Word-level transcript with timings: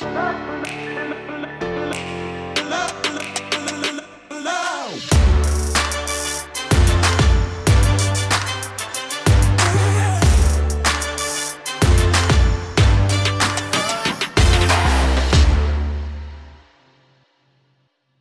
Thank 0.00 1.52
you. 1.52 1.57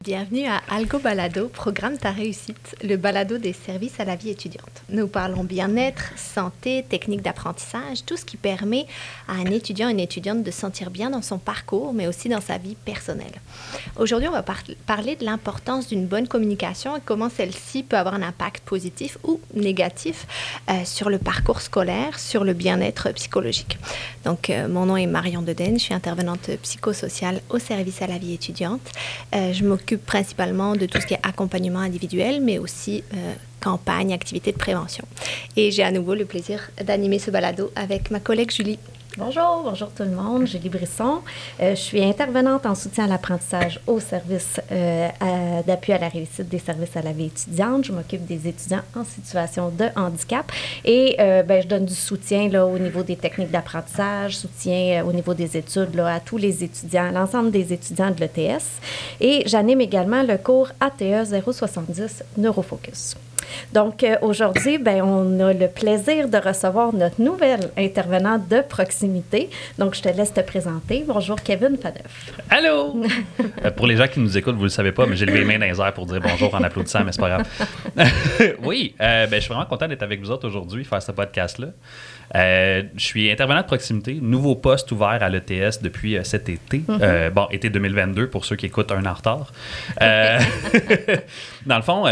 Bienvenue 0.08 0.46
à 0.46 0.62
Algo 0.70 1.00
Balado, 1.00 1.50
programme 1.50 1.98
ta 1.98 2.12
réussite, 2.12 2.78
le 2.82 2.96
balado 2.96 3.38
des 3.38 3.52
services 3.52 4.00
à 4.00 4.06
la 4.06 4.16
vie 4.16 4.30
étudiante. 4.30 4.82
Nous 4.88 5.06
parlons 5.06 5.44
bien-être, 5.44 6.14
santé, 6.16 6.86
techniques 6.88 7.24
d'apprentissage, 7.24 8.06
tout 8.06 8.16
ce 8.16 8.24
qui 8.24 8.38
permet 8.38 8.86
à 9.28 9.34
un 9.34 9.48
étudiant, 9.48 9.90
une 9.90 10.00
étudiante 10.00 10.44
de 10.44 10.50
se 10.52 10.62
sentir 10.62 10.92
bien 10.92 11.10
dans 11.10 11.22
son 11.22 11.40
parcours, 11.40 11.92
mais 11.94 12.08
aussi 12.08 12.30
dans 12.30 12.40
sa 12.40 12.58
vie 12.58 12.76
personnelle. 12.86 13.34
Aujourd'hui, 13.98 14.30
on 14.30 14.32
va 14.32 14.44
par 14.44 14.60
parler 14.86 15.18
de 15.18 15.26
l'importance 15.26 15.90
d'une 15.90 16.06
bonne 16.06 16.30
communication 16.30 16.96
et 16.96 17.02
comment 17.04 17.30
celle-ci 17.30 17.84
peut 17.84 17.98
avoir 17.98 18.16
un 18.16 18.22
impact 18.22 18.64
positif 18.64 19.18
ou 19.26 19.42
négatif 19.56 20.26
euh, 20.70 20.86
sur 20.86 21.10
le 21.10 21.18
parcours 21.18 21.60
scolaire, 21.60 22.18
sur 22.18 22.46
le 22.46 22.54
bien-être 22.54 23.12
psychologique. 23.12 23.78
Donc, 24.24 24.50
euh, 24.50 24.70
mon 24.70 24.86
nom 24.86 24.96
est 24.96 25.06
Marion 25.06 25.42
Deden, 25.42 25.78
je 25.78 25.84
suis 25.84 25.94
intervenante 25.94 26.50
psychosociale 26.62 27.42
au 27.50 27.60
service 27.60 28.02
à 28.02 28.08
la 28.08 28.18
vie 28.18 28.34
étudiante. 28.34 28.80
Euh, 29.36 29.52
je 29.52 29.66
m'occupe 29.66 29.97
principalement 29.98 30.76
de 30.76 30.86
tout 30.86 31.00
ce 31.02 31.06
qui 31.06 31.14
est 31.14 31.20
accompagnement 31.24 31.80
individuel, 31.80 32.42
mais 32.42 32.58
aussi 32.58 33.04
euh, 33.14 33.34
campagne, 33.62 34.14
activités 34.14 34.52
de 34.52 34.58
prévention. 34.58 35.06
Et 35.56 35.72
j'ai 35.72 35.84
à 35.84 35.92
nouveau 35.92 36.16
le 36.16 36.26
plaisir 36.26 36.70
d'animer 36.84 37.20
ce 37.20 37.32
balado 37.32 37.72
avec 37.76 38.12
ma 38.12 38.20
collègue 38.20 38.52
Julie. 38.52 38.80
Bonjour, 39.20 39.64
bonjour 39.64 39.90
tout 39.90 40.04
le 40.04 40.12
monde. 40.12 40.46
Julie 40.46 40.70
Brisson. 40.70 41.22
Euh, 41.60 41.72
je 41.72 41.82
suis 41.82 42.04
intervenante 42.04 42.68
en 42.68 42.76
soutien 42.76 43.06
à 43.06 43.08
l'apprentissage 43.08 43.80
au 43.88 44.00
service 44.00 44.62
euh, 44.72 45.10
d'appui 45.66 45.92
à 45.92 45.98
la 45.98 46.08
réussite 46.08 46.48
des 46.48 46.60
services 46.60 46.96
à 46.96 47.02
la 47.02 47.14
vie 47.14 47.26
étudiante. 47.26 47.86
Je 47.86 47.94
m'occupe 47.94 48.28
des 48.28 48.48
étudiants 48.48 48.84
en 48.96 49.04
situation 49.04 49.70
de 49.70 49.86
handicap 49.96 50.52
et 50.86 51.16
euh, 51.20 51.42
ben, 51.42 51.64
je 51.64 51.68
donne 51.68 51.86
du 51.86 51.96
soutien 51.96 52.48
là, 52.50 52.68
au 52.68 52.78
niveau 52.78 53.02
des 53.02 53.16
techniques 53.16 53.50
d'apprentissage, 53.50 54.38
soutien 54.38 55.04
au 55.04 55.12
niveau 55.12 55.34
des 55.34 55.58
études 55.58 55.96
là, 55.96 56.14
à 56.14 56.20
tous 56.20 56.38
les 56.38 56.64
étudiants, 56.64 57.10
l'ensemble 57.12 57.50
des 57.50 57.74
étudiants 57.74 58.12
de 58.12 58.20
l'ETS. 58.20 58.66
Et 59.20 59.42
j'anime 59.48 59.82
également 59.82 60.22
le 60.22 60.38
cours 60.38 60.70
ATE 60.80 61.26
070 61.26 62.24
Neurofocus. 62.38 63.16
Donc, 63.74 64.04
euh, 64.04 64.16
aujourd'hui, 64.22 64.78
ben, 64.78 65.02
on 65.02 65.40
a 65.40 65.54
le 65.54 65.68
plaisir 65.68 66.28
de 66.28 66.38
recevoir 66.38 66.94
notre 66.94 67.22
nouvelle 67.22 67.72
intervenante 67.78 68.48
de 68.48 68.62
proximité. 68.62 69.50
Donc, 69.78 69.96
je 69.96 70.02
te 70.02 70.10
laisse 70.10 70.34
te 70.34 70.42
présenter. 70.42 71.04
Bonjour, 71.08 71.42
Kevin 71.42 71.78
Fadeuf. 71.78 72.32
Allô! 72.50 73.04
Euh, 73.64 73.72
pour 73.72 73.88
les 73.88 73.98
gens 73.98 74.08
qui 74.08 74.20
nous 74.20 74.38
écoutent, 74.38 74.56
vous 74.56 74.62
ne 74.62 74.66
le 74.66 74.70
savez 74.70 74.92
pas, 74.92 75.06
mais 75.06 75.16
j'ai 75.16 75.26
levé 75.26 75.40
les 75.40 75.46
mains 75.46 75.58
dans 75.58 75.66
les 75.66 75.80
airs 75.80 75.94
pour 75.94 76.06
dire 76.06 76.20
bonjour 76.22 76.54
en 76.54 76.64
applaudissant, 76.64 77.04
mais 77.04 77.12
c'est 77.12 77.22
pas 77.22 77.30
grave. 77.30 77.48
oui, 78.64 78.94
euh, 79.02 79.26
ben, 79.26 79.36
je 79.38 79.42
suis 79.42 79.54
vraiment 79.54 79.66
content 79.66 79.88
d'être 79.88 80.04
avec 80.04 80.20
vous 80.20 80.30
autres 80.30 80.48
aujourd'hui, 80.48 80.84
faire 80.84 81.02
ce 81.02 81.12
podcast-là. 81.12 81.68
Euh, 82.36 82.84
je 82.96 83.04
suis 83.04 83.32
intervenant 83.32 83.62
de 83.62 83.66
proximité, 83.66 84.16
nouveau 84.22 84.56
poste 84.56 84.92
ouvert 84.92 85.20
à 85.22 85.30
l'ETS 85.30 85.82
depuis 85.82 86.18
euh, 86.18 86.24
cet 86.24 86.50
été. 86.50 86.84
Mhm. 86.88 87.00
Euh, 87.02 87.30
bon, 87.30 87.48
été 87.52 87.70
2022 87.70 88.30
pour 88.30 88.46
ceux 88.46 88.56
qui 88.56 88.66
écoutent 88.66 88.92
un 88.92 89.06
an 89.06 89.12
en 89.12 89.14
retard. 89.14 89.52
dans 91.66 91.78
le 91.78 91.82
fond, 91.82 92.06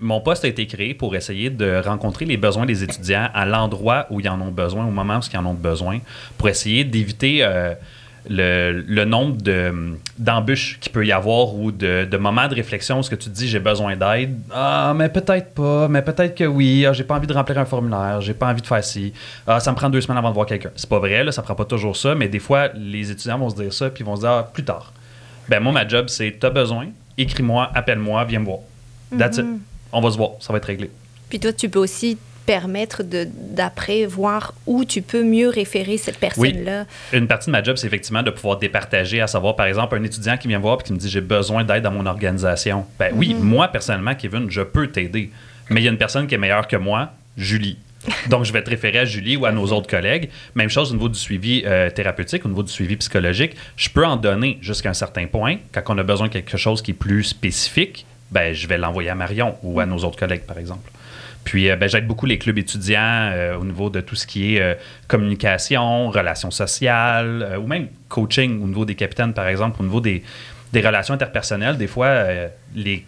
mon 0.00 0.20
poste 0.20 0.44
a 0.44 0.48
été 0.48 0.66
créé 0.66 0.79
pour 0.98 1.14
essayer 1.14 1.50
de 1.50 1.80
rencontrer 1.84 2.24
les 2.24 2.36
besoins 2.36 2.66
des 2.66 2.82
étudiants 2.82 3.28
à 3.34 3.46
l'endroit 3.46 4.06
où 4.10 4.20
ils 4.20 4.28
en 4.28 4.40
ont 4.40 4.50
besoin, 4.50 4.86
au 4.86 4.90
moment 4.90 5.18
où 5.18 5.20
ils 5.32 5.36
en 5.36 5.46
ont 5.46 5.54
besoin, 5.54 6.00
pour 6.38 6.48
essayer 6.48 6.84
d'éviter 6.84 7.44
le, 8.28 9.04
nombre 9.04 9.36
d'embûches 10.18 10.78
qu'il 10.80 10.92
peut 10.92 11.06
y 11.06 11.12
avoir 11.12 11.54
ou 11.54 11.72
de, 11.72 12.16
moments 12.16 12.48
de 12.48 12.54
réflexion 12.54 12.98
où 12.98 13.02
ce 13.02 13.10
que 13.10 13.14
tu 13.14 13.30
dis 13.30 13.48
j'ai 13.48 13.60
besoin 13.60 13.96
d'aide. 13.96 14.38
Ah, 14.52 14.92
mais 14.94 15.08
peut-être 15.08 15.54
pas, 15.54 15.88
mais 15.88 16.02
peut-être 16.02 16.34
que 16.34 16.44
oui. 16.44 16.84
Ah, 16.86 16.92
j'ai 16.92 17.04
pas 17.04 17.16
envie 17.16 17.26
de 17.26 17.32
remplir 17.32 17.58
un 17.58 17.64
formulaire, 17.64 18.20
j'ai 18.20 18.34
pas 18.34 18.48
envie 18.48 18.62
de 18.62 18.66
faire 18.66 18.84
ci. 18.84 19.12
Ah, 19.46 19.60
ça 19.60 19.70
me 19.70 19.76
prend 19.76 19.88
deux 19.88 20.00
semaines 20.00 20.18
avant 20.18 20.30
de 20.30 20.34
voir 20.34 20.46
quelqu'un. 20.46 20.70
C'est 20.76 20.88
pas 20.88 20.98
vrai, 20.98 21.24
là, 21.24 21.32
ça 21.32 21.42
prend 21.42 21.54
pas 21.54 21.64
toujours 21.64 21.96
ça, 21.96 22.14
mais 22.14 22.28
des 22.28 22.38
fois, 22.38 22.68
les 22.74 23.10
étudiants 23.10 23.38
vont 23.38 23.50
se 23.50 23.56
dire 23.56 23.72
ça 23.72 23.90
puis 23.90 24.04
vont 24.04 24.16
se 24.16 24.22
dire 24.22 24.30
ah, 24.30 24.50
plus 24.52 24.64
tard. 24.64 24.92
Ben, 25.48 25.60
moi, 25.60 25.72
ma 25.72 25.86
job, 25.86 26.08
c'est 26.08 26.36
t'as 26.38 26.50
besoin, 26.50 26.88
écris-moi, 27.18 27.70
appelle-moi, 27.74 28.24
viens 28.24 28.40
me 28.40 28.44
voir. 28.44 28.60
That's 29.16 29.38
it. 29.38 29.46
On 29.92 30.00
va 30.00 30.10
se 30.10 30.16
voir, 30.16 30.30
ça 30.40 30.52
va 30.52 30.58
être 30.58 30.66
réglé. 30.66 30.90
Puis 31.28 31.40
toi, 31.40 31.52
tu 31.52 31.68
peux 31.68 31.78
aussi 31.78 32.18
permettre 32.46 33.02
d'après 33.04 34.06
voir 34.06 34.54
où 34.66 34.84
tu 34.84 35.02
peux 35.02 35.22
mieux 35.22 35.48
référer 35.48 35.98
cette 35.98 36.18
personne-là. 36.18 36.84
Oui. 37.12 37.18
Une 37.18 37.28
partie 37.28 37.46
de 37.46 37.52
ma 37.52 37.62
job, 37.62 37.76
c'est 37.76 37.86
effectivement 37.86 38.24
de 38.24 38.30
pouvoir 38.30 38.58
départager, 38.58 39.20
à 39.20 39.28
savoir, 39.28 39.54
par 39.54 39.66
exemple, 39.66 39.96
un 39.96 40.02
étudiant 40.02 40.36
qui 40.36 40.48
vient 40.48 40.58
voir 40.58 40.78
et 40.80 40.82
qui 40.82 40.92
me 40.92 40.98
dit 40.98 41.08
j'ai 41.08 41.20
besoin 41.20 41.62
d'aide 41.62 41.84
dans 41.84 41.92
mon 41.92 42.06
organisation. 42.06 42.86
Ben 42.98 43.12
oui, 43.14 43.34
mhm. 43.34 43.42
moi, 43.42 43.68
personnellement, 43.68 44.14
Kevin, 44.16 44.50
je 44.50 44.62
peux 44.62 44.88
t'aider. 44.88 45.30
Mais 45.68 45.80
il 45.80 45.84
y 45.84 45.88
a 45.88 45.92
une 45.92 45.98
personne 45.98 46.26
qui 46.26 46.34
est 46.34 46.38
meilleure 46.38 46.66
que 46.66 46.76
moi, 46.76 47.12
Julie. 47.36 47.78
Donc, 48.28 48.44
je 48.44 48.52
vais 48.52 48.64
te 48.64 48.70
référer 48.70 48.98
à 48.98 49.04
Julie 49.04 49.36
ou 49.36 49.46
à 49.46 49.52
nos 49.52 49.66
autres 49.66 49.88
collègues. 49.88 50.30
Même 50.56 50.70
chose 50.70 50.90
au 50.90 50.94
niveau 50.94 51.08
du 51.08 51.18
suivi 51.18 51.62
euh, 51.66 51.90
thérapeutique, 51.90 52.44
au 52.46 52.48
niveau 52.48 52.64
du 52.64 52.72
suivi 52.72 52.96
psychologique. 52.96 53.54
Je 53.76 53.90
peux 53.90 54.04
en 54.04 54.16
donner 54.16 54.58
jusqu'à 54.60 54.90
un 54.90 54.94
certain 54.94 55.26
point. 55.26 55.58
Quand 55.72 55.82
on 55.88 55.98
a 55.98 56.02
besoin 56.02 56.26
de 56.26 56.32
quelque 56.32 56.56
chose 56.56 56.82
qui 56.82 56.90
est 56.92 56.94
plus 56.94 57.24
spécifique, 57.24 58.06
ben, 58.30 58.54
je 58.54 58.66
vais 58.66 58.78
l'envoyer 58.78 59.10
à 59.10 59.14
Marion 59.14 59.56
ou 59.62 59.80
à 59.80 59.86
nos 59.86 59.98
autres 59.98 60.18
collègues, 60.18 60.42
par 60.42 60.58
exemple. 60.58 60.90
Puis, 61.44 61.70
euh, 61.70 61.76
ben, 61.76 61.88
j'aide 61.88 62.06
beaucoup 62.06 62.26
les 62.26 62.38
clubs 62.38 62.58
étudiants 62.58 63.30
euh, 63.32 63.56
au 63.56 63.64
niveau 63.64 63.90
de 63.90 64.00
tout 64.00 64.14
ce 64.14 64.26
qui 64.26 64.56
est 64.56 64.60
euh, 64.60 64.74
communication, 65.08 66.10
relations 66.10 66.50
sociales, 66.50 67.58
ou 67.60 67.66
même 67.66 67.88
coaching 68.08 68.62
au 68.62 68.66
niveau 68.66 68.84
des 68.84 68.94
capitaines, 68.94 69.32
par 69.32 69.48
exemple, 69.48 69.80
au 69.80 69.84
niveau 69.84 70.00
des, 70.00 70.22
des 70.72 70.80
relations 70.80 71.14
interpersonnelles. 71.14 71.76
Des 71.76 71.86
fois, 71.86 72.24
les 72.74 73.04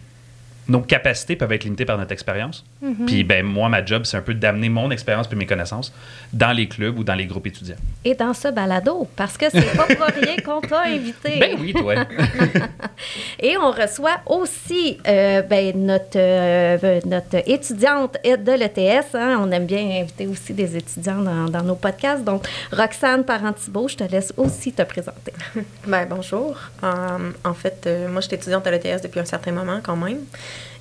nos 0.67 0.81
capacités 0.81 1.35
peuvent 1.35 1.51
être 1.51 1.65
limitées 1.65 1.85
par 1.85 1.97
notre 1.97 2.11
expérience. 2.11 2.63
Mhm. 2.81 3.05
Puis 3.05 3.23
ben 3.23 3.45
moi, 3.45 3.69
ma 3.69 3.83
job, 3.83 4.03
c'est 4.05 4.17
un 4.17 4.21
peu 4.21 4.33
d'amener 4.33 4.69
mon 4.69 4.91
expérience 4.91 5.27
et 5.31 5.35
mes 5.35 5.45
connaissances 5.45 5.93
dans 6.31 6.51
les 6.51 6.67
clubs 6.67 6.97
ou 6.97 7.03
dans 7.03 7.15
les 7.15 7.25
groupes 7.25 7.47
étudiants. 7.47 7.75
Et 8.05 8.15
dans 8.15 8.33
ce 8.33 8.47
balado, 8.47 9.07
parce 9.15 9.37
que 9.37 9.49
c'est 9.49 9.75
pas 9.75 9.85
pour 9.85 10.05
rien 10.05 10.37
qu'on 10.43 10.61
t'a 10.61 10.83
invité. 10.85 11.13
Ben 11.43 11.57
oui, 11.59 11.73
toi. 11.73 11.95
et 13.39 13.57
on 13.57 13.71
reçoit 13.71 14.21
aussi 14.27 14.97
euh, 15.07 15.41
ben, 15.41 15.73
notre, 15.75 16.17
euh, 16.17 16.99
notre 17.05 17.49
étudiante 17.49 18.17
de 18.23 18.51
l'ETS. 18.51 19.15
Hein. 19.15 19.39
On 19.41 19.51
aime 19.51 19.65
bien 19.65 20.01
inviter 20.01 20.27
aussi 20.27 20.53
des 20.53 20.77
étudiants 20.77 21.21
dans, 21.21 21.49
dans 21.49 21.63
nos 21.63 21.75
podcasts. 21.75 22.23
Donc, 22.23 22.45
Roxane 22.71 23.25
Parentibo, 23.25 23.87
je 23.87 23.97
te 23.97 24.03
laisse 24.03 24.33
aussi 24.37 24.71
te 24.71 24.83
présenter. 24.83 25.33
ben, 25.87 26.05
bonjour. 26.09 26.57
Euh, 26.83 27.31
en 27.43 27.53
fait, 27.53 27.89
moi, 28.09 28.21
je 28.21 28.27
suis 28.27 28.35
étudiante 28.35 28.65
à 28.67 28.71
l'ETS 28.71 29.01
depuis 29.01 29.19
un 29.19 29.25
certain 29.25 29.51
moment 29.51 29.79
quand 29.83 29.97
même. 29.97 30.19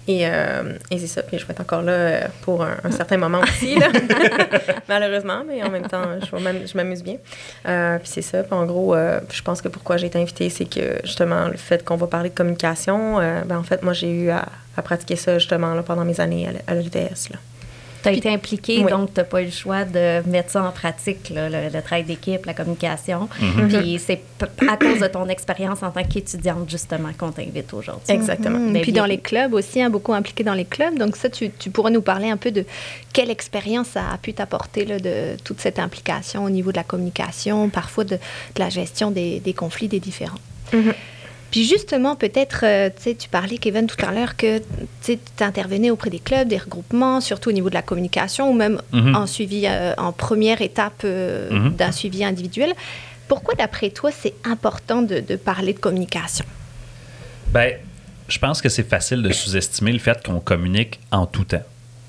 Et, 0.09 0.27
euh, 0.27 0.77
et 0.91 0.99
c'est 0.99 1.07
ça. 1.07 1.23
Puis 1.23 1.39
je 1.39 1.47
vais 1.47 1.53
être 1.53 1.61
encore 1.61 1.83
là 1.83 1.93
euh, 1.93 2.29
pour 2.43 2.65
un, 2.65 2.91
certain 2.91 3.17
moment 3.17 3.41
aussi, 3.41 3.79
malheureusement, 4.89 5.45
mais 5.47 5.63
en 5.63 5.71
même 5.71 5.87
temps, 5.87 6.03
je, 6.21 6.77
m'amuse 6.77 7.03
bien. 7.03 7.17
Euh, 7.69 7.99
puis 7.99 8.09
c'est 8.09 8.23
ça. 8.23 8.43
Puis 8.43 8.55
en 8.55 8.67
gros, 8.67 8.95
je 8.97 9.43
pense 9.43 9.63
que 9.63 9.69
pourquoi 9.69 9.97
j'ai 9.97 10.09
été 10.09 10.21
invitée, 10.21 10.51
c'est 10.51 10.65
que 10.65 10.99
justement, 11.05 11.49
le 11.49 11.57
fait 11.57 11.85
qu'on 11.85 11.97
va 11.97 12.07
parler 12.07 12.31
de 12.31 12.35
communication, 12.35 13.19
ben, 13.19 13.59
en 13.59 13.63
fait, 13.63 13.83
moi, 13.83 13.93
j'ai 13.93 14.11
eu 14.11 14.31
à, 14.31 14.47
pratiquer 14.83 15.17
ça 15.17 15.39
justement 15.39 15.75
là, 15.75 15.83
pendant 15.83 16.05
mes 16.05 16.21
années 16.21 16.49
à 16.67 16.75
l'UTS 16.75 17.31
tu 18.03 18.09
as 18.09 18.13
été 18.13 18.29
impliqué, 18.29 18.83
donc 18.83 19.15
tu 19.15 19.21
n'as 19.21 19.25
pas 19.25 19.43
eu 19.43 19.47
le 19.47 19.51
choix 19.51 19.85
de 19.85 20.29
mettre 20.29 20.51
ça 20.51 20.65
en 20.65 20.73
pratique, 20.73 21.33
le, 21.35 21.81
travail 21.81 22.05
d'équipe, 22.05 22.45
la 22.47 22.55
communication. 22.55 23.29
Mhm. 23.41 23.69
Puis 23.69 24.01
c'est 24.05 24.23
à 24.69 24.77
cause 24.77 25.01
de 25.01 25.07
ton 25.07 25.29
expérience 25.29 25.83
en 25.83 25.91
tant 25.91 26.05
qu'étudiante, 26.05 26.69
justement, 26.69 27.11
qu'on 27.17 27.31
t'invite 27.31 27.73
aujourd'hui. 27.73 28.13
Exactement. 28.15 28.59
Mhm. 28.59 28.81
Puis 28.81 28.93
dans 28.93 29.07
les 29.07 29.19
clubs 29.19 29.55
aussi, 29.55 29.81
hein, 29.83 29.91
beaucoup 29.91 30.15
impliqué 30.15 30.45
dans 30.45 30.55
les 30.55 30.65
clubs. 30.65 30.99
Donc 30.99 31.17
ça, 31.17 31.29
tu, 31.29 31.51
tu, 31.51 31.71
pourrais 31.71 31.91
nous 31.91 32.03
parler 32.03 32.31
un 32.31 32.37
peu 32.37 32.51
de 32.51 32.65
quelle 33.13 33.31
expérience 33.31 33.89
ça 33.89 34.03
a 34.13 34.19
pu 34.19 34.33
t'apporter 34.35 34.85
de 34.85 35.37
toute 35.45 35.61
cette 35.61 35.79
implication 35.79 36.45
au 36.45 36.51
niveau 36.51 36.73
de 36.73 36.77
la 36.77 36.85
communication, 36.85 37.69
parfois 37.69 38.05
de, 38.05 38.19
la 38.57 38.69
gestion 38.69 39.11
des, 39.11 39.41
des 39.41 39.53
conflits, 39.55 39.89
des 39.89 40.01
différends. 40.01 40.39
Mhm. 40.73 40.93
Puis 41.53 41.65
justement, 41.67 42.17
peut-être, 42.17 42.65
euh, 42.65 42.89
tu 43.05 43.29
parlais, 43.29 43.59
Kevin, 43.59 43.87
tout 43.87 44.03
à 44.05 44.11
l'heure, 44.11 44.37
que 44.37 44.61
tu 45.05 45.19
intervenais 45.39 45.91
auprès 45.91 46.09
des 46.09 46.19
clubs, 46.19 46.49
des 46.49 46.57
regroupements, 46.57 47.21
surtout 47.21 47.51
au 47.51 47.53
niveau 47.53 47.69
de 47.69 47.75
la 47.75 47.83
communication 47.83 48.51
ou 48.51 48.55
même 48.55 48.81
mhm. 48.93 49.15
en 49.15 49.27
suivi, 49.27 49.67
euh, 49.67 49.93
en 49.99 50.13
première 50.13 50.63
étape 50.63 51.03
euh, 51.05 51.51
mhm. 51.51 51.77
d'un 51.77 51.93
suivi 51.93 52.25
individuel. 52.25 52.73
Pourquoi, 53.29 53.55
d'après 53.55 53.91
toi, 53.91 54.11
c'est 54.11 54.33
important 54.45 55.03
de, 55.03 55.21
de, 55.21 55.37
parler 55.37 55.75
de 55.75 55.79
communication? 55.79 56.47
Bien, 57.49 57.73
je 58.29 58.39
pense 58.39 58.63
que 58.63 58.71
c'est 58.71 58.89
facile 58.89 59.23
de 59.23 59.31
sous-estimer 59.31 59.93
le 59.93 59.99
fait 59.99 60.25
qu'on 60.25 60.41
communique 60.41 61.01
en 61.11 61.27
tout 61.27 61.45
temps 61.45 61.59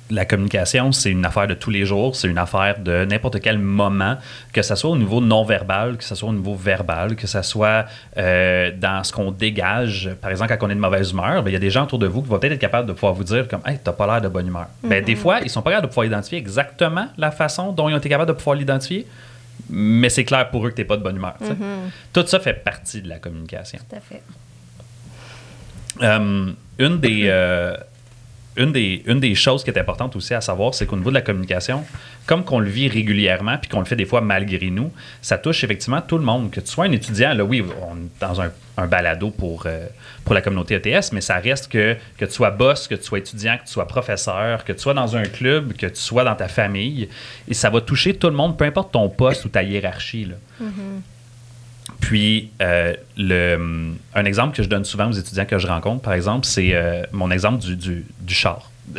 la 0.10 0.26
communication, 0.26 0.92
c'est 0.92 1.10
une 1.10 1.26
affaire 1.26 1.48
de 1.48 1.54
tous 1.54 1.70
les 1.70 1.86
jours, 1.86 2.16
c'est 2.16 2.28
une 2.28 2.38
affaire 2.38 2.80
de 2.80 3.06
n'importe 3.06 3.40
quel 3.40 3.58
moment, 3.58 4.18
que 4.52 4.62
ce 4.62 4.76
soit 4.76 4.90
au 4.90 4.98
niveau 4.98 5.22
non-verbal, 5.22 5.98
que 5.98 6.04
ce 6.04 6.16
soit 6.16 6.30
au 6.30 6.34
niveau 6.34 6.56
verbal, 6.56 7.16
que 7.16 7.26
ce 7.26 7.42
soit 7.42 7.86
euh, 8.18 8.72
dans 8.78 9.04
ce 9.04 9.14
qu'on 9.14 9.32
dégage. 9.32 10.12
Par 10.22 10.30
exemple, 10.30 10.56
quand 10.58 10.68
on 10.68 10.70
est 10.70 10.76
de 10.76 10.80
mauvaise 10.80 11.12
humeur, 11.12 11.42
ben, 11.42 11.50
il 11.50 11.54
y 11.54 11.58
a 11.58 11.60
des 11.60 11.70
gens 11.70 11.84
autour 11.84 12.00
de 12.00 12.08
vous 12.08 12.22
qui 12.22 12.30
vont 12.30 12.38
peut-être 12.38 12.54
être 12.54 12.60
capables 12.60 12.88
de 12.88 12.94
pouvoir 12.94 13.14
vous 13.14 13.24
dire 13.24 13.48
comme 13.48 13.62
Hey, 13.66 13.80
t'as 13.84 13.94
pas 13.94 14.06
l'air 14.06 14.22
de 14.22 14.28
bonne 14.28 14.48
humeur. 14.48 14.68
Ben, 14.84 15.04
des 15.04 15.14
mm-hmm. 15.14 15.18
fois, 15.18 15.40
ils 15.42 15.50
sont 15.50 15.62
pas 15.62 15.72
capables 15.72 15.88
de 15.88 15.90
pouvoir 15.90 16.06
identifier 16.06 16.38
exactement 16.38 17.08
la 17.18 17.32
façon 17.32 17.72
dont 17.72 17.90
ils 17.90 17.94
ont 17.94 18.00
été 18.00 18.10
capables 18.10 18.30
de 18.30 18.38
pouvoir 18.38 18.58
l'identifier, 18.58 19.08
mais 19.70 20.10
c'est 20.10 20.26
clair 20.26 20.50
pour 20.50 20.66
eux 20.66 20.70
que 20.70 20.76
tu 20.76 20.82
n'es 20.82 20.88
pas 20.88 20.98
de 20.98 21.04
bonne 21.04 21.16
humeur. 21.16 21.36
Mhm. 21.40 21.92
Tout 22.12 22.28
ça 22.28 22.40
fait 22.40 22.54
partie 22.54 23.02
de 23.02 23.10
la 23.10 23.20
communication. 23.20 23.80
Tout 23.90 23.96
à 23.96 24.00
fait. 24.00 24.22
Euh, 26.02 26.52
une, 26.80 27.00
des, 27.00 27.26
euh, 27.28 27.78
une, 28.56 28.72
des, 28.72 29.04
une 29.06 29.20
des 29.20 29.36
choses 29.36 29.64
qui 29.64 29.70
est 29.70 29.80
importante 29.80 30.16
aussi 30.16 30.34
à 30.34 30.42
savoir, 30.42 30.74
c'est 30.74 30.86
qu'au 30.86 30.96
niveau 30.96 31.10
de 31.10 31.16
la 31.16 31.22
communication, 31.22 31.84
comme 32.26 32.44
qu'on 32.44 32.60
le 32.60 32.70
vit 32.70 32.88
régulièrement, 32.88 33.58
puis 33.58 33.70
qu'on 33.70 33.80
le 33.80 33.86
fait 33.86 33.96
des 33.96 34.06
fois 34.06 34.22
malgré 34.22 34.70
nous, 34.70 34.92
ça 35.22 35.38
touche 35.38 35.64
effectivement 35.64 36.02
tout 36.02 36.18
le 36.18 36.24
monde. 36.24 36.52
Que 36.52 36.60
tu 36.60 36.68
sois 36.68 36.86
un 36.86 36.92
étudiant, 36.92 37.34
là, 37.34 37.44
oui, 37.44 37.64
on 37.82 37.96
est 37.96 38.20
dans 38.20 38.42
un, 38.42 38.52
un 38.78 38.88
balado 38.88 39.30
pour, 39.32 39.64
euh, 39.66 39.88
pour 40.24 40.34
la 40.34 40.42
communauté 40.42 40.76
ETS, 40.76 41.12
mais 41.12 41.22
ça 41.22 41.36
reste 41.36 41.72
que, 41.72 41.96
que 42.18 42.26
tu 42.26 42.32
sois 42.32 42.52
boss, 42.52 42.88
que 42.88 42.96
tu 42.96 43.04
sois 43.04 43.20
étudiant, 43.20 43.58
que 43.58 43.66
tu 43.66 43.74
sois 43.74 43.88
professeur, 43.88 44.64
que 44.64 44.74
tu 44.74 44.80
sois 44.80 44.94
dans 44.94 45.16
un 45.16 45.24
club, 45.24 45.74
que 45.74 45.88
tu 45.88 46.02
sois 46.02 46.24
dans 46.24 46.36
ta 46.36 46.48
famille, 46.48 47.10
et 47.48 47.54
ça 47.54 47.70
va 47.70 47.82
toucher 47.82 48.14
tout 48.16 48.28
le 48.28 48.36
monde, 48.36 48.58
peu 48.58 48.66
importe 48.66 48.92
ton 48.92 49.10
poste 49.10 49.46
ou 49.46 49.50
ta 49.50 49.64
hiérarchie. 49.64 50.26
Là. 50.26 50.36
Puis, 52.04 52.52
euh, 52.62 52.94
le, 53.18 53.56
hum, 53.56 53.98
un 54.14 54.26
exemple 54.26 54.56
que 54.58 54.62
je 54.62 54.68
donne 54.68 54.84
souvent 54.84 55.08
aux 55.08 55.14
étudiants 55.14 55.46
que 55.46 55.58
je 55.58 55.68
rencontre, 55.68 56.02
par 56.02 56.14
exemple, 56.14 56.46
c'est 56.46 56.72
euh, 56.74 57.04
mon 57.14 57.32
exemple 57.32 57.60
du, 57.64 57.76
du, 57.78 58.06
du 58.20 58.34
char. 58.34 58.70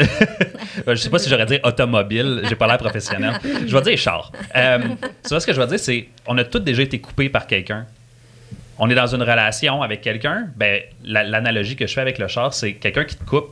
je 0.86 0.94
sais 0.94 1.10
pas 1.10 1.18
si 1.18 1.28
j'aurais 1.28 1.44
dire 1.44 1.60
automobile, 1.64 2.40
j'ai 2.48 2.54
pas 2.54 2.66
l'air 2.66 2.78
professionnel. 2.78 3.34
Je 3.66 3.76
vais 3.76 3.82
dire 3.82 3.98
char. 3.98 4.32
Euh, 4.56 4.78
tu 5.22 5.28
vois 5.28 5.40
ce 5.40 5.46
que 5.46 5.52
je 5.52 5.60
veux 5.60 5.66
dire, 5.66 5.78
c'est 5.78 6.08
on 6.26 6.38
a 6.38 6.44
tous 6.44 6.60
déjà 6.60 6.82
été 6.82 6.98
coupés 6.98 7.28
par 7.28 7.46
quelqu'un. 7.46 7.84
On 8.78 8.88
est 8.88 8.94
dans 8.94 9.06
une 9.14 9.22
relation 9.22 9.82
avec 9.82 10.00
quelqu'un, 10.00 10.46
ben 10.56 10.80
la- 11.04 11.22
l'analogie 11.24 11.76
que 11.76 11.86
je 11.86 11.92
fais 11.92 12.00
avec 12.00 12.18
le 12.18 12.26
char, 12.28 12.54
c'est 12.54 12.72
quelqu'un 12.72 13.04
qui 13.04 13.16
te 13.16 13.24
coupe. 13.24 13.48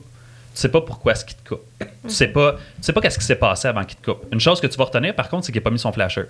Tu 0.54 0.60
sais 0.60 0.70
pas 0.70 0.80
pourquoi 0.80 1.12
est-ce 1.12 1.26
qu'il 1.26 1.36
te 1.36 1.48
coupe. 1.50 1.62
Tu 2.04 2.10
sais 2.10 2.28
pas, 2.28 2.52
tu 2.52 2.58
sais 2.80 2.92
pas 2.94 3.00
qu'est-ce 3.02 3.18
qui 3.18 3.24
s'est 3.26 3.36
passé 3.36 3.68
avant 3.68 3.84
qu'il 3.84 3.98
te 3.98 4.10
coupe. 4.10 4.24
Une 4.32 4.40
chose 4.40 4.60
que 4.62 4.66
tu 4.66 4.76
vas 4.78 4.84
retenir, 4.84 5.14
par 5.14 5.28
contre, 5.28 5.44
c'est 5.44 5.52
qu'il 5.52 5.60
n'a 5.60 5.64
pas 5.64 5.70
mis 5.70 5.78
son 5.78 5.92
flasher. 5.92 6.24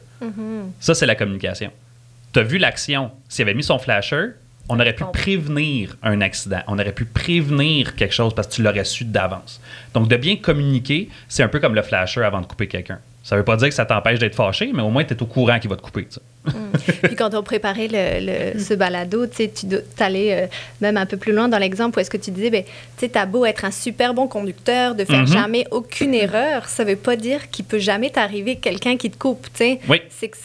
Ça, 0.81 0.95
c'est 0.95 1.07
la 1.07 1.15
communication. 1.15 1.71
Tu 2.33 2.39
as 2.39 2.43
vu 2.43 2.59
l'action. 2.59 3.11
S'il 3.29 3.43
avait 3.43 3.55
mis 3.55 3.63
son 3.63 3.79
flasher, 3.79 4.29
on 4.69 4.79
aurait 4.81 4.95
pu 4.95 5.05
prévenir 5.13 5.97
un 6.03 6.21
accident. 6.21 6.61
On 6.67 6.79
aurait 6.79 6.93
pu 6.93 7.05
prévenir 7.05 7.95
quelque 7.97 8.15
chose 8.15 8.35
parce 8.35 8.47
que 8.49 8.55
tu 8.55 8.63
l'aurais 8.63 8.85
su 8.85 9.05
d'avance. 9.05 9.61
Donc, 9.93 10.09
de 10.09 10.17
bien 10.17 10.37
communiquer, 10.37 11.09
c'est 11.29 11.43
un 11.43 11.49
peu 11.49 11.59
comme 11.61 11.75
le 11.75 11.83
flasher 11.83 12.23
avant 12.23 12.41
de 12.41 12.47
couper 12.47 12.69
quelqu'un. 12.69 12.99
Ça 13.25 13.37
veut 13.37 13.45
pas 13.45 13.57
dire 13.57 13.69
que 13.69 13.75
ça 13.75 13.85
t'empêche 13.85 14.19
d'être 14.19 14.35
fâché, 14.35 14.71
mais 14.75 14.83
au 14.83 14.89
moins, 14.91 15.05
tu 15.05 15.15
es 15.15 15.23
au 15.23 15.27
courant 15.27 15.59
qu'il 15.61 15.71
va 15.71 15.77
te 15.77 15.83
couper. 15.83 16.09
sais. 16.11 16.21
Puis 17.05 17.15
quand 17.15 17.35
on 17.35 17.43
préparait 17.45 17.87
le, 17.89 18.55
le- 18.55 18.59
ce 18.61 18.75
balado, 18.75 19.27
tu 19.29 19.49
allais 20.01 20.49
même 20.81 20.97
un 20.97 21.07
peu 21.07 21.17
plus 21.17 21.33
loin 21.33 21.49
dans 21.49 21.59
l'exemple 21.59 21.99
où 21.99 22.01
est-ce 22.01 22.11
que 22.11 22.17
tu 22.17 22.33
disais, 22.33 22.51
ben, 22.51 22.65
tu 22.65 22.71
sais, 22.97 23.09
t'as 23.11 23.27
beau 23.27 23.45
être 23.47 23.65
un 23.65 23.71
super 23.71 24.13
bon 24.15 24.27
conducteur, 24.27 24.97
de 24.97 25.05
faire 25.05 25.21
Mhm. 25.21 25.27
jamais 25.29 25.67
aucune 25.71 26.15
erreur, 26.15 26.69
ça 26.69 26.83
veut 26.83 26.97
pas 26.97 27.15
dire 27.15 27.49
qu'il 27.51 27.65
peut 27.65 27.79
jamais 27.79 28.11
t'arriver 28.11 28.57
quelqu'un 28.57 28.97
qui 28.97 29.09
te 29.11 29.17
coupe. 29.19 29.47
Oui. 29.89 30.03
C'est 30.11 30.29
que, 30.29 30.37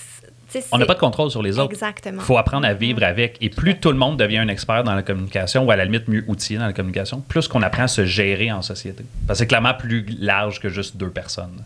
On 0.71 0.77
n'a 0.77 0.85
pas 0.85 0.93
de 0.93 0.99
contrôle 0.99 1.29
sur 1.29 1.43
les 1.43 1.59
autres. 1.59 1.73
Exactement. 1.73 2.21
Il 2.21 2.25
faut 2.25 2.37
apprendre 2.37 2.65
à 2.65 2.73
vivre 2.73 3.03
avec. 3.03 3.37
Et 3.41 3.49
plus 3.49 3.77
tout 3.77 3.91
le 3.91 3.97
monde 3.97 4.17
devient 4.17 4.37
un 4.37 4.47
expert 4.47 4.83
dans 4.83 4.95
la 4.95 5.03
communication, 5.03 5.65
ou 5.65 5.71
à 5.71 5.75
la 5.75 5.85
limite 5.85 6.07
mieux 6.07 6.23
outillé 6.27 6.57
dans 6.59 6.65
la 6.65 6.73
communication, 6.73 7.21
plus 7.21 7.47
qu'on 7.47 7.61
apprend 7.61 7.83
à 7.83 7.87
se 7.87 8.05
gérer 8.05 8.51
en 8.51 8.61
société. 8.61 9.03
Parce 9.27 9.39
que 9.39 9.43
c'est 9.43 9.47
clairement 9.47 9.73
plus 9.73 10.05
large 10.19 10.59
que 10.59 10.69
juste 10.69 10.97
deux 10.97 11.09
personnes. 11.09 11.63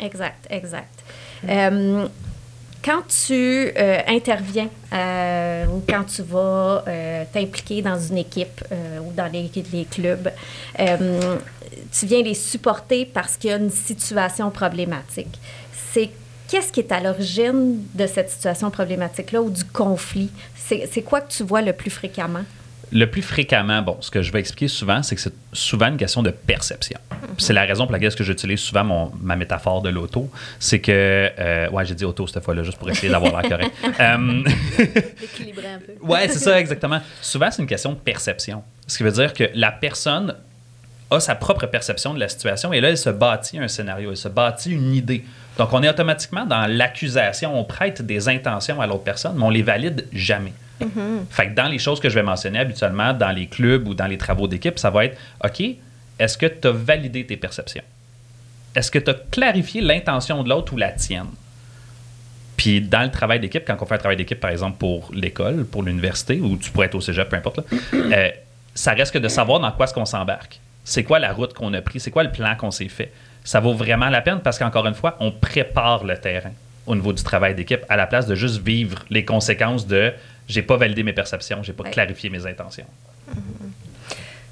Exact, 0.00 0.46
exact. 0.50 1.04
Euh, 1.48 2.06
quand 2.84 3.02
tu 3.08 3.72
euh, 3.76 4.00
interviens 4.06 4.68
euh, 4.92 5.66
ou 5.66 5.82
quand 5.88 6.04
tu 6.04 6.22
vas 6.22 6.84
t'impliquer 7.32 7.82
dans 7.82 7.98
une 7.98 8.18
équipe 8.18 8.62
ou 9.02 9.12
dans 9.12 9.30
les, 9.32 9.50
les 9.72 9.84
clubs, 9.84 10.30
tu 10.76 12.06
viens 12.06 12.22
les 12.22 12.34
supporter 12.34 13.06
parce 13.06 13.36
qu'il 13.36 13.50
y 13.50 13.52
a 13.52 13.56
une 13.56 13.70
situation 13.70 14.50
problématique. 14.50 15.38
C'est 15.92 16.10
qu'est-ce 16.54 16.70
qui 16.70 16.78
est 16.78 16.92
à 16.92 17.00
l'origine 17.00 17.82
de 17.94 18.06
cette 18.06 18.30
situation 18.30 18.70
problématique-là 18.70 19.42
ou 19.42 19.50
du 19.50 19.64
conflit? 19.64 20.30
C'est 20.54 21.02
quoi 21.02 21.20
que 21.20 21.32
tu 21.32 21.42
vois 21.42 21.62
le 21.62 21.72
plus 21.72 21.90
fréquemment? 21.90 22.44
Le 22.92 23.10
plus 23.10 23.22
fréquemment, 23.22 23.82
bon, 23.82 23.96
ce 24.00 24.08
que 24.08 24.22
je 24.22 24.30
vais 24.30 24.38
expliquer 24.38 24.68
souvent, 24.68 25.02
c'est 25.02 25.16
que 25.16 25.20
c'est 25.20 25.34
souvent 25.52 25.88
une 25.88 25.96
question 25.96 26.22
de 26.22 26.30
perception. 26.30 27.00
Puis 27.10 27.44
C'est 27.44 27.54
la 27.54 27.64
raison 27.64 27.86
pour 27.86 27.92
laquelle 27.92 28.06
est-ce 28.06 28.16
que 28.16 28.22
j'utilise 28.22 28.60
souvent 28.60 28.84
mon, 28.84 29.10
ma 29.20 29.34
métaphore 29.34 29.82
de 29.82 29.88
l'auto. 29.88 30.30
C'est 30.60 30.78
que, 30.78 30.92
euh, 31.36 31.68
ouais, 31.70 31.84
j'ai 31.86 31.96
dit 31.96 32.04
auto 32.04 32.24
cette 32.28 32.44
fois-là, 32.44 32.62
juste 32.62 32.78
pour 32.78 32.88
essayer 32.88 33.10
d'avoir 33.10 33.32
l'air 33.32 33.50
correct. 33.50 33.74
Euh, 34.00 34.44
Équilibrer 35.24 35.66
un 35.66 35.78
peu. 35.78 36.06
Ouais, 36.06 36.28
c'est 36.28 36.38
ça, 36.38 36.60
exactement. 36.60 37.00
Souvent, 37.20 37.50
c'est 37.50 37.62
une 37.62 37.68
question 37.68 37.90
de 37.90 37.98
perception. 37.98 38.62
Ce 38.86 38.96
qui 38.96 39.02
veut 39.02 39.10
dire 39.10 39.34
que 39.34 39.50
la 39.54 39.72
personne 39.72 40.36
a 41.10 41.18
sa 41.18 41.34
propre 41.34 41.66
perception 41.66 42.14
de 42.14 42.20
la 42.20 42.28
situation 42.28 42.72
et 42.72 42.80
là, 42.80 42.90
elle 42.90 42.98
se 42.98 43.10
bâtit 43.10 43.58
un 43.58 43.68
scénario, 43.68 44.10
elle 44.12 44.16
se 44.16 44.28
bâtit 44.28 44.70
une 44.70 44.94
idée. 44.94 45.24
Donc, 45.58 45.72
on 45.72 45.82
est 45.82 45.88
automatiquement 45.88 46.46
dans 46.46 46.66
l'accusation, 46.66 47.58
on 47.58 47.64
prête 47.64 48.02
des 48.02 48.28
intentions 48.28 48.80
à 48.80 48.86
l'autre 48.86 49.04
personne, 49.04 49.36
mais 49.36 49.44
on 49.44 49.50
les 49.50 49.62
valide 49.62 50.06
jamais. 50.12 50.52
Fait 51.30 51.48
que 51.48 51.54
dans 51.54 51.68
les 51.68 51.78
choses 51.78 52.00
que 52.00 52.08
je 52.08 52.14
vais 52.14 52.22
mentionner 52.22 52.58
habituellement, 52.58 53.12
dans 53.12 53.30
les 53.30 53.46
clubs 53.46 53.86
ou 53.86 53.94
dans 53.94 54.06
les 54.06 54.18
travaux 54.18 54.48
d'équipe, 54.48 54.78
ça 54.78 54.90
va 54.90 55.06
être 55.06 55.18
OK, 55.42 55.62
est-ce 56.18 56.36
que 56.36 56.46
tu 56.46 56.68
as 56.68 56.72
validé 56.72 57.24
tes 57.24 57.36
perceptions? 57.36 57.84
Est-ce 58.74 58.90
que 58.90 58.98
tu 58.98 59.10
as 59.10 59.14
clarifié 59.14 59.80
l'intention 59.80 60.42
de 60.42 60.48
l'autre 60.48 60.72
ou 60.72 60.76
la 60.76 60.90
tienne? 60.90 61.28
Puis 62.56 62.80
dans 62.80 63.02
le 63.02 63.10
travail 63.10 63.40
d'équipe, 63.40 63.64
quand 63.66 63.76
on 63.80 63.86
fait 63.86 63.94
un 63.94 63.98
travail 63.98 64.16
d'équipe, 64.16 64.40
par 64.40 64.50
exemple, 64.50 64.78
pour 64.78 65.10
l'école, 65.12 65.64
pour 65.64 65.82
l'université, 65.82 66.40
ou 66.40 66.56
tu 66.56 66.70
pourrais 66.70 66.86
être 66.86 66.94
au 66.94 67.00
cégep, 67.00 67.28
peu 67.28 67.36
importe, 67.36 67.58
là, 67.58 67.64
euh, 67.94 68.30
ça 68.74 68.92
reste 68.92 69.12
que 69.12 69.18
de 69.18 69.28
savoir 69.28 69.60
dans 69.60 69.70
quoi 69.72 69.86
est-ce 69.86 69.94
qu'on 69.94 70.04
s'embarque. 70.04 70.60
C'est 70.84 71.04
quoi 71.04 71.18
la 71.18 71.32
route 71.32 71.54
qu'on 71.54 71.72
a 71.74 71.80
pris? 71.80 72.00
C'est 72.00 72.10
quoi 72.10 72.24
le 72.24 72.30
plan 72.30 72.54
qu'on 72.56 72.70
s'est 72.70 72.88
fait? 72.88 73.12
Ça 73.44 73.60
vaut 73.60 73.74
vraiment 73.74 74.08
la 74.08 74.22
peine 74.22 74.40
parce 74.42 74.58
qu'encore 74.58 74.86
une 74.86 74.94
fois, 74.94 75.16
on 75.20 75.30
prépare 75.30 76.02
le 76.04 76.16
terrain 76.16 76.52
au 76.86 76.94
niveau 76.94 77.12
du 77.12 77.22
travail 77.22 77.54
d'équipe 77.54 77.80
à 77.88 77.96
la 77.96 78.06
place 78.06 78.26
de 78.26 78.34
juste 78.34 78.60
vivre 78.62 79.04
les 79.10 79.24
conséquences 79.24 79.86
de 79.86 80.12
j'ai 80.48 80.62
pas 80.62 80.76
validé 80.76 81.02
mes 81.02 81.12
perceptions, 81.12 81.62
j'ai 81.62 81.72
pas 81.72 81.84
Ouais. 81.84 81.90
clarifié 81.90 82.28
mes 82.30 82.46
intentions. 82.46 82.84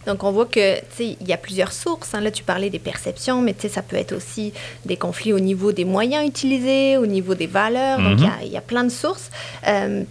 Donc, 0.06 0.24
on 0.24 0.32
voit 0.32 0.46
que, 0.46 0.78
tu 0.80 0.84
sais, 0.96 1.16
il 1.20 1.28
y 1.28 1.32
a 1.32 1.36
plusieurs 1.36 1.70
sources. 1.72 2.12
hein. 2.14 2.20
Là, 2.20 2.30
tu 2.32 2.42
parlais 2.42 2.70
des 2.70 2.80
perceptions, 2.80 3.40
mais 3.40 3.54
tu 3.54 3.60
sais, 3.62 3.68
ça 3.68 3.82
peut 3.82 3.94
être 3.96 4.12
aussi 4.12 4.52
des 4.84 4.96
conflits 4.96 5.32
au 5.32 5.38
niveau 5.38 5.70
des 5.70 5.84
moyens 5.84 6.26
utilisés, 6.26 6.96
au 6.96 7.06
niveau 7.06 7.34
des 7.36 7.46
valeurs. 7.46 8.00
Donc, 8.00 8.18
il 8.18 8.24
y 8.24 8.26
a- 8.26 8.42
il 8.44 8.50
y, 8.52 8.56
a 8.56 8.60
plein 8.60 8.82
de 8.82 8.88
sources. 8.90 9.30
Euh, 9.68 10.02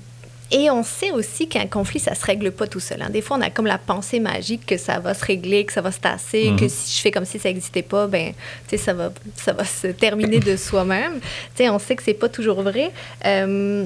et 0.52 0.70
on 0.70 0.84
sait 0.84 1.12
aussi 1.12 1.48
qu'un 1.48 1.66
conflit, 1.68 2.00
ça 2.00 2.14
se 2.16 2.26
règle 2.26 2.52
pas 2.52 2.68
tout 2.68 2.80
seul. 2.80 3.02
hein. 3.02 3.10
Des 3.10 3.22
fois, 3.22 3.38
on 3.38 3.42
a 3.42 3.50
comme 3.50 3.68
la 3.68 3.78
pensée 3.78 4.20
magique 4.20 4.66
que 4.66 4.78
ça 4.78 5.00
va 5.00 5.14
se 5.14 5.24
régler, 5.26 5.66
que 5.66 5.74
ça 5.74 5.82
va 5.82 5.92
se 5.92 6.00
tasser, 6.00 6.52
Mhm. 6.52 6.60
que 6.60 6.68
si 6.68 6.96
je 6.98 7.02
fais 7.02 7.12
comme 7.12 7.26
si 7.26 7.40
ça 7.40 7.50
n'existait 7.50 7.82
pas, 7.84 8.08
ben, 8.08 8.34
ça 8.78 8.94
va, 8.94 9.12
ça 9.36 9.54
va 9.54 9.64
se 9.66 9.88
terminer 9.88 10.40
de 10.40 10.56
soi-même. 10.58 11.20
On 11.60 11.80
sait 11.80 11.96
que 11.96 12.04
c'est 12.04 12.14
pas 12.14 12.30
toujours 12.30 12.62
vrai. 12.62 12.92
Euh, 13.26 13.86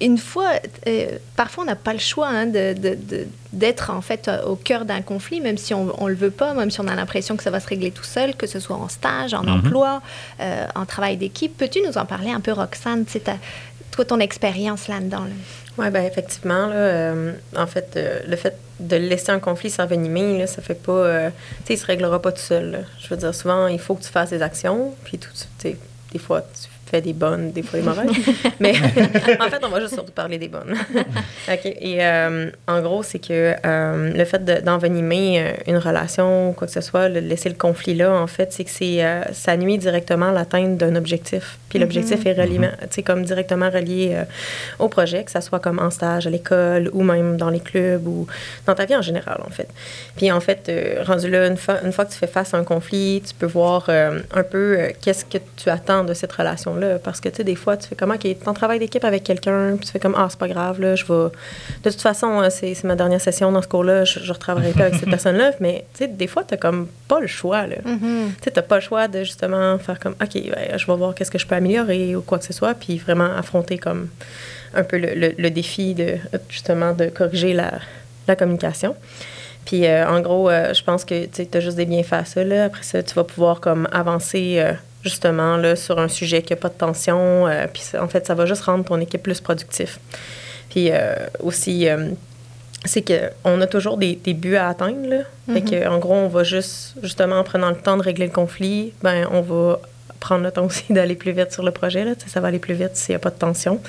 une 0.00 0.18
fois, 0.18 0.50
euh, 0.88 1.18
parfois 1.36 1.62
on 1.62 1.66
n'a 1.68 1.76
pas 1.76 1.92
le 1.92 2.00
choix 2.00 2.26
hein, 2.28 2.46
d'être 3.52 3.90
en 3.90 4.00
fait 4.00 4.26
euh, 4.26 4.42
au 4.46 4.56
cœur 4.56 4.84
d'un 4.84 5.00
conflit, 5.00 5.40
même 5.40 5.56
si 5.58 5.74
on 5.74 5.84
ne 5.84 6.08
le 6.08 6.16
veut 6.16 6.32
pas, 6.32 6.54
même 6.54 6.72
si 6.72 6.80
on 6.80 6.88
a 6.88 6.94
l'impression 6.96 7.36
que 7.36 7.42
ça 7.44 7.50
va 7.50 7.60
se 7.60 7.68
régler 7.68 7.92
tout 7.92 8.02
seul, 8.02 8.34
que 8.34 8.48
ce 8.48 8.58
soit 8.58 8.74
en 8.76 8.88
stage, 8.88 9.32
en 9.32 9.44
Mhm. 9.44 9.58
emploi, 9.58 10.02
euh, 10.40 10.66
en 10.74 10.86
travail 10.86 11.16
d'équipe. 11.18 11.56
Peux-tu 11.56 11.82
nous 11.86 11.98
en 11.98 12.04
parler 12.04 12.30
un 12.32 12.40
peu, 12.40 12.50
Roxane, 12.52 13.04
ta- 13.04 13.36
toi 13.92 14.04
ton 14.04 14.18
expérience 14.18 14.88
là-dedans? 14.88 15.20
là? 15.20 15.30
Oui, 15.78 15.88
ben 15.90 16.04
effectivement, 16.04 16.66
là, 16.66 16.74
euh, 16.74 17.32
en 17.56 17.66
fait, 17.66 17.94
euh, 17.96 18.20
le 18.26 18.36
fait 18.36 18.56
de 18.78 18.96
laisser 18.96 19.30
un 19.30 19.38
conflit 19.38 19.70
s'envenimer, 19.70 20.38
là, 20.38 20.46
ça 20.46 20.60
fait 20.60 20.74
pas... 20.74 20.92
euh, 20.92 21.30
tu 21.30 21.68
sais, 21.68 21.74
il 21.74 21.78
se 21.78 21.86
réglera 21.86 22.20
pas 22.20 22.32
tout 22.32 22.42
seul. 22.42 22.84
Je 23.00 23.08
veux 23.08 23.16
dire, 23.16 23.34
souvent, 23.34 23.68
il 23.68 23.78
faut 23.78 23.94
que 23.94 24.02
tu 24.02 24.10
fasses 24.10 24.30
des 24.30 24.42
actions, 24.42 24.94
puis 25.04 25.18
tout, 25.18 25.30
des 25.62 26.18
fois, 26.18 26.42
tu 26.92 26.96
fais 26.98 27.00
des 27.02 27.12
bonnes, 27.12 27.52
des 27.52 27.62
fois 27.62 27.78
des 27.80 27.84
mauvaises. 27.86 28.10
Mais 28.60 28.72
en 29.40 29.48
fait, 29.48 29.60
on 29.64 29.68
va 29.68 29.80
juste 29.80 29.94
surtout 29.94 30.12
parler 30.12 30.38
des 30.38 30.48
bonnes. 30.48 30.74
OK. 31.52 31.64
Et 31.64 31.98
euh, 32.04 32.50
en 32.66 32.80
gros, 32.82 33.02
c'est 33.02 33.18
que 33.18 33.54
euh, 33.64 34.12
le 34.12 34.24
fait 34.24 34.44
de- 34.44 34.60
d'envenimer 34.60 35.40
euh, 35.40 35.52
une 35.66 35.78
relation 35.78 36.50
ou 36.50 36.52
quoi 36.52 36.66
que 36.66 36.72
ce 36.72 36.80
soit, 36.80 37.08
le 37.08 37.20
laisser 37.20 37.48
le 37.48 37.54
conflit 37.54 37.94
là, 37.94 38.12
en 38.12 38.26
fait, 38.26 38.52
c'est 38.52 38.64
que 38.64 38.70
c'est, 38.70 39.02
euh, 39.04 39.22
ça 39.32 39.56
nuit 39.56 39.78
directement 39.78 40.28
à 40.28 40.32
l'atteinte 40.32 40.76
d'un 40.76 40.94
objectif. 40.96 41.58
Puis 41.68 41.78
l'objectif 41.78 42.26
est 42.26 42.34
relié, 42.34 42.68
sais, 42.90 43.02
comme 43.02 43.24
directement 43.24 43.70
relié 43.70 44.10
euh, 44.14 44.24
au 44.78 44.88
projet, 44.88 45.24
que 45.24 45.30
ça 45.30 45.40
soit 45.40 45.58
comme 45.60 45.78
en 45.78 45.90
stage 45.90 46.26
à 46.26 46.30
l'école 46.30 46.90
ou 46.92 47.02
même 47.02 47.38
dans 47.38 47.48
les 47.48 47.60
clubs 47.60 48.06
ou 48.06 48.26
dans 48.66 48.74
ta 48.74 48.84
vie 48.84 48.94
en 48.96 49.00
général, 49.02 49.40
en 49.46 49.50
fait. 49.50 49.68
Puis 50.16 50.30
en 50.30 50.40
fait, 50.40 50.66
euh, 50.68 51.02
rendu 51.06 51.30
là, 51.30 51.46
une 51.46 51.56
fois, 51.56 51.76
une 51.82 51.92
fois 51.92 52.04
que 52.04 52.12
tu 52.12 52.18
fais 52.18 52.26
face 52.26 52.52
à 52.52 52.58
un 52.58 52.64
conflit, 52.64 53.22
tu 53.26 53.32
peux 53.34 53.46
voir 53.46 53.86
euh, 53.88 54.20
un 54.34 54.42
peu 54.42 54.76
euh, 54.78 54.88
qu'est-ce 55.00 55.24
que 55.24 55.38
tu 55.56 55.70
attends 55.70 56.04
de 56.04 56.12
cette 56.12 56.32
relation-là. 56.32 56.81
Parce 57.02 57.20
que, 57.20 57.28
tu 57.28 57.36
sais, 57.36 57.44
des 57.44 57.54
fois, 57.54 57.76
tu 57.76 57.88
fais 57.88 57.94
comment, 57.96 58.14
OK, 58.14 58.26
ton 58.44 58.54
travail 58.54 58.78
d'équipe 58.78 59.04
avec 59.04 59.24
quelqu'un, 59.24 59.76
puis 59.76 59.86
tu 59.86 59.92
fais 59.92 59.98
comme, 59.98 60.14
ah, 60.16 60.26
c'est 60.30 60.38
pas 60.38 60.48
grave, 60.48 60.80
là, 60.80 60.94
je 60.96 61.04
vais. 61.04 61.28
De 61.84 61.90
toute 61.90 62.00
façon, 62.00 62.40
euh, 62.42 62.48
c'est 62.50 62.82
ma 62.84 62.94
dernière 62.96 63.20
session 63.20 63.50
dans 63.52 63.62
ce 63.62 63.68
cours-là, 63.68 64.04
je, 64.04 64.20
je 64.20 64.32
retravaillerai 64.32 64.72
pas 64.72 64.84
avec 64.84 64.94
cette 64.96 65.10
personne-là. 65.16 65.52
Mais, 65.60 65.84
tu 65.94 65.98
sais, 66.04 66.08
des 66.08 66.26
fois, 66.26 66.44
tu 66.44 66.56
comme 66.56 66.88
pas 67.08 67.20
le 67.20 67.26
choix, 67.26 67.66
là. 67.66 67.76
Tu 68.38 68.44
sais, 68.44 68.50
t'as 68.50 68.62
pas 68.62 68.76
le 68.76 68.80
choix 68.82 69.08
de 69.08 69.20
justement 69.24 69.78
faire 69.78 69.98
comme, 70.00 70.14
OK, 70.22 70.34
ouais, 70.34 70.72
je 70.76 70.86
vais 70.86 70.96
voir 70.96 71.14
qu'est-ce 71.14 71.30
que 71.30 71.38
je 71.38 71.46
peux 71.46 71.54
améliorer 71.54 72.14
ou 72.16 72.22
quoi 72.22 72.38
que 72.38 72.44
ce 72.44 72.52
soit, 72.52 72.74
puis 72.74 72.98
vraiment 72.98 73.30
affronter 73.36 73.78
comme 73.78 74.08
un 74.74 74.84
peu 74.84 74.96
le, 74.98 75.14
le- 75.14 75.34
le 75.36 75.50
défi 75.50 75.94
de, 75.94 76.16
justement, 76.48 76.92
de 76.94 77.06
corriger 77.06 77.52
la, 77.52 77.72
la 78.28 78.36
communication. 78.36 78.96
Puis, 79.64 79.86
euh, 79.86 80.08
en 80.08 80.20
gros, 80.20 80.50
euh, 80.50 80.74
je 80.74 80.82
pense 80.82 81.04
que 81.04 81.26
tu 81.26 81.46
as 81.56 81.60
juste 81.60 81.76
des 81.76 81.84
bienfaits 81.86 82.12
à 82.14 82.24
ça. 82.24 82.42
Là. 82.42 82.64
Après 82.64 82.82
ça, 82.82 83.00
tu 83.02 83.14
vas 83.14 83.22
pouvoir 83.22 83.60
comme 83.60 83.86
avancer 83.92 84.56
euh, 84.58 84.72
justement, 85.02 85.56
là, 85.56 85.76
sur 85.76 85.98
un 85.98 86.08
sujet 86.08 86.42
qui 86.42 86.52
n'a 86.52 86.56
pas 86.56 86.68
de 86.68 86.74
tension. 86.74 87.46
euh, 87.46 87.66
puis 87.72 87.82
en 87.98 88.08
fait, 88.08 88.26
ça 88.26 88.34
va 88.34 88.46
juste 88.46 88.62
rendre 88.62 88.84
ton 88.84 89.00
équipe 89.00 89.22
plus 89.22 89.40
productif. 89.40 89.98
Puis 90.70 90.90
euh, 90.90 91.14
aussi, 91.40 91.88
euh, 91.88 92.10
c'est 92.84 93.02
qu'on 93.02 93.60
a 93.60 93.66
toujours 93.66 93.96
des, 93.96 94.16
des 94.16 94.34
buts 94.34 94.56
à 94.56 94.68
atteindre. 94.68 95.08
Là. 95.08 95.18
Fait 95.52 95.62
que, 95.62 95.88
en 95.88 95.98
gros, 95.98 96.14
on 96.14 96.28
va 96.28 96.44
juste, 96.44 96.94
justement, 97.02 97.38
en 97.38 97.44
prenant 97.44 97.70
le 97.70 97.76
temps 97.76 97.96
de 97.96 98.02
régler 98.02 98.26
le 98.26 98.32
conflit, 98.32 98.92
ben, 99.02 99.28
on 99.30 99.40
va 99.40 99.80
prendre 100.20 100.44
le 100.44 100.50
temps 100.50 100.64
aussi 100.64 100.84
d'aller 100.90 101.14
plus 101.14 101.32
vite 101.32 101.52
sur 101.52 101.62
le 101.62 101.72
projet. 101.72 102.04
Là. 102.04 102.12
Ça 102.26 102.40
va 102.40 102.48
aller 102.48 102.58
plus 102.58 102.74
vite 102.74 102.96
s'il 102.96 103.12
n'y 103.12 103.16
a 103.16 103.18
pas 103.18 103.30
de 103.30 103.38
tension. 103.38 103.80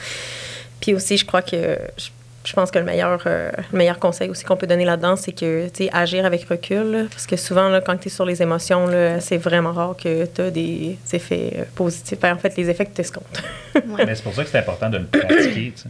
Puis 0.82 0.94
aussi, 0.94 1.18
je 1.18 1.26
crois 1.26 1.42
que 1.42 1.78
je, 1.98 2.10
je 2.46 2.54
pense 2.54 2.72
que 2.72 2.80
le 2.80 2.86
meilleur, 2.86 3.22
euh, 3.26 3.52
le 3.72 3.78
meilleur 3.78 4.00
conseil 4.00 4.30
aussi 4.30 4.44
qu'on 4.44 4.58
peut 4.58 4.68
donner 4.68 4.86
là-dedans, 4.86 5.16
c'est 5.16 5.32
que, 5.32 5.68
tu 5.70 5.86
sais, 5.86 5.90
agir 5.94 6.26
avec 6.26 6.44
recul. 6.46 6.92
là. 6.92 7.04
parce 7.10 7.26
que 7.26 7.38
souvent, 7.38 7.70
là, 7.70 7.82
quand 7.82 7.96
tu 7.98 8.08
es 8.08 8.12
sur 8.12 8.26
les 8.26 8.42
émotions, 8.42 8.88
là, 8.88 9.20
c'est 9.20 9.38
vraiment 9.38 9.72
rare 9.72 9.96
que 9.96 10.26
tu 10.26 10.42
as 10.42 10.52
des 10.52 10.98
effets 11.14 11.54
euh, 11.58 11.64
positifs. 11.76 12.20
Ben, 12.20 12.34
en 12.34 12.38
fait, 12.38 12.56
les 12.58 12.70
effets 12.70 12.86
que 12.86 12.96
tu 12.96 13.02
escomptes. 13.02 13.42
Mais 13.98 14.16
c'est 14.16 14.24
pour 14.24 14.34
ça 14.34 14.44
que 14.44 14.50
c'est 14.50 14.60
important 14.60 14.90
de 14.90 14.98
le 14.98 15.06
pratiquer. 15.06 15.74
tu 15.76 15.84
sais. 15.84 15.90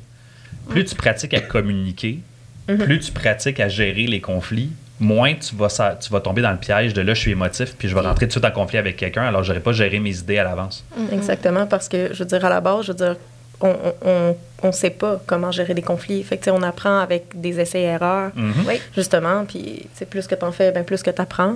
Plus 0.69 0.85
tu 0.85 0.95
pratiques 0.95 1.33
à 1.33 1.41
communiquer, 1.41 2.19
plus 2.67 2.99
tu 2.99 3.11
pratiques 3.11 3.59
à 3.59 3.67
gérer 3.67 4.05
les 4.07 4.21
conflits, 4.21 4.71
moins 4.99 5.33
tu 5.33 5.55
vas, 5.55 5.97
tu 5.99 6.09
vas 6.09 6.21
tomber 6.21 6.41
dans 6.41 6.51
le 6.51 6.57
piège 6.57 6.93
de 6.93 7.01
là, 7.01 7.13
je 7.13 7.19
suis 7.19 7.31
émotif, 7.31 7.75
puis 7.77 7.89
je 7.89 7.95
vais 7.95 8.01
rentrer 8.01 8.27
tout 8.27 8.27
de 8.27 8.31
suite 8.31 8.45
en 8.45 8.51
conflit 8.51 8.77
avec 8.77 8.95
quelqu'un, 8.95 9.23
alors 9.23 9.43
je 9.43 9.49
n'aurais 9.49 9.63
pas 9.63 9.73
géré 9.73 9.99
mes 9.99 10.17
idées 10.17 10.37
à 10.37 10.43
l'avance. 10.45 10.85
Exactement, 11.11 11.67
parce 11.67 11.89
que, 11.89 12.13
je 12.13 12.19
veux 12.19 12.25
dire, 12.25 12.45
à 12.45 12.49
la 12.49 12.61
base, 12.61 12.85
je 12.85 12.91
veux 12.91 12.97
dire, 12.97 13.17
on 13.63 13.69
on, 13.69 13.93
on, 14.09 14.35
on 14.61 14.71
sait 14.71 14.91
pas 14.91 15.19
comment 15.25 15.51
gérer 15.51 15.73
des 15.73 15.81
conflits. 15.81 16.21
Fait 16.23 16.37
que, 16.37 16.43
tu 16.43 16.51
sais, 16.51 16.51
on 16.51 16.61
apprend 16.61 16.99
avec 16.99 17.39
des 17.39 17.59
essais-erreurs, 17.59 18.31
Mhm. 18.35 18.53
Oui. 18.67 18.75
justement, 18.95 19.45
puis, 19.45 19.87
plus 20.09 20.27
que 20.27 20.35
tu 20.35 20.45
en 20.45 20.51
fais, 20.51 20.71
ben, 20.71 20.83
plus 20.83 21.01
que 21.01 21.09
tu 21.11 21.21
apprends. 21.21 21.55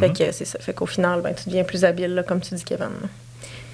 Fait 0.00 0.10
que 0.10 0.32
c'est 0.32 0.44
ça. 0.46 0.58
Fait 0.60 0.72
qu'au 0.72 0.86
final, 0.86 1.20
ben, 1.20 1.34
tu 1.34 1.48
deviens 1.48 1.62
plus 1.64 1.84
habile, 1.84 2.14
là, 2.14 2.22
comme 2.22 2.40
tu 2.40 2.54
dis, 2.54 2.64
Kevin. 2.64 2.88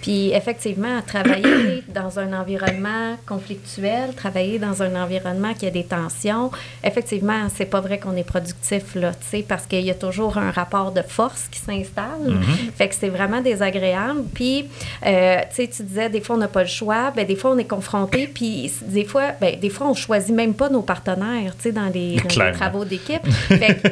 Puis 0.02 0.30
effectivement, 0.32 1.00
travailler 1.06 1.82
dans 1.94 2.18
un 2.18 2.32
environnement 2.38 3.16
conflictuel, 3.26 4.14
travailler 4.16 4.58
dans 4.58 4.82
un 4.82 5.00
environnement 5.02 5.54
qui 5.54 5.66
a 5.66 5.70
des 5.70 5.84
tensions, 5.84 6.50
effectivement, 6.84 7.48
c'est 7.54 7.66
pas 7.66 7.80
vrai 7.80 7.98
qu'on 7.98 8.16
est 8.16 8.24
productif 8.24 8.94
là, 8.94 9.12
tu 9.12 9.26
sais, 9.28 9.44
parce 9.46 9.66
qu'il 9.66 9.84
y 9.84 9.90
a 9.90 9.94
toujours 9.94 10.38
un 10.38 10.50
rapport 10.50 10.92
de 10.92 11.02
force 11.02 11.48
qui 11.50 11.58
s'installe. 11.58 12.38
Fait 12.76 12.88
que 12.88 12.94
c'est 12.94 13.08
vraiment 13.08 13.40
désagréable. 13.40 14.22
Puis, 14.34 14.68
euh, 15.06 15.36
tu 15.50 15.56
sais, 15.56 15.68
tu 15.68 15.82
disais 15.82 16.08
des 16.08 16.20
fois 16.20 16.36
on 16.36 16.38
n'a 16.38 16.48
pas 16.48 16.62
le 16.62 16.68
choix, 16.68 17.10
ben 17.14 17.26
des 17.26 17.36
fois 17.36 17.52
on 17.52 17.58
est 17.58 17.64
confronté, 17.64 18.26
puis 18.26 18.72
des 18.86 19.04
fois, 19.04 19.32
ben 19.40 19.58
des 19.58 19.70
fois 19.70 19.88
on 19.88 19.94
choisit 19.94 20.34
même 20.34 20.54
pas 20.54 20.68
nos 20.68 20.82
partenaires, 20.82 21.54
tu 21.56 21.64
sais, 21.64 21.72
dans 21.72 21.86
les, 21.86 22.16
dans 22.16 22.22
les 22.22 22.28
Clairement. 22.28 22.58
travaux 22.58 22.84
d'équipe. 22.84 23.26
Fait 23.48 23.74
que 23.82 23.88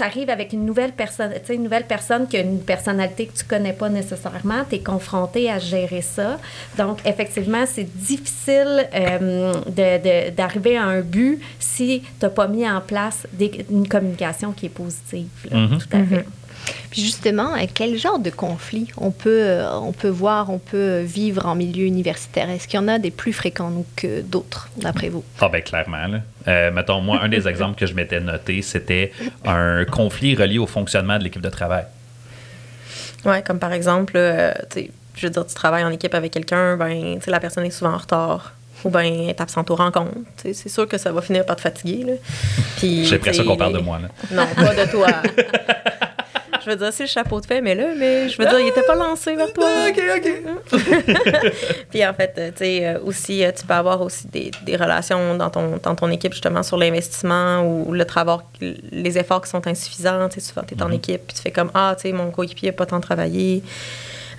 tu 0.00 0.06
arrives 0.06 0.30
avec 0.30 0.52
une 0.52 0.64
nouvelle 0.64 0.92
personne, 0.92 1.30
tu 1.32 1.46
sais, 1.46 1.54
une 1.54 1.64
nouvelle 1.64 1.86
personne 1.86 2.26
qui 2.26 2.36
a 2.38 2.40
une 2.40 2.60
personnalité 2.60 3.26
que 3.26 3.36
tu 3.36 3.44
connais 3.44 3.72
pas 3.74 3.88
nécessairement, 3.90 4.62
tu 4.68 4.76
es 4.76 4.78
confronté 4.80 5.50
à 5.50 5.58
gérer 5.58 6.00
ça. 6.02 6.38
Donc, 6.78 6.98
effectivement, 7.04 7.64
c'est 7.66 7.84
difficile 7.84 8.86
euh, 8.94 9.52
de- 9.66 9.98
de- 10.30 10.30
d'arriver 10.30 10.76
à 10.76 10.84
un 10.84 11.00
but 11.02 11.38
si 11.58 12.00
tu 12.02 12.24
n'as 12.24 12.30
pas 12.30 12.48
mis 12.48 12.68
en 12.68 12.80
place 12.80 13.26
des- 13.32 13.66
une 13.70 13.86
communication 13.88 14.52
qui 14.52 14.66
est 14.66 14.70
positive. 14.70 15.28
là. 15.50 15.58
Mhm. 15.58 15.78
Tout 15.78 15.96
à 15.96 16.02
fait. 16.04 16.24
Puis 16.90 17.02
justement, 17.02 17.54
euh, 17.54 17.66
quel 17.72 17.96
genre 17.96 18.18
de 18.18 18.30
conflit 18.30 18.88
on 18.96 19.10
peut, 19.10 19.42
euh, 19.42 19.70
on 19.78 19.92
peut 19.92 20.08
voir, 20.08 20.50
on 20.50 20.58
peut 20.58 21.00
vivre 21.00 21.46
en 21.46 21.54
milieu 21.54 21.84
universitaire? 21.84 22.50
Est-ce 22.50 22.66
qu'il 22.66 22.80
y 22.80 22.82
en 22.82 22.88
a 22.88 22.98
des 22.98 23.10
plus 23.10 23.32
fréquents 23.32 23.70
nous, 23.70 23.86
que 23.96 24.22
d'autres, 24.22 24.68
d'après 24.76 25.08
vous? 25.08 25.24
Ah 25.40 25.48
ben 25.48 25.62
clairement. 25.62 26.06
Là. 26.06 26.20
Euh, 26.48 26.70
mettons, 26.70 27.00
moi, 27.00 27.20
un 27.22 27.28
des 27.28 27.46
exemples 27.48 27.78
que 27.78 27.86
je 27.86 27.94
m'étais 27.94 28.20
noté, 28.20 28.62
c'était 28.62 29.12
un 29.44 29.84
conflit 29.84 30.34
relié 30.34 30.58
au 30.58 30.66
fonctionnement 30.66 31.18
de 31.18 31.24
l'équipe 31.24 31.42
de 31.42 31.50
travail. 31.50 31.84
Ouais, 33.24 33.42
comme 33.42 33.58
par 33.58 33.72
exemple, 33.72 34.14
euh, 34.16 34.52
je 35.14 35.26
veux 35.26 35.30
dire, 35.30 35.46
tu 35.46 35.54
travailles 35.54 35.84
en 35.84 35.90
équipe 35.90 36.14
avec 36.14 36.32
quelqu'un, 36.32 36.76
ben, 36.76 37.18
la 37.26 37.40
personne 37.40 37.64
est 37.64 37.70
souvent 37.70 37.92
en 37.92 37.98
retard. 37.98 38.54
Ou 38.84 38.88
ben, 38.88 39.00
elle 39.00 39.28
est 39.28 39.40
absente 39.42 39.70
aux 39.70 39.76
rencontres. 39.76 40.16
C'est 40.36 40.68
sûr 40.68 40.88
que 40.88 40.96
ça 40.96 41.12
va 41.12 41.20
finir 41.20 41.44
par 41.44 41.56
te 41.56 41.60
fatiguer. 41.60 42.02
Là. 42.04 42.12
Puis, 42.78 43.04
J'ai 43.04 43.16
l'impression 43.16 43.44
qu'on 43.44 43.56
parle 43.56 43.74
de 43.74 43.80
moi. 43.80 43.98
Là. 43.98 44.08
Non, 44.32 44.46
pas 44.54 44.74
de 44.74 44.90
toi. 44.90 45.08
je 46.64 46.70
veux 46.70 46.76
dire, 46.76 46.92
c'est 46.92 47.04
le 47.04 47.08
chapeau 47.08 47.40
de 47.40 47.46
fait, 47.46 47.60
mais 47.60 47.74
là, 47.74 47.86
mais 47.96 48.28
je 48.28 48.38
veux 48.38 48.48
dire, 48.48 48.60
il 48.60 48.68
était 48.68 48.82
pas 48.82 48.94
lancé 48.94 49.34
vers 49.36 49.52
toi. 49.52 49.66
OK, 49.88 50.02
OK. 50.16 50.80
Puis 51.90 52.06
en 52.06 52.14
fait, 52.14 52.34
tu 52.34 52.58
sais, 52.58 52.86
euh, 52.86 52.98
aussi, 53.04 53.44
euh, 53.44 53.52
tu 53.52 53.66
peux 53.66 53.74
avoir 53.74 54.00
aussi 54.02 54.26
des, 54.28 54.50
des 54.64 54.76
relations 54.76 55.34
dans 55.34 55.50
ton, 55.50 55.78
dans 55.82 55.94
ton 55.94 56.10
équipe, 56.10 56.32
justement, 56.32 56.62
sur 56.62 56.76
l'investissement 56.76 57.62
ou 57.62 57.92
le 57.92 58.04
travail, 58.04 58.38
les 58.60 59.18
efforts 59.18 59.42
qui 59.42 59.50
sont 59.50 59.66
insuffisants. 59.66 60.28
Tu 60.28 60.40
sais, 60.40 60.48
souvent, 60.48 60.62
tu 60.66 60.74
es 60.74 60.82
en 60.82 60.90
équipe, 60.90 61.26
puis 61.26 61.36
tu 61.36 61.42
fais 61.42 61.50
comme, 61.50 61.70
ah, 61.74 61.94
tu 61.96 62.02
sais, 62.02 62.12
mon 62.12 62.30
coéquipier 62.30 62.70
n'a 62.70 62.76
pas 62.76 62.86
tant 62.86 63.00
travaillé. 63.00 63.62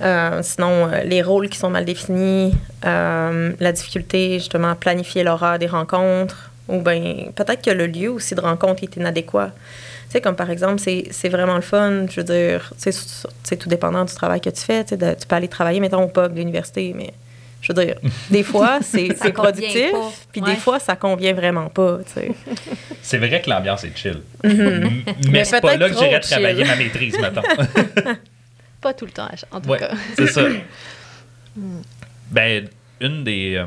Euh, 0.01 0.39
sinon, 0.41 0.87
euh, 0.87 1.03
les 1.03 1.21
rôles 1.21 1.49
qui 1.49 1.57
sont 1.57 1.69
mal 1.69 1.85
définis, 1.85 2.53
euh, 2.85 3.51
la 3.59 3.71
difficulté 3.71 4.39
justement 4.39 4.71
à 4.71 4.75
planifier 4.75 5.23
l'horaire 5.23 5.59
des 5.59 5.67
rencontres, 5.67 6.49
ou 6.67 6.81
bien 6.81 7.27
peut-être 7.35 7.61
que 7.61 7.71
le 7.71 7.85
lieu 7.85 8.09
aussi 8.09 8.33
de 8.33 8.41
rencontre 8.41 8.83
est 8.83 8.95
inadéquat. 8.95 9.51
Tu 10.11 10.17
sais, 10.17 10.21
comme 10.21 10.35
par 10.35 10.49
exemple, 10.49 10.81
c'est 10.81 11.05
c'est 11.11 11.29
vraiment 11.29 11.55
le 11.55 11.61
fun, 11.61 12.05
je 12.09 12.19
veux 12.19 12.25
dire, 12.25 12.73
c'est 12.77 13.55
tout 13.55 13.69
dépendant 13.69 14.03
du 14.03 14.13
travail 14.13 14.41
que 14.41 14.49
tu 14.49 14.59
fais. 14.59 14.83
Tu 14.83 14.89
sais, 14.89 14.97
de- 14.97 15.13
tu 15.17 15.25
peux 15.25 15.35
aller 15.37 15.47
travailler, 15.47 15.79
mettons, 15.79 16.03
au 16.03 16.09
POG 16.09 16.33
de 16.33 16.39
l'université, 16.39 16.91
mais 16.93 17.13
je 17.61 17.71
veux 17.71 17.85
dire, 17.85 17.95
des 18.29 18.43
fois, 18.43 18.79
c'est 18.81 19.07
productif, 19.31 19.91
puis 20.33 20.41
Ouais. 20.41 20.53
des 20.53 20.59
fois, 20.59 20.79
ça 20.81 20.97
convient 20.97 21.31
vraiment 21.33 21.69
pas, 21.69 21.99
tu 22.05 22.11
sais. 22.13 22.31
C'est 23.01 23.19
vrai 23.19 23.41
que 23.41 23.49
l'ambiance 23.49 23.85
est 23.85 23.97
chill. 23.97 24.19
M- 24.43 25.03
Mais, 25.05 25.13
Mais 25.29 25.43
c'est 25.45 25.61
pas 25.61 25.77
là 25.77 25.89
que 25.89 25.95
j'irais 25.97 26.19
travailler 26.19 26.65
ma 26.65 26.75
maîtrise, 26.75 27.17
mettons. 27.17 27.41
Pas 28.81 28.93
tout 28.93 29.05
le 29.05 29.11
temps, 29.11 29.29
en 29.51 29.61
tout 29.61 29.69
Ouais, 29.69 29.79
cas. 29.79 29.91
c'est 30.17 30.27
ça. 30.27 30.45
Ben, 32.29 32.67
une 32.99 33.23
des, 33.23 33.55
euh, 33.55 33.65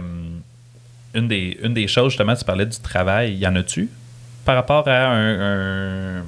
une, 1.14 1.28
des, 1.28 1.58
une 1.62 1.72
des 1.74 1.88
choses, 1.88 2.10
justement, 2.12 2.34
tu 2.36 2.44
parlais 2.44 2.66
du 2.66 2.78
travail, 2.78 3.34
y 3.36 3.46
en 3.46 3.56
a-tu? 3.56 3.88
Par 4.44 4.54
rapport 4.56 4.86
à 4.88 5.06
un, 5.06 6.18
un- 6.20 6.24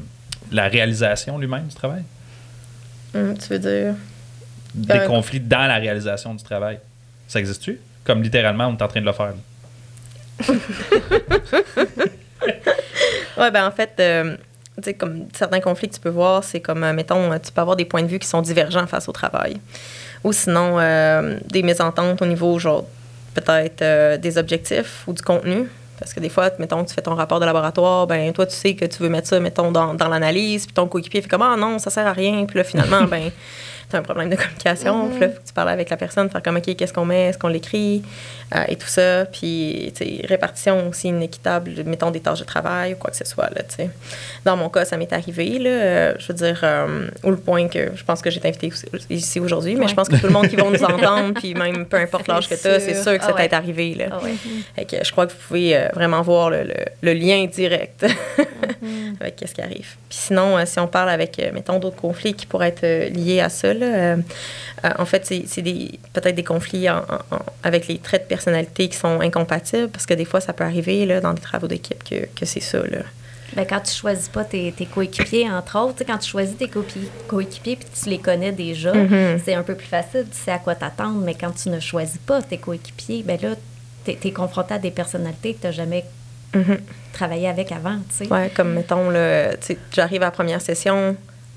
la 0.52 0.68
réalisation 0.68 1.38
lui-même 1.38 1.66
du 1.66 1.74
travail? 1.74 2.02
Hum, 3.14 3.36
tu 3.38 3.48
veux 3.48 3.58
dire? 3.58 3.94
Des 4.74 4.94
Euh, 4.98 5.06
conflits 5.06 5.40
dans 5.40 5.66
la 5.66 5.76
réalisation 5.76 6.34
du 6.34 6.44
travail. 6.44 6.78
Ça 7.28 7.38
existe-tu? 7.40 7.78
Comme 8.04 8.22
littéralement, 8.22 8.66
on 8.68 8.76
est 8.76 8.82
en 8.82 8.88
train 8.88 9.00
de 9.00 9.06
le 9.06 9.12
faire. 9.12 9.32
Ouais, 13.38 13.50
ben 13.50 13.66
en 13.66 13.70
fait, 13.70 13.92
euh, 14.00 14.34
tu 14.78 14.84
sais, 14.84 14.94
comme 14.94 15.26
certains 15.34 15.60
conflits 15.60 15.88
que 15.90 15.94
tu 15.94 16.00
peux 16.00 16.08
voir, 16.08 16.42
c'est 16.42 16.60
comme, 16.60 16.82
euh, 16.84 16.92
mettons, 16.94 17.30
tu 17.38 17.52
peux 17.52 17.60
avoir 17.60 17.76
des 17.76 17.84
points 17.84 18.02
de 18.02 18.06
vue 18.08 18.18
qui 18.18 18.26
sont 18.26 18.40
divergents 18.40 18.86
face 18.86 19.08
au 19.08 19.12
travail. 19.12 19.58
Ou 20.24 20.32
sinon, 20.32 20.78
des 21.44 21.62
mésententes 21.62 22.22
au 22.22 22.26
niveau, 22.26 22.58
genre, 22.58 22.86
peut-être 23.34 24.18
des 24.18 24.38
objectifs 24.38 25.04
ou 25.06 25.12
du 25.12 25.20
contenu. 25.22 25.68
Parce 25.98 26.12
que 26.12 26.20
des 26.20 26.28
fois, 26.28 26.50
mettons, 26.58 26.84
tu 26.84 26.94
fais 26.94 27.02
ton 27.02 27.14
rapport 27.14 27.40
de 27.40 27.46
laboratoire, 27.46 28.06
ben 28.06 28.32
toi, 28.32 28.46
tu 28.46 28.54
sais 28.54 28.74
que 28.74 28.84
tu 28.84 29.02
veux 29.02 29.08
mettre 29.08 29.28
ça, 29.28 29.40
mettons, 29.40 29.72
dans, 29.72 29.94
dans 29.94 30.08
l'analyse, 30.08 30.66
puis 30.66 30.74
ton 30.74 30.86
coéquipier 30.86 31.22
fait 31.22 31.28
comme, 31.28 31.42
ah 31.42 31.56
non, 31.56 31.78
ça 31.78 31.90
sert 31.90 32.06
à 32.06 32.12
rien. 32.12 32.44
Puis 32.44 32.58
là, 32.58 32.64
finalement, 32.64 33.02
ben, 33.10 33.30
as 33.94 33.98
un 33.98 34.02
problème 34.02 34.30
de 34.30 34.36
communication. 34.36 35.08
Puis 35.10 35.20
là, 35.20 35.28
faut 35.28 35.40
que 35.40 35.46
tu 35.46 35.52
parles 35.52 35.68
avec 35.68 35.90
la 35.90 35.96
personne, 35.96 36.28
faire 36.30 36.42
comme, 36.42 36.56
OK, 36.56 36.74
qu'est-ce 36.76 36.92
qu'on 36.92 37.04
met, 37.04 37.28
est-ce 37.28 37.38
qu'on 37.38 37.48
l'écrit, 37.48 38.02
euh, 38.54 38.64
et 38.68 38.76
tout 38.76 38.86
ça. 38.88 39.24
Puis, 39.26 39.92
répartition 40.24 40.88
aussi 40.88 41.08
inéquitable, 41.08 41.70
mettons, 41.86 42.10
des 42.10 42.20
tâches 42.20 42.40
de 42.40 42.44
travail 42.44 42.94
ou 42.94 42.96
quoi 42.96 43.10
que 43.10 43.16
ce 43.16 43.24
soit, 43.24 43.48
là, 43.54 43.62
tu 43.62 43.76
sais. 43.76 43.90
Dans 44.44 44.56
mon 44.56 44.68
cas, 44.68 44.84
ça 44.84 44.96
m'est 44.96 45.12
arrivé, 45.12 45.58
là, 45.58 45.70
euh, 45.70 46.14
je 46.18 46.28
veux 46.28 46.34
dire, 46.34 46.60
euh, 46.62 47.08
au 47.22 47.30
le 47.30 47.36
point 47.36 47.68
que 47.68 47.92
je 47.94 48.04
pense 48.04 48.22
que 48.22 48.30
j'ai 48.30 48.38
été 48.38 48.48
invitée 48.48 48.68
aussi- 48.68 48.86
ici 49.10 49.40
aujourd'hui, 49.40 49.74
mais 49.74 49.82
Ouais. 49.82 49.88
je 49.88 49.94
pense 49.94 50.08
que 50.08 50.16
tout 50.16 50.26
le 50.26 50.32
monde 50.32 50.48
qui 50.48 50.56
va 50.56 50.64
nous 50.70 50.82
entendre, 50.84 51.34
puis 51.34 51.54
même 51.54 51.86
peu 51.86 51.96
importe 51.98 52.26
l'âge 52.28 52.48
que 52.48 52.54
tu 52.54 52.66
as, 52.66 52.80
C'est 52.80 52.94
c'est 52.94 53.02
sûr. 53.02 53.18
que 53.18 53.24
ça 53.24 53.30
Ah 53.32 53.34
ouais. 53.36 53.48
t'est 53.48 53.54
arrivé, 53.54 53.94
là. 53.94 54.06
Ah 54.10 54.18
ouais. 54.22 54.34
Fait 54.74 54.84
que 54.84 55.04
je 55.04 55.10
crois 55.12 55.26
que 55.26 55.32
vous 55.32 55.38
pouvez 55.46 55.76
euh, 55.76 55.88
vraiment 55.94 56.22
voir 56.22 56.50
le, 56.50 56.62
le- 56.64 56.74
le 57.02 57.12
lien 57.12 57.46
direct 57.46 58.04
avec 59.20 59.42
ce 59.46 59.52
qui 59.54 59.60
arrive. 59.62 59.94
Puis 60.08 60.18
sinon, 60.18 60.56
euh, 60.58 60.62
si 60.66 60.78
on 60.78 60.86
parle 60.86 61.10
avec, 61.10 61.38
euh, 61.38 61.50
mettons, 61.52 61.78
d'autres 61.78 61.96
conflits 61.96 62.34
qui 62.34 62.46
pourraient 62.46 62.68
être 62.68 62.84
euh, 62.84 63.08
liés 63.08 63.40
à 63.40 63.48
ça, 63.48 63.72
là, 63.78 63.86
euh, 63.86 64.16
euh, 64.84 64.90
en 64.98 65.04
fait, 65.06 65.26
c'est 65.46 65.62
des 65.62 65.98
peut-être 66.12 66.34
des 66.34 66.44
conflits 66.44 66.88
en- 66.90 66.98
en- 66.98 67.36
en- 67.36 67.42
avec 67.62 67.86
les 67.88 67.98
traits 67.98 68.22
de 68.24 68.28
personnalité 68.28 68.88
qui 68.88 68.96
sont 68.96 69.20
incompatibles, 69.20 69.88
parce 69.88 70.06
que 70.06 70.14
des 70.14 70.24
fois, 70.24 70.40
ça 70.40 70.52
peut 70.52 70.64
arriver 70.64 71.06
là, 71.06 71.20
dans 71.20 71.32
des 71.34 71.42
travaux 71.42 71.66
d'équipe 71.68 72.02
que, 72.04 72.26
que 72.38 72.44
c'est 72.46 72.60
ça. 72.60 72.78
Là. 72.78 72.98
Ben, 73.54 73.64
quand 73.64 73.80
tu 73.80 73.94
choisis 73.94 74.28
pas 74.28 74.44
tes, 74.44 74.72
tes 74.72 74.86
coéquipiers, 74.86 75.48
entre 75.50 75.78
autres, 75.78 76.02
quand 76.04 76.18
tu 76.18 76.28
choisis 76.28 76.56
tes 76.56 76.68
coéquipiers 77.28 77.76
puis 77.76 77.86
tu 78.02 78.10
les 78.10 78.18
connais 78.18 78.52
déjà, 78.52 78.92
Mhm. 78.92 79.40
c'est 79.44 79.54
un 79.54 79.62
peu 79.62 79.74
plus 79.76 79.86
facile, 79.86 80.26
tu 80.30 80.36
sais 80.44 80.50
à 80.50 80.58
quoi 80.58 80.74
t'attendre. 80.74 81.20
Mais 81.24 81.34
quand 81.34 81.52
tu 81.52 81.68
ne 81.70 81.78
choisis 81.80 82.18
pas 82.18 82.42
tes 82.42 82.58
coéquipiers, 82.58 83.22
ben 83.24 83.38
là, 83.40 83.50
tu 84.04 84.10
es, 84.10 84.30
confronté 84.32 84.74
à 84.74 84.78
des 84.78 84.90
personnalités 84.90 85.54
que 85.54 85.60
tu 85.60 85.66
n'as 85.66 85.72
jamais 85.72 86.04
Mhm. 86.54 86.78
travaillé 87.12 87.48
avec 87.48 87.70
avant, 87.72 87.96
tu 88.08 88.24
sais. 88.26 88.32
Ouais, 88.32 88.50
comme 88.54 88.72
mettons, 88.72 89.10
j'arrive 89.92 90.22
à 90.22 90.26
la 90.26 90.30
première 90.32 90.60
session, 90.60 91.16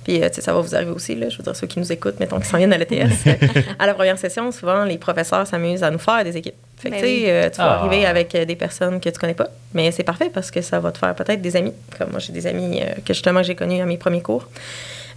puis 0.09 0.23
euh, 0.23 0.29
tu 0.29 0.35
sais, 0.35 0.41
ça 0.41 0.53
va 0.53 0.59
vous 0.61 0.73
arriver 0.75 0.91
aussi, 0.91 1.15
là, 1.15 1.29
je 1.29 1.37
veux 1.37 1.43
dire, 1.43 1.55
ceux 1.55 1.67
qui 1.67 1.79
nous 1.79 1.91
écoutent, 1.91 2.19
mettons, 2.19 2.39
qui 2.39 2.47
s'en 2.47 2.57
viennent 2.57 2.73
à 2.73 2.77
l'ETS. 2.77 2.91
euh, 3.27 3.33
à 3.77 3.85
la 3.85 3.93
première 3.93 4.17
session, 4.17 4.51
souvent, 4.51 4.83
les 4.85 4.97
professeurs 4.97 5.45
s'amusent 5.45 5.83
à 5.83 5.91
nous 5.91 5.99
faire 5.99 6.23
des 6.23 6.35
équipes. 6.37 6.55
Fait 6.77 6.89
que, 6.89 6.95
Ben 6.95 7.03
oui. 7.03 7.23
euh, 7.27 7.49
tu 7.49 7.57
vas 7.57 7.65
Ah. 7.79 7.83
arriver 7.85 8.05
avec 8.05 8.35
des 8.35 8.55
personnes 8.55 8.99
que 8.99 9.09
tu 9.09 9.19
connais 9.19 9.33
pas, 9.33 9.47
mais 9.73 9.91
c'est 9.91 10.03
parfait 10.03 10.29
parce 10.33 10.49
que 10.49 10.61
ça 10.61 10.79
va 10.79 10.91
te 10.91 10.97
faire 10.97 11.13
peut-être 11.13 11.41
des 11.41 11.55
amis. 11.55 11.73
Comme 11.97 12.09
moi, 12.11 12.19
j'ai 12.19 12.33
des 12.33 12.47
amis 12.47 12.79
euh, 12.81 12.85
que 13.05 13.13
justement 13.13 13.43
j'ai 13.43 13.55
connus 13.55 13.81
à 13.81 13.85
mes 13.85 13.97
premiers 13.97 14.21
cours. 14.21 14.47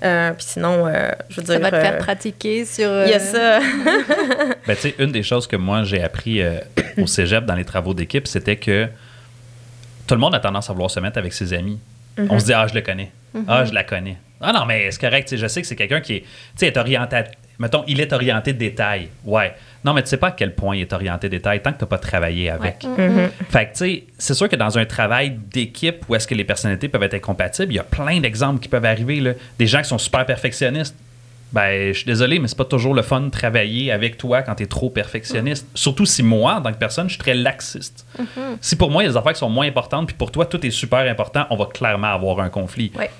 Euh, 0.04 0.32
puis 0.32 0.44
sinon, 0.48 0.86
euh, 0.88 1.10
je 1.28 1.36
veux 1.40 1.42
dire. 1.44 1.54
Ça 1.54 1.60
va 1.60 1.70
te 1.70 1.76
faire 1.76 1.94
euh, 1.94 1.98
pratiquer 1.98 2.64
sur. 2.64 2.90
Il 3.04 3.10
y 3.10 3.14
a 3.14 3.20
ça. 3.20 3.60
Ben, 4.66 4.74
tu 4.74 4.82
sais, 4.82 4.94
une 4.98 5.12
des 5.12 5.22
choses 5.22 5.46
que 5.46 5.54
moi 5.56 5.84
j'ai 5.84 6.02
appris 6.02 6.42
euh, 6.42 6.58
au 6.98 7.06
cégep 7.06 7.44
dans 7.46 7.54
les 7.54 7.64
travaux 7.64 7.94
d'équipe, 7.94 8.26
c'était 8.26 8.56
que 8.56 8.86
tout 10.06 10.14
le 10.14 10.20
monde 10.20 10.34
a 10.34 10.40
tendance 10.40 10.68
à 10.68 10.72
vouloir 10.72 10.90
se 10.90 10.98
mettre 11.00 11.18
avec 11.18 11.32
ses 11.32 11.52
amis. 11.52 11.78
On 12.18 12.38
se 12.38 12.44
dit, 12.46 12.52
ah, 12.52 12.66
je 12.66 12.74
le 12.74 12.80
connais. 12.82 13.10
Ah, 13.48 13.64
je 13.64 13.72
la 13.72 13.84
connais. 13.84 14.18
Ah 14.42 14.52
non, 14.52 14.64
mais 14.66 14.90
c'est 14.90 15.00
correct. 15.00 15.34
Je 15.36 15.46
sais 15.46 15.60
que 15.62 15.66
c'est 15.66 15.76
quelqu'un 15.76 16.00
qui 16.00 16.16
est, 16.16 16.20
tu 16.20 16.26
sais, 16.56 16.66
est 16.66 16.76
orienté. 16.76 17.16
à- 17.16 17.24
Mettons, 17.58 17.84
il 17.86 18.00
est 18.00 18.12
orienté 18.12 18.52
de 18.54 18.58
détail. 18.58 19.08
Ouais. 19.24 19.54
Non, 19.84 19.92
mais 19.94 20.02
tu 20.02 20.08
sais 20.08 20.16
pas 20.16 20.28
à 20.28 20.30
quel 20.32 20.54
point 20.54 20.74
il 20.74 20.80
est 20.80 20.92
orienté 20.92 21.28
de 21.28 21.36
détail 21.36 21.60
tant 21.62 21.72
que 21.72 21.78
tu 21.78 21.84
n'as 21.84 21.88
pas 21.88 21.98
travaillé 21.98 22.50
avec. 22.50 22.82
Mhm. 22.84 23.30
Fait 23.50 23.66
que, 23.66 23.70
tu 23.72 23.76
sais, 23.78 24.04
c'est 24.18 24.34
sûr 24.34 24.48
que 24.48 24.56
dans 24.56 24.78
un 24.78 24.84
travail 24.84 25.30
d'équipe 25.52 26.04
où 26.08 26.14
est-ce 26.16 26.26
que 26.26 26.34
les 26.34 26.44
personnalités 26.44 26.88
peuvent 26.88 27.02
être 27.04 27.14
incompatibles, 27.14 27.72
il 27.72 27.76
y 27.76 27.78
a 27.78 27.84
plein 27.84 28.18
d'exemples 28.20 28.58
qui 28.60 28.68
peuvent 28.68 28.84
arriver. 28.84 29.20
Là. 29.20 29.32
Des 29.58 29.66
gens 29.66 29.80
qui 29.82 29.88
sont 29.88 29.98
super 29.98 30.24
perfectionnistes. 30.26 30.96
Ben, 31.52 31.88
je 31.92 31.98
suis 31.98 32.06
désolé, 32.06 32.38
mais 32.38 32.48
c'est 32.48 32.56
pas 32.56 32.64
toujours 32.64 32.94
le 32.94 33.02
fun 33.02 33.20
de 33.20 33.28
travailler 33.28 33.92
avec 33.92 34.16
toi 34.16 34.40
quand 34.42 34.54
tu 34.54 34.62
es 34.62 34.66
trop 34.66 34.88
perfectionniste. 34.88 35.68
Surtout 35.74 36.06
si 36.06 36.22
moi, 36.22 36.54
en 36.54 36.62
tant 36.62 36.72
que 36.72 36.78
personne, 36.78 37.08
je 37.10 37.14
suis 37.14 37.22
très 37.22 37.34
laxiste. 37.34 38.06
Si 38.62 38.74
pour 38.74 38.90
moi, 38.90 39.02
il 39.02 39.06
y 39.06 39.08
a 39.08 39.12
des 39.12 39.18
affaires 39.18 39.34
qui 39.34 39.38
sont 39.40 39.50
moins 39.50 39.66
importantes, 39.66 40.06
puis 40.06 40.16
pour 40.16 40.32
toi, 40.32 40.46
tout 40.46 40.64
est 40.66 40.70
super 40.70 41.00
important, 41.00 41.46
on 41.50 41.56
va 41.56 41.66
clairement 41.66 42.08
avoir 42.12 42.40
un 42.40 42.48
conflit. 42.48 42.90
Ouais. 42.98 43.10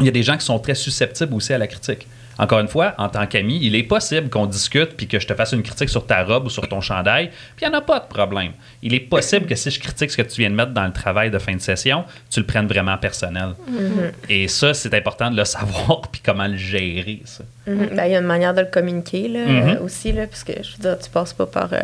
Il 0.00 0.06
y 0.06 0.08
a 0.08 0.12
des 0.12 0.22
gens 0.22 0.36
qui 0.36 0.44
sont 0.44 0.58
très 0.58 0.74
susceptibles 0.74 1.32
aussi 1.34 1.52
à 1.52 1.58
la 1.58 1.66
critique. 1.66 2.06
Encore 2.38 2.58
une 2.60 2.68
fois, 2.68 2.92
en 2.98 3.08
tant 3.08 3.26
qu'ami, 3.26 3.58
il 3.62 3.74
est 3.74 3.82
possible 3.82 4.28
qu'on 4.28 4.44
discute 4.44 4.90
puis 4.94 5.08
que 5.08 5.18
je 5.18 5.26
te 5.26 5.32
fasse 5.34 5.52
une 5.52 5.62
critique 5.62 5.88
sur 5.88 6.04
ta 6.06 6.22
robe 6.22 6.44
ou 6.44 6.50
sur 6.50 6.68
ton 6.68 6.82
chandail, 6.82 7.28
puis 7.56 7.64
il 7.64 7.68
n'y 7.70 7.74
en 7.74 7.78
a 7.78 7.80
pas 7.80 7.98
de 7.98 8.04
problème. 8.04 8.52
Il 8.82 8.92
est 8.92 9.00
possible 9.00 9.46
que 9.46 9.54
si 9.54 9.70
je 9.70 9.80
critique 9.80 10.10
ce 10.10 10.18
que 10.18 10.22
tu 10.22 10.42
viens 10.42 10.50
de 10.50 10.54
mettre 10.54 10.72
dans 10.72 10.84
le 10.84 10.92
travail 10.92 11.30
de 11.30 11.38
fin 11.38 11.54
de 11.54 11.62
session, 11.62 12.04
tu 12.28 12.40
le 12.40 12.44
prennes 12.44 12.66
vraiment 12.66 12.98
personnel. 12.98 13.54
Et 14.28 14.48
ça, 14.48 14.74
c'est 14.74 14.92
important 14.92 15.30
de 15.30 15.36
le 15.38 15.46
savoir 15.46 16.02
puis 16.12 16.20
comment 16.22 16.46
le 16.46 16.58
gérer, 16.58 17.22
ça. 17.24 17.44
Mhm. 17.66 17.88
Ben, 17.96 18.04
il 18.04 18.12
y 18.12 18.16
a 18.16 18.18
une 18.18 18.26
manière 18.26 18.52
de 18.52 18.60
le 18.60 18.66
communiquer 18.66 19.28
là, 19.28 19.46
Mhm. 19.46 19.68
euh, 19.70 19.80
aussi, 19.80 20.12
là, 20.12 20.26
puisque 20.26 20.52
je 20.62 20.72
veux 20.76 20.82
dire, 20.90 20.98
tu 21.02 21.08
passes 21.08 21.32
pas 21.32 21.46
par. 21.46 21.72
euh, 21.72 21.78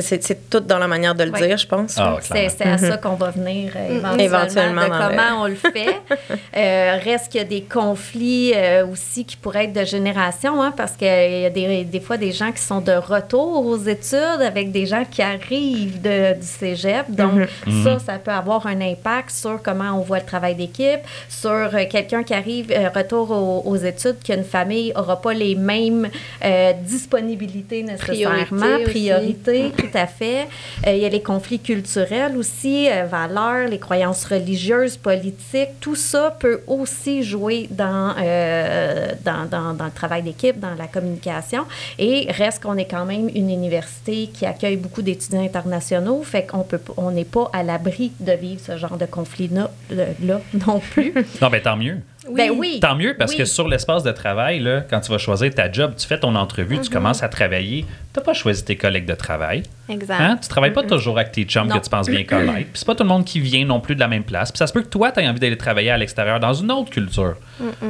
c'est 0.00 0.22
c'est 0.22 0.48
tout 0.48 0.60
dans 0.60 0.78
la 0.78 0.88
manière 0.88 1.14
de 1.14 1.24
le 1.24 1.30
Ouais. 1.32 1.46
dire, 1.48 1.56
je 1.58 1.66
pense. 1.66 1.96
Ah. 1.98 2.16
C'est 2.22 2.48
c'est 2.48 2.64
à 2.64 2.78
ça 2.78 2.96
qu'on 2.96 3.14
va 3.14 3.30
venir 3.30 3.72
euh, 3.76 3.96
éventuellement, 3.96 4.18
Éventuellement 4.18 4.84
de 4.84 4.86
le- 4.86 5.08
comment 5.08 5.42
on 5.42 5.46
le 5.46 5.54
fait. 5.54 5.96
Euh, 6.56 6.98
reste 7.02 7.30
qu'il 7.32 7.40
y 7.40 7.44
a 7.44 7.46
des 7.46 7.62
conflits 7.62 8.52
euh, 8.54 8.86
aussi 8.86 9.24
qui 9.24 9.36
pourraient 9.36 9.64
être 9.64 9.72
de 9.72 9.84
génération, 9.84 10.62
hein, 10.62 10.72
parce 10.76 10.92
qu'il 10.92 11.06
y 11.08 11.46
a 11.46 11.50
des, 11.50 11.84
des 11.84 12.00
fois 12.00 12.16
des 12.18 12.30
gens 12.32 12.52
qui 12.52 12.60
sont 12.62 12.80
de 12.80 12.92
retour 12.92 13.66
aux 13.66 13.78
études 13.78 14.40
avec 14.46 14.70
des 14.70 14.84
gens 14.86 15.04
qui 15.10 15.22
arrivent 15.22 16.00
de, 16.02 16.34
du 16.38 16.46
cégep. 16.46 17.06
Donc, 17.10 17.48
ça, 17.84 17.98
ça 17.98 18.18
peut 18.18 18.30
avoir 18.30 18.66
un 18.66 18.80
impact 18.82 19.30
sur 19.30 19.60
comment 19.62 19.92
on 19.98 20.02
voit 20.02 20.18
le 20.18 20.26
travail 20.26 20.54
d'équipe, 20.54 21.00
sur 21.28 21.50
euh, 21.50 21.84
quelqu'un 21.90 22.22
qui 22.22 22.34
arrive, 22.34 22.70
euh, 22.70 22.88
retour 22.94 23.30
aux, 23.30 23.62
aux 23.70 23.76
études, 23.76 24.18
qui 24.22 24.32
a 24.32 24.36
une 24.36 24.44
famille, 24.44 24.92
n'aura 24.94 25.20
pas 25.20 25.32
les 25.32 25.54
mêmes 25.54 26.08
euh, 26.44 26.72
disponibilités 26.82 27.82
nécessairement, 27.82 28.66
Priorités 28.84 29.72
aussi. 29.78 29.81
Tout 29.82 29.98
à 29.98 30.06
fait. 30.06 30.48
Euh, 30.86 30.92
il 30.92 30.98
y 30.98 31.04
a 31.04 31.08
les 31.08 31.22
conflits 31.22 31.58
culturels 31.58 32.36
aussi, 32.36 32.88
euh, 32.88 33.04
valeurs, 33.04 33.68
les 33.68 33.78
croyances 33.78 34.24
religieuses, 34.24 34.96
politiques. 34.96 35.80
Tout 35.80 35.96
ça 35.96 36.34
peut 36.38 36.60
aussi 36.66 37.22
jouer 37.22 37.68
dans, 37.70 38.14
euh, 38.18 39.12
dans, 39.24 39.46
dans, 39.46 39.74
dans 39.74 39.86
le 39.86 39.90
travail 39.90 40.22
d'équipe, 40.22 40.58
dans 40.58 40.74
la 40.74 40.86
communication. 40.86 41.64
Et 41.98 42.28
reste 42.30 42.62
qu'on 42.62 42.76
est 42.76 42.90
quand 42.90 43.04
même 43.04 43.28
une 43.34 43.50
université 43.50 44.28
qui 44.32 44.46
accueille 44.46 44.76
beaucoup 44.76 45.02
d'étudiants 45.02 45.44
internationaux, 45.44 46.22
fait 46.22 46.46
qu'on 46.46 46.62
peut, 46.62 46.80
on 46.96 47.10
n'est 47.10 47.24
pas 47.24 47.50
à 47.52 47.62
l'abri 47.62 48.12
de 48.20 48.32
vivre 48.32 48.60
ce 48.64 48.76
genre 48.76 48.96
de 48.96 49.06
conflit-là 49.06 49.70
là, 49.90 50.40
non 50.66 50.80
plus. 50.80 51.12
Non, 51.40 51.50
ben 51.50 51.60
tant 51.60 51.76
mieux. 51.76 51.98
Ben 52.30 52.50
oui. 52.50 52.78
Tant 52.80 52.94
mieux 52.94 53.16
parce 53.18 53.32
Oui. 53.32 53.38
que 53.38 53.44
sur 53.44 53.66
l'espace 53.66 54.04
de 54.04 54.12
travail, 54.12 54.60
là, 54.60 54.82
quand 54.88 55.00
tu 55.00 55.10
vas 55.10 55.18
choisir 55.18 55.52
ta 55.54 55.70
job, 55.70 55.94
tu 55.98 56.06
fais 56.06 56.18
ton 56.20 56.34
entrevue, 56.36 56.76
Mm-hmm. 56.76 56.80
tu 56.82 56.90
commences 56.90 57.22
à 57.22 57.28
travailler, 57.28 57.84
tu 58.14 58.20
n'as 58.20 58.24
pas 58.24 58.32
choisi 58.32 58.64
tes 58.64 58.76
collègues 58.76 59.06
de 59.06 59.14
travail. 59.14 59.64
Exact. 59.88 60.20
Hein? 60.20 60.38
Tu 60.40 60.48
travailles 60.48 60.72
pas 60.72 60.84
toujours 60.84 61.18
avec 61.18 61.32
tes 61.32 61.42
chums 61.44 61.66
Non. 61.66 61.78
que 61.78 61.84
tu 61.84 61.90
penses 61.90 62.08
bien 62.08 62.22
connaître. 62.24 62.54
Puis 62.70 62.70
c'est 62.74 62.86
pas 62.86 62.94
tout 62.94 63.02
le 63.02 63.08
monde 63.08 63.24
qui 63.24 63.40
vient 63.40 63.64
non 63.64 63.80
plus 63.80 63.94
de 63.96 64.00
la 64.00 64.06
même 64.08 64.22
place. 64.22 64.52
Puis 64.52 64.58
ça 64.58 64.66
se 64.68 64.72
peut 64.72 64.82
que 64.82 64.88
toi, 64.88 65.10
tu 65.10 65.20
aies 65.20 65.28
envie 65.28 65.40
d'aller 65.40 65.56
travailler 65.58 65.90
à 65.90 65.98
l'extérieur 65.98 66.38
dans 66.38 66.54
une 66.54 66.70
autre 66.70 66.90
culture. 66.90 67.34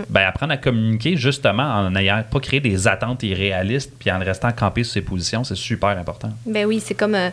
Ben, 0.08 0.22
apprendre 0.22 0.52
à 0.52 0.56
communiquer 0.56 1.16
justement 1.16 1.64
en 1.64 1.90
n'ayant 1.90 2.22
pas 2.30 2.40
créé 2.40 2.60
des 2.60 2.88
attentes 2.88 3.22
irréalistes 3.22 3.92
puis 3.98 4.10
en 4.10 4.18
restant 4.18 4.52
campé 4.52 4.82
sur 4.84 4.94
ses 4.94 5.02
positions, 5.02 5.44
c'est 5.44 5.54
super 5.56 5.90
important. 5.90 6.30
Ben 6.46 6.64
oui, 6.66 6.80
c'est 6.80 6.94
comme. 6.94 7.14
euh, 7.14 7.28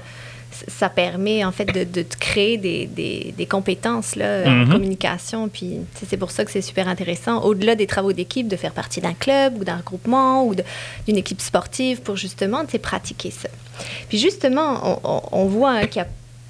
ça 0.67 0.89
permet 0.89 1.43
en 1.45 1.51
fait 1.51 1.65
de, 1.65 1.83
de 1.83 2.05
créer 2.19 2.57
des, 2.57 2.85
des, 2.87 3.33
des 3.37 3.45
compétences 3.45 4.15
là, 4.15 4.49
Mhm. 4.49 4.67
en 4.67 4.71
communication. 4.71 5.47
Puis 5.47 5.77
c'est 6.07 6.17
pour 6.17 6.31
ça 6.31 6.43
que 6.45 6.51
c'est 6.51 6.61
super 6.61 6.87
intéressant, 6.87 7.41
au-delà 7.43 7.75
des 7.75 7.87
travaux 7.87 8.13
d'équipe, 8.13 8.47
de 8.47 8.55
faire 8.55 8.73
partie 8.73 8.99
d'un 9.01 9.13
club 9.13 9.59
ou 9.59 9.63
d'un 9.63 9.77
regroupement 9.77 10.45
ou 10.45 10.55
d'une 11.07 11.17
équipe 11.17 11.41
sportive 11.41 12.01
pour 12.01 12.15
justement 12.17 12.63
pratiquer 12.81 13.31
ça. 13.31 13.49
Puis 14.09 14.17
justement, 14.17 14.99
on, 15.03 15.09
on- 15.09 15.21
on 15.43 15.45
voit 15.45 15.71
hein, 15.71 15.85
qu'il 15.87 16.01
y 16.01 16.05
a 16.05 16.07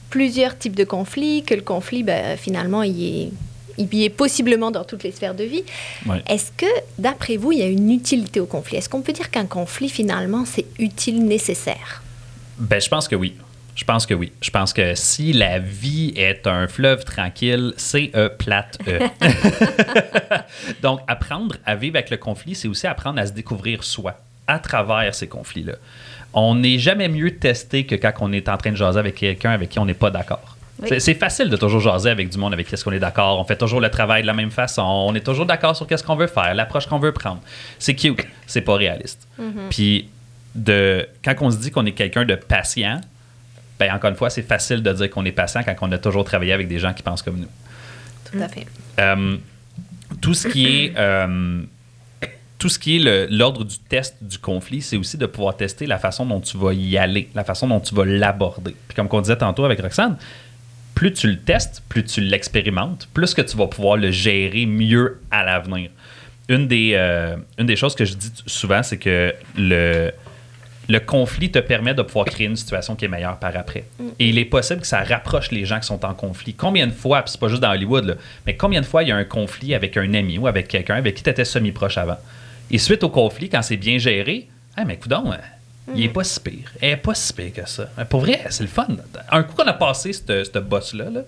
plusieurs 0.09 0.57
types 0.57 0.75
de 0.75 0.83
conflits, 0.85 1.43
que 1.43 1.53
le 1.53 1.62
conflit, 1.62 2.01
ben, 2.03 2.35
finalement, 2.38 2.81
il 2.83 3.03
est, 3.03 3.29
il 3.77 4.03
est 4.03 4.09
possiblement 4.09 4.71
dans 4.71 4.83
toutes 4.83 5.03
les 5.03 5.12
sphères 5.12 5.35
de 5.35 5.43
vie. 5.43 5.63
Ouais. 6.07 6.23
Est-ce 6.27 6.51
que, 6.57 6.65
d'après 6.97 7.38
vous, 7.38 7.51
il 7.51 7.59
y 7.59 7.62
a 7.62 7.67
une 7.67 7.91
utilité 7.91 8.39
au 8.39 8.45
conflit? 8.47 8.77
Est-ce 8.77 8.89
qu'on 8.89 9.01
peut 9.01 9.13
dire 9.13 9.29
qu'un 9.29 9.45
conflit, 9.45 9.88
finalement, 9.89 10.45
c'est 10.45 10.65
utile, 10.79 11.23
nécessaire? 11.25 12.01
Ben, 12.57 12.81
je 12.81 12.89
pense 12.89 13.07
que 13.07 13.15
oui. 13.15 13.35
Je 13.75 13.86
pense 13.86 14.05
que 14.05 14.13
oui. 14.13 14.32
Je 14.41 14.49
pense 14.49 14.73
que 14.73 14.93
si 14.95 15.32
la 15.34 15.58
vie 15.60 16.13
est 16.17 16.45
un 16.47 16.67
fleuve 16.67 17.05
tranquille, 17.05 17.73
c'est 17.77 18.12
E 18.15 18.27
plate 18.29 18.77
E. 18.88 18.99
Donc, 20.82 20.99
apprendre 21.08 21.55
à 21.65 21.75
vivre 21.75 21.95
avec 21.97 22.10
le 22.10 22.17
conflit, 22.17 22.55
c'est 22.55 22.67
aussi 22.67 22.88
apprendre 22.88 23.19
à 23.19 23.25
se 23.25 23.32
découvrir 23.32 23.84
soi 23.84 24.15
à 24.47 24.60
travers 24.60 25.13
ces 25.15 25.27
conflits-là. 25.27 25.73
On 26.34 26.55
n'est 26.55 26.77
jamais 26.79 27.08
mieux 27.08 27.38
testé 27.38 27.86
que 27.86 27.95
quand 27.95 28.12
on 28.21 28.32
est 28.32 28.49
en 28.49 28.58
train 28.58 28.71
de 28.71 28.75
jaser 28.75 28.99
avec 28.99 29.15
quelqu'un 29.15 29.51
avec 29.51 29.69
qui 29.69 29.79
on 29.79 29.86
n'est 29.86 29.93
pas 29.93 30.12
d'accord. 30.12 30.58
Oui. 30.82 30.99
C'est- 31.01 31.13
facile 31.15 31.49
de 31.49 31.58
toujours 31.58 31.82
jaser 31.82 32.10
avec 32.10 32.29
du 32.29 32.38
monde 32.38 32.53
avec 32.53 32.67
qui 32.67 32.73
est-ce 32.73 32.84
qu'on 32.84 32.91
est 32.91 32.99
d'accord. 32.99 33.39
On 33.39 33.43
fait 33.43 33.58
toujours 33.58 33.82
le 33.82 33.89
travail 33.89 34.21
de 34.21 34.27
la 34.27 34.34
même 34.34 34.51
façon. 34.51 34.82
On 34.82 35.13
est 35.15 35.25
toujours 35.25 35.45
d'accord 35.45 35.75
sur 35.75 35.86
qu'est-ce 35.88 36.03
qu'on 36.03 36.15
veut 36.15 36.27
faire, 36.27 36.53
l'approche 36.53 36.86
qu'on 36.88 36.99
veut 36.99 37.12
prendre. 37.12 37.41
C'est 37.79 37.95
cute, 37.95 38.21
c'est 38.47 38.62
pas 38.62 38.75
réaliste. 38.75 39.27
Puis 39.69 40.10
de 40.55 41.08
quand 41.23 41.36
on 41.41 41.51
se 41.51 41.58
dit 41.58 41.69
qu'on 41.71 41.86
est 41.86 41.91
quelqu'un 41.91 42.25
de 42.25 42.36
patient, 42.36 43.01
ben 43.79 43.93
encore 43.93 44.09
une 44.09 44.17
fois, 44.17 44.29
c'est 44.29 44.41
facile 44.43 44.83
de 44.83 44.91
dire 44.91 45.09
qu'on 45.09 45.25
est 45.25 45.31
patient 45.31 45.63
quand 45.63 45.75
on 45.81 45.91
a 45.91 45.97
toujours 45.97 46.25
travaillé 46.25 46.51
avec 46.51 46.67
des 46.67 46.79
gens 46.79 46.93
qui 46.93 47.01
pensent 47.01 47.21
comme 47.21 47.37
nous. 47.37 47.47
Tout 48.29 48.37
à 48.41 48.47
fait. 48.49 48.67
Euh, 48.99 49.37
tout 50.21 50.33
ce 50.33 50.47
qui 50.47 50.65
est 50.67 50.93
euh, 50.97 51.61
tout 52.57 52.67
ce 52.67 52.77
qui 52.77 52.97
est 52.97 53.29
l'ordre 53.29 53.63
du 53.63 53.79
test 53.79 54.17
du 54.21 54.37
conflit, 54.37 54.81
c'est 54.81 54.97
aussi 54.97 55.17
de 55.17 55.25
pouvoir 55.25 55.55
tester 55.55 55.85
la 55.85 55.97
façon 55.97 56.25
dont 56.25 56.41
tu 56.41 56.57
vas 56.57 56.73
y 56.73 56.97
aller, 56.97 57.29
la 57.33 57.45
façon 57.45 57.67
dont 57.67 57.79
tu 57.79 57.95
vas 57.95 58.03
l'aborder. 58.05 58.75
Puis 58.87 58.95
comme 58.95 59.07
on 59.09 59.21
disait 59.21 59.37
tantôt 59.37 59.63
avec 59.63 59.79
Roxane, 59.79 60.17
plus 60.93 61.13
tu 61.13 61.27
le 61.27 61.37
testes, 61.37 61.81
plus 61.87 62.03
tu 62.03 62.19
l'expérimentes, 62.19 63.07
plus 63.13 63.33
que 63.33 63.41
tu 63.41 63.55
vas 63.55 63.67
pouvoir 63.67 63.95
le 63.95 64.11
gérer 64.11 64.65
mieux 64.65 65.21
à 65.31 65.45
l'avenir. 65.45 65.89
Une 66.49 66.67
des, 66.67 66.91
euh, 66.95 67.37
une 67.57 67.67
des 67.67 67.77
choses 67.77 67.95
que 67.95 68.03
je 68.03 68.15
dis 68.15 68.31
souvent, 68.45 68.83
c'est 68.83 68.97
que 68.97 69.33
le, 69.55 70.11
le 70.89 70.99
conflit 70.99 71.52
te 71.52 71.60
permet 71.60 71.93
de 71.93 72.02
pouvoir 72.02 72.25
créer 72.25 72.47
une 72.47 72.56
situation 72.56 72.95
qui 72.95 73.06
est 73.06 73.10
meilleure 73.10 73.38
par 73.38 73.56
après. 73.56 73.86
Et 74.17 74.28
il 74.28 74.39
est 74.39 74.45
possible 74.45 74.82
que 74.82 74.88
ça 74.88 75.04
rapproche 75.04 75.52
les 75.52 75.63
gens 75.63 75.80
qui 75.80 75.86
sont 75.86 76.04
en 76.04 76.15
conflit. 76.15 76.56
Combien 76.56 76.88
de 76.88 76.91
fois, 76.91 77.21
puis 77.21 77.32
c'est 77.32 77.39
pas 77.39 77.47
juste 77.47 77.62
dans 77.62 77.71
Hollywood, 77.71 78.06
là, 78.06 78.13
mais 78.47 78.58
combien 78.58 78.82
de 78.82 78.86
fois 78.88 79.04
il 79.04 79.10
y 79.10 79.12
a 79.12 79.15
un 79.15 79.23
conflit 79.23 79.75
avec 79.75 79.95
un 79.97 80.13
ami 80.15 80.39
ou 80.39 80.47
avec 80.47 80.67
quelqu'un 80.67 80.95
avec 80.95 81.15
qui 81.15 81.23
tu 81.23 81.30
étais 81.30 81.45
semi-proche 81.45 81.99
avant? 81.99 82.17
Et 82.71 82.80
suite 82.80 83.04
au 83.04 83.10
conflit, 83.10 83.49
quand 83.49 83.62
c'est 83.62 83.78
bien 83.78 83.99
géré, 83.99 84.47
ah, 84.75 84.84
mais 84.84 84.97
coudonc, 84.97 85.32
il 85.95 86.06
est 86.06 86.10
pas 86.10 86.23
si 86.23 86.39
pire. 86.39 86.71
Elle 86.82 86.91
est 86.91 86.97
pas 86.97 87.13
si 87.13 87.34
pire 87.34 87.54
que 87.54 87.69
ça. 87.69 87.86
Pour 88.10 88.21
vrai, 88.21 88.41
c'est 88.49 88.63
le 88.63 88.69
fun. 88.69 88.88
Un 89.32 89.43
coup 89.43 89.56
qu'on 89.56 89.67
a 89.67 89.73
passé 89.73 90.12
ce 90.12 90.60
boss-là, 90.60 91.10
là, 91.12 91.21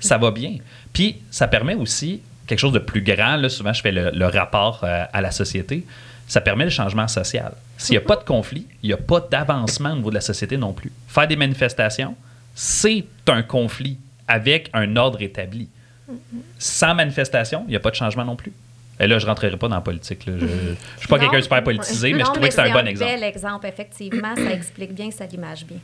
ça 0.00 0.16
va 0.16 0.30
bien. 0.30 0.56
Puis 0.94 1.16
ça 1.30 1.46
permet 1.46 1.74
aussi 1.74 2.22
quelque 2.46 2.58
chose 2.58 2.72
de 2.72 2.78
plus 2.78 3.02
grand. 3.02 3.36
Là, 3.36 3.48
souvent, 3.50 3.72
je 3.72 3.82
fais 3.82 3.92
le, 3.92 4.10
le 4.10 4.26
rapport 4.26 4.80
euh, 4.84 5.04
à 5.12 5.20
la 5.20 5.30
société. 5.30 5.84
Ça 6.26 6.40
permet 6.40 6.64
le 6.64 6.70
changement 6.70 7.06
social. 7.08 7.52
S'il 7.76 7.92
n'y 7.94 7.98
a 7.98 8.06
pas 8.06 8.16
de 8.16 8.24
conflit, 8.24 8.66
il 8.82 8.86
n'y 8.88 8.92
a 8.92 8.96
pas 8.98 9.20
d'avancement 9.20 9.92
au 9.92 9.96
niveau 9.96 10.10
de 10.10 10.14
la 10.14 10.20
société 10.20 10.56
non 10.56 10.72
plus. 10.72 10.90
Faire 11.08 11.28
des 11.28 11.36
manifestations, 11.36 12.14
c'est 12.54 13.04
un 13.28 13.42
conflit 13.42 13.98
avec 14.26 14.70
un 14.72 14.96
ordre 14.96 15.20
établi. 15.22 15.68
Sans 16.58 16.94
manifestation, 16.94 17.64
il 17.66 17.70
n'y 17.70 17.76
a 17.76 17.80
pas 17.80 17.90
de 17.90 17.96
changement 17.96 18.24
non 18.24 18.36
plus. 18.36 18.52
Et 19.00 19.06
là, 19.06 19.18
je 19.18 19.24
ne 19.24 19.30
rentrerai 19.30 19.56
pas 19.56 19.68
dans 19.68 19.74
la 19.74 19.80
politique. 19.80 20.24
là. 20.26 20.34
Je 20.38 20.44
ne 20.44 20.50
suis 20.98 21.08
pas 21.08 21.18
quelqu'un 21.18 21.38
de 21.38 21.42
super 21.42 21.64
politisé, 21.64 22.12
mais 22.12 22.20
Non, 22.20 22.26
je 22.26 22.30
trouvais 22.32 22.48
que 22.48 22.54
c'était 22.54 22.68
un 22.70 22.72
bon 22.72 22.86
exemple. 22.86 23.10
C'est 23.10 23.16
un 23.16 23.20
bel 23.20 23.28
exemple, 23.28 23.66
effectivement. 23.66 24.34
Ça 24.36 24.52
explique 24.52 24.94
bien, 24.94 25.10
ça 25.10 25.26
l'image 25.26 25.64
bien. 25.66 25.78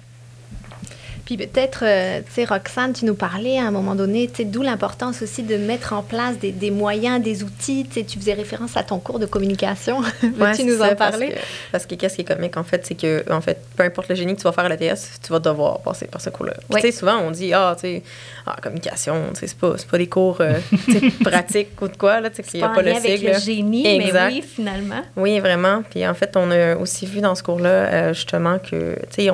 Puis 1.30 1.46
peut-être, 1.46 1.84
euh, 1.84 2.22
tu 2.26 2.32
sais, 2.32 2.44
Roxane, 2.44 2.92
tu 2.92 3.04
nous 3.04 3.14
parlais 3.14 3.56
à 3.56 3.62
un 3.62 3.70
moment 3.70 3.94
donné, 3.94 4.26
tu 4.26 4.38
sais, 4.38 4.44
d'où 4.44 4.62
l'importance 4.62 5.22
aussi 5.22 5.44
de 5.44 5.56
mettre 5.56 5.92
en 5.92 6.02
place 6.02 6.36
des, 6.40 6.50
des 6.50 6.72
moyens, 6.72 7.22
des 7.22 7.44
outils. 7.44 7.86
Tu 7.86 8.00
sais, 8.00 8.04
tu 8.04 8.18
faisais 8.18 8.34
référence 8.34 8.76
à 8.76 8.82
ton 8.82 8.98
cours 8.98 9.20
de 9.20 9.26
communication. 9.26 10.00
Ouais, 10.22 10.52
Veux-tu 10.52 10.64
nous 10.64 10.82
en 10.82 10.94
parler? 10.94 11.34
Parce 11.72 11.86
que, 11.86 11.94
qu'est-ce 11.94 12.16
qui 12.16 12.20
est 12.22 12.24
comique, 12.24 12.56
en 12.56 12.64
fait, 12.64 12.84
c'est 12.86 12.94
que, 12.94 13.24
en 13.30 13.40
fait, 13.40 13.58
peu 13.76 13.84
importe 13.84 14.08
le 14.08 14.14
génie 14.14 14.34
que 14.34 14.40
tu 14.40 14.44
vas 14.44 14.52
faire 14.52 14.64
à 14.64 14.68
l'ATS, 14.68 15.20
tu 15.22 15.32
vas 15.32 15.38
devoir 15.38 15.80
passer 15.80 16.06
par 16.06 16.20
ce 16.20 16.30
cours-là. 16.30 16.54
Tu 16.72 16.80
sais, 16.80 16.92
souvent, 16.92 17.18
on 17.18 17.30
dit, 17.30 17.52
ah, 17.52 17.74
tu 17.76 17.82
sais, 17.82 18.02
ah, 18.46 18.56
communication, 18.62 19.14
tu 19.34 19.40
sais, 19.40 19.46
c'est 19.48 19.58
pas, 19.58 19.74
pas 19.90 19.98
des 19.98 20.06
cours 20.08 20.38
euh, 20.40 20.58
tu 20.84 21.10
pratiques 21.24 21.80
ou 21.80 21.88
de 21.88 21.96
quoi, 21.96 22.20
là, 22.20 22.30
tu 22.30 22.36
sais, 22.36 22.42
qu'il 22.42 22.60
n'y 22.60 22.66
a 22.66 22.70
pas 22.70 22.82
le 22.82 22.92
avec 22.92 23.22
le 23.22 23.38
génie, 23.38 23.86
Exact. 23.86 24.28
mais 24.28 24.34
oui, 24.34 24.42
finalement. 24.42 25.02
Oui, 25.16 25.38
vraiment. 25.40 25.82
Puis 25.88 26.06
en 26.06 26.14
fait, 26.14 26.36
on 26.36 26.50
a 26.50 26.76
aussi 26.76 27.06
vu 27.06 27.20
dans 27.20 27.34
ce 27.34 27.42
cours-là, 27.42 27.68
euh, 27.68 28.14
justement, 28.14 28.58
que, 28.58 28.96
tu 29.10 29.24
sais, 29.24 29.30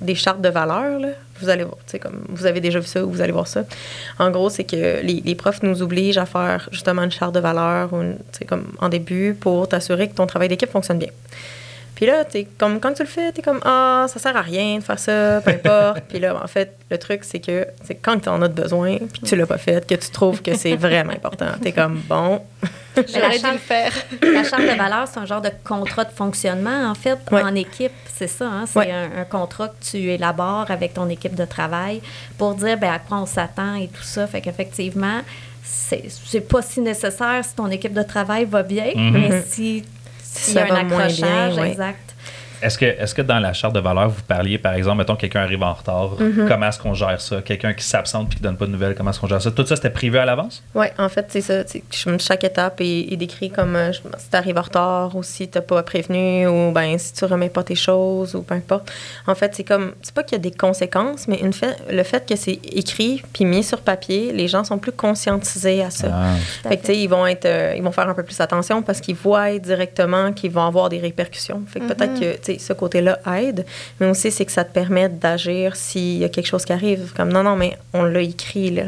des 0.00 0.14
chartes 0.14 0.40
de 0.40 0.48
valeurs, 0.48 0.98
là. 0.98 1.08
Vous 1.40 1.48
allez 1.48 1.64
voir, 1.64 1.76
comme 2.00 2.24
vous 2.28 2.46
avez 2.46 2.60
déjà 2.60 2.80
vu 2.80 2.86
ça 2.86 3.04
ou 3.04 3.10
vous 3.10 3.20
allez 3.20 3.32
voir 3.32 3.46
ça. 3.46 3.64
En 4.18 4.30
gros, 4.30 4.50
c'est 4.50 4.64
que 4.64 5.00
les, 5.02 5.22
les 5.24 5.34
profs 5.34 5.62
nous 5.62 5.82
obligent 5.82 6.18
à 6.18 6.26
faire 6.26 6.68
justement 6.72 7.02
une 7.02 7.10
charte 7.12 7.34
de 7.34 7.40
valeurs, 7.40 7.92
ou 7.92 8.00
une- 8.02 8.18
comme 8.46 8.66
en 8.80 8.88
début, 8.88 9.34
pour 9.34 9.68
t'assurer 9.68 10.08
que 10.08 10.14
ton 10.14 10.26
travail 10.26 10.48
d'équipe 10.48 10.70
fonctionne 10.70 10.98
bien. 10.98 11.10
Puis 11.98 12.06
là, 12.06 12.24
t'es 12.24 12.46
comme, 12.58 12.78
quand 12.78 12.92
tu 12.94 13.02
le 13.02 13.08
fais, 13.08 13.32
t'es 13.32 13.42
comme, 13.42 13.58
ah, 13.64 14.06
ça 14.08 14.20
sert 14.20 14.36
à 14.36 14.40
rien 14.40 14.78
de 14.78 14.84
faire 14.84 15.00
ça, 15.00 15.40
peu 15.44 15.50
importe. 15.50 16.02
puis 16.08 16.20
là, 16.20 16.40
en 16.40 16.46
fait, 16.46 16.72
le 16.92 16.96
truc, 16.96 17.24
c'est 17.24 17.40
que 17.40 17.66
c'est 17.82 17.96
quand 17.96 18.20
tu 18.20 18.28
en 18.28 18.40
as 18.40 18.46
besoin, 18.46 18.98
puis 18.98 19.20
que 19.22 19.26
tu 19.26 19.34
l'as 19.34 19.46
pas 19.46 19.58
fait, 19.58 19.84
que 19.84 19.96
tu 19.96 20.08
trouves 20.10 20.40
que 20.40 20.54
c'est 20.56 20.76
vraiment 20.76 21.10
important. 21.12 21.46
T'es 21.60 21.72
comme, 21.72 21.96
bon, 22.08 22.40
J'aurais 22.94 23.38
dû 23.40 23.50
le 23.52 23.58
faire. 23.58 23.92
La 24.22 24.44
charte 24.44 24.62
de 24.62 24.76
valeur, 24.76 25.08
c'est 25.12 25.18
un 25.18 25.26
genre 25.26 25.40
de 25.40 25.50
contrat 25.64 26.04
de 26.04 26.12
fonctionnement, 26.12 26.88
en 26.88 26.94
fait, 26.94 27.18
Ouais. 27.32 27.42
en 27.42 27.54
équipe. 27.56 27.90
C'est 28.14 28.28
ça, 28.28 28.46
hein? 28.46 28.64
c'est 28.66 28.78
Ouais. 28.78 28.92
un, 28.92 29.20
un 29.22 29.24
contrat 29.24 29.66
que 29.68 29.84
tu 29.90 29.96
élabores 29.98 30.70
avec 30.70 30.94
ton 30.94 31.08
équipe 31.08 31.34
de 31.34 31.44
travail 31.46 32.00
pour 32.38 32.54
dire 32.54 32.78
ben, 32.78 32.92
à 32.92 33.00
quoi 33.00 33.18
on 33.18 33.26
s'attend 33.26 33.74
et 33.74 33.88
tout 33.88 34.02
ça. 34.04 34.26
Fait 34.28 34.40
qu'effectivement, 34.40 35.20
c'est 35.64 36.04
c'est 36.24 36.40
pas 36.40 36.62
si 36.62 36.80
nécessaire 36.80 37.44
si 37.44 37.54
ton 37.54 37.68
équipe 37.70 37.92
de 37.92 38.02
travail 38.02 38.44
va 38.44 38.62
bien, 38.62 38.90
Mhm. 38.94 39.12
mais 39.12 39.42
si 39.46 39.84
ça 40.40 40.62
un 40.62 40.66
va 40.66 40.84
moins 40.84 40.98
accrochage, 40.98 41.54
bien, 41.54 41.62
ouais. 41.62 41.70
exact. 41.70 42.14
Est-ce 42.62 42.78
que, 42.78 42.84
est 42.84 43.14
que 43.14 43.22
dans 43.22 43.38
la 43.38 43.52
charte 43.52 43.74
de 43.74 43.80
valeurs, 43.80 44.08
vous 44.08 44.22
parliez, 44.22 44.58
par 44.58 44.74
exemple, 44.74 44.98
mettons, 44.98 45.16
quelqu'un 45.16 45.40
arrive 45.40 45.62
en 45.62 45.72
retard, 45.72 46.10
Mm-hmm. 46.18 46.48
comment 46.48 46.66
est-ce 46.68 46.78
qu'on 46.78 46.94
gère 46.94 47.20
ça? 47.20 47.40
Quelqu'un 47.42 47.72
qui 47.74 47.84
s'absente 47.84 48.28
puis 48.28 48.36
qui 48.38 48.42
donne 48.42 48.56
pas 48.56 48.66
de 48.66 48.70
nouvelles, 48.72 48.94
comment 48.94 49.10
est-ce 49.10 49.20
qu'on 49.20 49.26
gère 49.26 49.40
ça? 49.42 49.50
Tout 49.50 49.64
ça, 49.66 49.76
c'était 49.76 49.90
prévu 49.90 50.18
à 50.18 50.24
l'avance? 50.24 50.62
Oui, 50.74 50.86
en 50.98 51.08
fait, 51.08 51.26
c'est 51.28 51.40
ça. 51.40 51.62
Chaque 52.18 52.44
étape 52.44 52.80
est, 52.80 53.12
est 53.12 53.16
décrite 53.16 53.54
comme 53.54 53.76
euh, 53.76 53.92
je- 53.92 54.00
si 54.18 54.30
tu 54.30 54.36
arrives 54.36 54.58
en 54.58 54.62
retard 54.62 55.14
ou 55.16 55.22
si 55.22 55.48
tu 55.48 55.58
n'as 55.58 55.62
pas 55.62 55.82
prévenu 55.82 56.46
ou 56.46 56.72
ben, 56.72 56.98
si 56.98 57.12
tu 57.12 57.24
remets 57.24 57.48
pas 57.48 57.62
tes 57.62 57.74
choses 57.74 58.34
ou 58.34 58.42
peu 58.42 58.54
importe. 58.54 58.90
En 59.26 59.34
fait, 59.34 59.54
c'est 59.54 59.64
comme. 59.64 59.92
C'est 60.02 60.14
pas 60.14 60.22
qu'il 60.22 60.36
y 60.36 60.40
a 60.40 60.42
des 60.42 60.50
conséquences, 60.56 61.28
mais 61.28 61.36
une 61.40 61.52
fait, 61.52 61.76
le 61.90 62.02
fait 62.02 62.26
que 62.28 62.36
c'est 62.36 62.58
écrit 62.72 63.22
puis 63.32 63.44
mis 63.44 63.62
sur 63.64 63.80
papier, 63.80 64.32
les 64.32 64.48
gens 64.48 64.64
sont 64.64 64.78
plus 64.78 64.92
conscientisés 64.92 65.82
à 65.82 65.90
ça. 65.90 66.08
Ah. 66.12 66.34
Fait 66.68 66.76
que, 66.76 66.80
tu 66.82 66.86
sais, 66.88 66.98
ils 66.98 67.08
vont 67.08 67.26
être, 67.26 67.44
euh, 67.46 67.74
ils 67.76 67.82
vont 67.82 67.92
faire 67.92 68.08
un 68.08 68.14
peu 68.14 68.22
plus 68.22 68.40
attention 68.40 68.82
parce 68.82 69.00
qu'ils 69.00 69.14
voient 69.16 69.58
directement 69.58 70.32
qu'ils 70.32 70.50
vont 70.50 70.66
avoir 70.66 70.88
des 70.88 70.98
répercussions. 70.98 71.62
Fait 71.66 71.80
que 71.80 71.86
peut-être 71.92 72.14
que, 72.18 72.32
tu 72.36 72.38
sais, 72.42 72.47
ce 72.58 72.72
côté-là 72.72 73.20
aide, 73.38 73.66
mais 74.00 74.08
aussi 74.08 74.30
c'est 74.30 74.44
que 74.44 74.52
ça 74.52 74.64
te 74.64 74.72
permet 74.72 75.08
d'agir 75.08 75.76
s'il 75.76 76.18
y 76.18 76.24
a 76.24 76.28
quelque 76.28 76.46
chose 76.46 76.64
qui 76.64 76.72
arrive. 76.72 77.12
Comme 77.16 77.32
non, 77.32 77.42
non, 77.42 77.56
mais 77.56 77.76
on 77.92 78.04
l'a 78.04 78.22
écrit 78.22 78.70
là. 78.70 78.84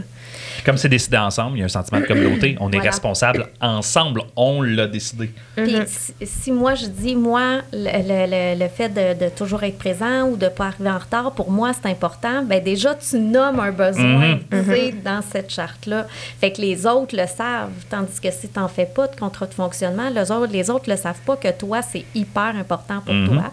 Comme 0.64 0.76
c'est 0.76 0.88
décidé 0.88 1.16
ensemble, 1.16 1.56
il 1.56 1.60
y 1.60 1.62
a 1.62 1.66
un 1.66 1.68
sentiment 1.68 2.00
de 2.00 2.06
communauté. 2.06 2.56
On 2.60 2.68
est 2.70 2.76
Voilà. 2.76 2.90
responsable 2.90 3.48
ensemble. 3.60 4.22
On 4.36 4.62
l'a 4.62 4.86
décidé. 4.86 5.30
Puis 5.56 5.74
Mhm. 5.76 5.84
si, 5.86 6.14
si 6.26 6.52
moi 6.52 6.74
je 6.74 6.86
dis, 6.86 7.16
moi, 7.16 7.60
le, 7.72 7.78
le- 7.84 8.30
le- 8.54 8.58
le 8.64 8.68
fait 8.68 8.88
de, 8.88 9.24
de 9.24 9.30
toujours 9.30 9.62
être 9.62 9.78
présent 9.78 10.22
ou 10.28 10.36
de 10.36 10.44
ne 10.46 10.50
pas 10.50 10.66
arriver 10.66 10.90
en 10.90 10.98
retard, 10.98 11.32
pour 11.32 11.50
moi, 11.50 11.72
c'est 11.72 11.88
important, 11.88 12.42
ben 12.44 12.62
déjà, 12.62 12.94
tu 12.94 13.18
nommes 13.18 13.60
un 13.60 13.72
besoin 13.72 14.38
Mhm. 14.50 14.64
sais, 14.66 14.92
dans 15.04 15.22
cette 15.22 15.50
charte-là. 15.50 16.06
Fait 16.40 16.52
que 16.52 16.60
les 16.60 16.86
autres 16.86 17.16
le 17.16 17.26
savent. 17.26 17.70
Tandis 17.88 18.20
que 18.20 18.30
si 18.30 18.48
tu 18.48 18.58
n'en 18.58 18.68
fais 18.68 18.86
pas 18.86 19.06
de 19.08 19.16
contrat 19.16 19.46
de 19.46 19.54
fonctionnement, 19.54 20.08
les 20.10 20.30
autres, 20.30 20.52
les 20.52 20.68
autres 20.70 20.88
le 20.90 20.96
savent 20.96 21.20
pas 21.26 21.36
que 21.36 21.50
toi, 21.52 21.80
c'est 21.82 22.04
hyper 22.14 22.54
important 22.56 23.00
pour 23.04 23.14
Mhm. 23.14 23.28
toi. 23.28 23.44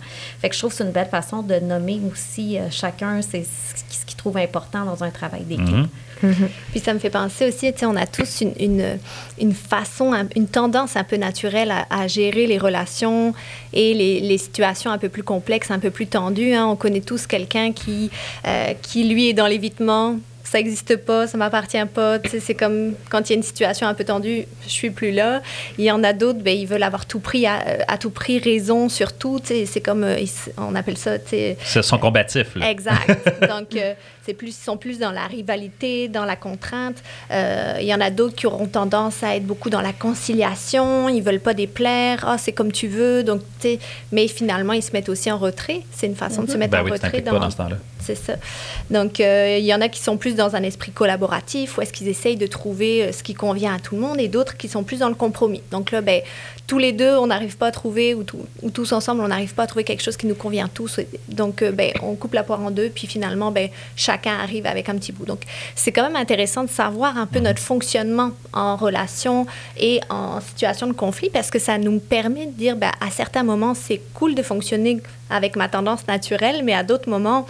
Fait 0.42 0.50
que 0.50 0.56
je 0.56 0.60
trouve 0.60 0.72
que 0.72 0.78
c'est 0.78 0.84
une 0.84 0.92
belle 0.92 1.10
façon 1.10 1.42
de 1.42 1.56
nommer 1.60 2.00
aussi 2.12 2.58
euh, 2.58 2.70
chacun 2.70 3.22
c'est 3.22 3.44
ce 3.46 4.06
trouve 4.28 4.38
important 4.38 4.84
dans 4.86 5.04
un 5.04 5.10
travail 5.10 5.42
d'équipe. 5.44 5.88
Mhm. 6.24 6.50
Puis 6.72 6.80
ça 6.80 6.94
me 6.94 7.00
fait 7.00 7.10
penser 7.12 7.48
aussi, 7.48 7.72
tu 7.72 7.80
sais, 7.80 7.86
on 7.86 7.96
a 7.96 8.06
tous 8.08 8.42
une, 8.42 8.54
une, 8.60 8.98
une 9.40 9.54
façon, 9.54 10.14
un- 10.14 10.28
une 10.36 10.48
tendance 10.48 10.96
un 10.96 11.04
peu 11.04 11.16
naturelle 11.16 11.72
à, 11.72 11.86
à 11.90 12.08
gérer 12.08 12.48
les 12.48 12.58
relations 12.58 13.34
et 13.72 13.94
les, 13.94 14.20
les 14.20 14.38
situations 14.40 14.92
un 14.92 14.98
peu 14.98 15.10
plus 15.10 15.24
complexes, 15.24 15.70
un 15.72 15.80
peu 15.80 15.92
plus 15.92 16.08
tendues. 16.08 16.54
hein. 16.56 16.66
On 16.68 16.76
connaît 16.76 17.02
tous 17.02 17.28
quelqu'un 17.28 17.72
qui, 17.72 18.10
euh, 18.48 18.74
qui, 18.82 19.04
lui, 19.08 19.30
est 19.30 19.34
dans 19.34 19.48
l'évitement. 19.48 20.18
Ça 20.44 20.60
n'existe 20.60 20.96
pas, 20.96 21.28
ça 21.28 21.38
m'appartient 21.38 21.86
pas. 21.94 22.20
Tu 22.20 22.30
sais, 22.30 22.40
c'est 22.40 22.56
comme 22.56 22.94
quand 23.10 23.30
il 23.30 23.34
y 23.34 23.36
a 23.36 23.38
une 23.38 23.44
situation 23.44 23.86
un 23.86 23.94
peu 23.94 24.06
tendue, 24.06 24.46
je 24.64 24.70
suis 24.70 24.90
plus 24.92 25.12
là. 25.12 25.42
Il 25.78 25.84
y 25.84 25.92
en 25.92 26.02
a 26.06 26.14
d'autres, 26.14 26.40
ben, 26.40 26.58
ils 26.58 26.66
veulent 26.66 26.84
avoir 26.84 27.06
tout 27.06 27.20
pris 27.20 27.46
à, 27.46 27.62
à 27.90 27.98
tout 27.98 28.12
prix 28.12 28.40
raison 28.40 28.88
sur 28.88 29.12
tout. 29.12 29.40
Tu 29.42 29.48
sais, 29.48 29.66
c'est 29.66 29.82
comme, 29.82 30.04
euh, 30.06 30.18
ils- 30.20 30.32
on 30.58 30.74
appelle 30.74 30.98
ça, 30.98 31.20
tu 31.20 31.32
sais, 31.32 31.58
C'est 31.66 31.84
son 31.84 31.98
combatif. 32.00 32.56
Là. 32.56 32.72
Exact. 32.72 33.30
Donc, 33.42 33.76
euh, 33.76 33.94
c'est 34.28 34.34
plus, 34.34 34.50
ils 34.50 34.64
sont 34.64 34.78
plus 34.78 35.00
dans 35.00 35.12
la 35.12 35.26
rivalité, 35.26 36.08
dans 36.10 36.26
la 36.26 36.36
contrainte. 36.36 36.98
Euh, 37.32 37.78
Il 37.80 37.88
y 37.88 37.94
en 37.94 38.02
a 38.02 38.12
d'autres 38.12 38.36
qui 38.36 38.46
auront 38.46 38.68
tendance 38.68 39.24
à 39.24 39.36
être 39.36 39.46
beaucoup 39.46 39.70
dans 39.72 39.82
la 39.82 39.94
conciliation. 39.94 41.10
Ils 41.10 41.22
veulent 41.24 41.40
pas 41.40 41.54
déplaire. 41.54 42.24
Ah, 42.28 42.38
c'est 42.38 42.52
comme 42.52 42.72
tu 42.72 42.88
veux. 42.88 43.24
Donc, 43.24 43.42
mais 44.12 44.28
finalement, 44.28 44.74
ils 44.74 44.84
se 44.84 44.92
mettent 44.92 45.10
aussi 45.10 45.32
en 45.32 45.38
retrait. 45.38 45.82
C'est 45.92 46.08
une 46.08 46.16
façon 46.16 46.44
de 46.44 46.52
se 46.52 46.58
mettre 46.58 46.72
Ben 46.74 46.82
en 46.82 46.86
oui, 46.86 46.92
retrait. 46.92 47.22
dans 47.22 47.50
ce 47.50 47.58
temps-là. 47.58 47.78
C'est 48.00 48.16
ça. 48.16 48.34
Donc, 48.90 49.20
euh, 49.20 49.58
il 49.60 49.66
y 49.66 49.74
en 49.74 49.82
a 49.82 49.90
qui 49.90 50.00
sont 50.02 50.18
plus 50.18 50.36
dans 50.36 50.56
un 50.56 50.64
esprit 50.64 50.92
collaboratif, 50.92 51.78
où 51.78 51.82
est-ce 51.82 51.92
qu'ils 51.92 52.08
essayent 52.08 52.38
de 52.38 52.48
trouver 52.48 53.04
euh, 53.04 53.12
ce 53.12 53.22
qui 53.24 53.34
convient 53.34 53.74
à 53.76 53.80
tout 53.80 53.96
le 53.96 54.02
monde, 54.02 54.20
et 54.20 54.28
d'autres 54.30 54.56
qui 54.56 54.70
sont 54.70 54.84
plus 54.84 55.00
dans 55.00 55.10
le 55.10 55.16
compromis. 55.16 55.62
Donc 55.72 55.92
là, 55.92 56.00
ben, 56.02 56.22
tous 56.68 56.78
les 56.78 56.92
deux, 56.94 57.18
on 57.18 57.28
n'arrive 57.28 57.58
pas 57.58 57.68
à 57.68 57.72
trouver, 57.72 58.14
ou, 58.14 58.24
tout- 58.24 58.46
ou 58.62 58.70
tous 58.70 58.92
ensemble, 58.94 59.22
on 59.22 59.28
n'arrive 59.28 59.54
pas 59.56 59.64
à 59.64 59.68
trouver 59.68 59.84
quelque 59.84 60.04
chose 60.04 60.16
qui 60.16 60.28
nous 60.28 60.36
convient 60.36 60.70
tous. 60.74 61.00
Donc, 61.28 61.62
euh, 61.64 61.72
ben, 61.72 61.92
on 62.02 62.16
coupe 62.16 62.34
la 62.34 62.44
poire 62.44 62.62
en 62.62 62.72
deux, 62.72 62.90
puis 62.90 63.08
finalement, 63.08 63.52
ben, 63.52 63.68
chacun 63.98 64.17
arrive 64.26 64.66
avec 64.66 64.90
un 64.90 64.96
petit 64.96 65.12
bout. 65.12 65.26
Donc, 65.26 65.42
c'est 65.76 65.92
quand 65.92 66.04
même 66.04 66.16
intéressant 66.16 66.64
de 66.64 66.70
savoir 66.70 67.18
un 67.18 67.26
peu 67.26 67.40
notre 67.40 67.62
fonctionnement 67.62 68.32
en 68.54 68.76
relation 68.76 69.46
et 69.78 70.00
en 70.10 70.42
situation 70.42 70.88
de 70.88 70.94
conflit, 70.94 71.30
parce 71.30 71.50
que 71.50 71.60
ça 71.60 71.78
nous 71.78 72.00
permet 72.00 72.48
de 72.48 72.52
dire, 72.52 72.76
ben, 72.76 72.92
à 73.00 73.10
certains 73.12 73.44
moments, 73.44 73.74
c'est 73.74 74.02
cool 74.14 74.36
de 74.36 74.42
fonctionner 74.42 75.02
avec 75.30 75.56
ma 75.56 75.70
tendance 75.70 76.08
naturelle, 76.08 76.62
mais 76.64 76.74
à 76.74 76.84
d'autres 76.84 77.10
moments, 77.10 77.46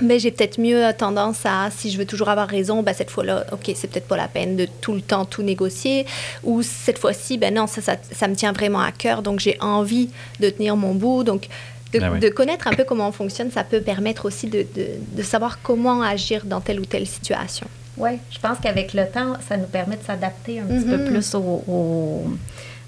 mais 0.00 0.18
j'ai 0.18 0.30
peut-être 0.30 0.60
mieux 0.60 0.92
tendance 0.96 1.40
à, 1.44 1.70
si 1.76 1.90
je 1.90 1.98
veux 1.98 2.06
toujours 2.06 2.28
avoir 2.28 2.46
raison, 2.48 2.82
ben 2.82 2.94
cette 2.94 3.10
fois-là, 3.10 3.46
OK, 3.52 3.70
c'est 3.74 3.88
peut-être 3.88 4.06
pas 4.06 4.16
la 4.16 4.28
peine 4.28 4.56
de 4.56 4.68
tout 4.80 4.92
le 4.92 5.00
temps 5.00 5.24
tout 5.24 5.42
négocier. 5.42 6.06
Ou 6.44 6.62
cette 6.62 6.98
fois-ci, 6.98 7.36
ben 7.36 7.52
non, 7.54 7.66
ça, 7.66 7.82
ça, 7.82 7.96
ça 8.10 8.28
me 8.28 8.36
tient 8.36 8.52
vraiment 8.52 8.80
à 8.80 8.92
cœur, 8.92 9.22
donc 9.22 9.40
j'ai 9.40 9.56
envie 9.60 10.10
de 10.38 10.50
tenir 10.50 10.76
mon 10.76 10.94
bout. 10.94 11.24
Donc, 11.24 11.48
de, 11.92 12.00
Ah 12.02 12.10
oui. 12.12 12.20
de 12.20 12.28
connaître 12.28 12.66
un 12.68 12.72
peu 12.74 12.84
comment 12.84 13.08
on 13.08 13.12
fonctionne, 13.12 13.50
ça 13.50 13.64
peut 13.64 13.80
permettre 13.80 14.26
aussi 14.26 14.46
de, 14.48 14.66
de, 14.74 14.86
de 15.16 15.22
savoir 15.22 15.60
comment 15.62 16.02
agir 16.02 16.44
dans 16.44 16.60
telle 16.60 16.80
ou 16.80 16.84
telle 16.84 17.06
situation. 17.06 17.66
Oui, 17.96 18.10
je 18.30 18.38
pense 18.38 18.58
qu'avec 18.62 18.94
le 18.94 19.06
temps, 19.08 19.34
ça 19.48 19.56
nous 19.56 19.66
permet 19.66 19.96
de 19.96 20.04
s'adapter 20.04 20.60
un 20.60 20.64
petit 20.64 20.84
peu 20.84 20.98
Mhm. 20.98 21.06
plus 21.08 21.34
au- 21.34 21.64
au- 21.66 22.24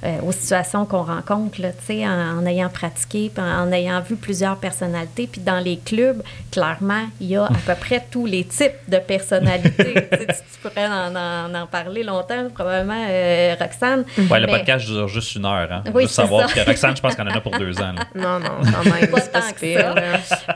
euh, 0.05 0.19
aux 0.27 0.33
situations 0.33 0.87
qu'on 0.87 1.03
rencontre, 1.03 1.61
là, 1.61 1.71
tu 1.73 1.85
sais, 1.87 2.07
en, 2.07 2.39
en 2.39 2.47
ayant 2.47 2.69
pratiqué, 2.69 3.31
puis 3.35 3.43
en, 3.45 3.69
en 3.69 3.73
ayant 3.73 4.01
vu 4.01 4.17
plusieurs 4.17 4.57
personnalités. 4.57 5.27
Puis 5.31 5.41
dans 5.41 5.59
les 5.59 5.77
clubs, 5.79 6.23
clairement, 6.51 7.05
il 7.21 7.29
y 7.29 7.37
a 7.37 7.45
à 7.45 7.53
peu 7.67 7.75
près 7.75 8.05
tous 8.11 8.27
les 8.27 8.45
types 8.45 8.73
de 8.89 8.99
personnalités. 8.99 9.95
tu, 10.11 10.59
pourrais 10.69 10.87
en, 10.87 11.15
en- 11.15 11.55
en 11.55 11.67
parler 11.67 12.03
longtemps, 12.03 12.49
probablement, 12.55 13.05
euh, 13.09 13.55
Roxane. 13.61 14.05
Ouais, 14.31 14.41
le 14.41 14.47
Mais- 14.47 14.59
podcast 14.59 14.87
dure 14.87 15.09
juste 15.09 15.35
une 15.35 15.45
heure. 15.45 15.69
Hein? 15.71 15.83
Oui, 15.95 16.03
juste 16.03 16.15
savoir 16.15 16.49
ça. 16.49 16.55
parce 16.55 16.65
que 16.65 16.71
Roxane, 16.71 16.97
je 16.97 17.03
pense 17.03 17.15
qu'on 17.15 17.27
en 17.27 17.35
a 17.35 17.41
pour 17.41 17.59
deux 17.59 17.79
ans. 17.81 17.93
là. 17.93 18.05
Non, 18.15 18.39
non, 18.41 18.51
quand 18.73 18.91
même. 18.91 19.11
Pas 19.11 19.21
tant 19.21 19.41
que 19.59 19.75
ça. 19.75 19.95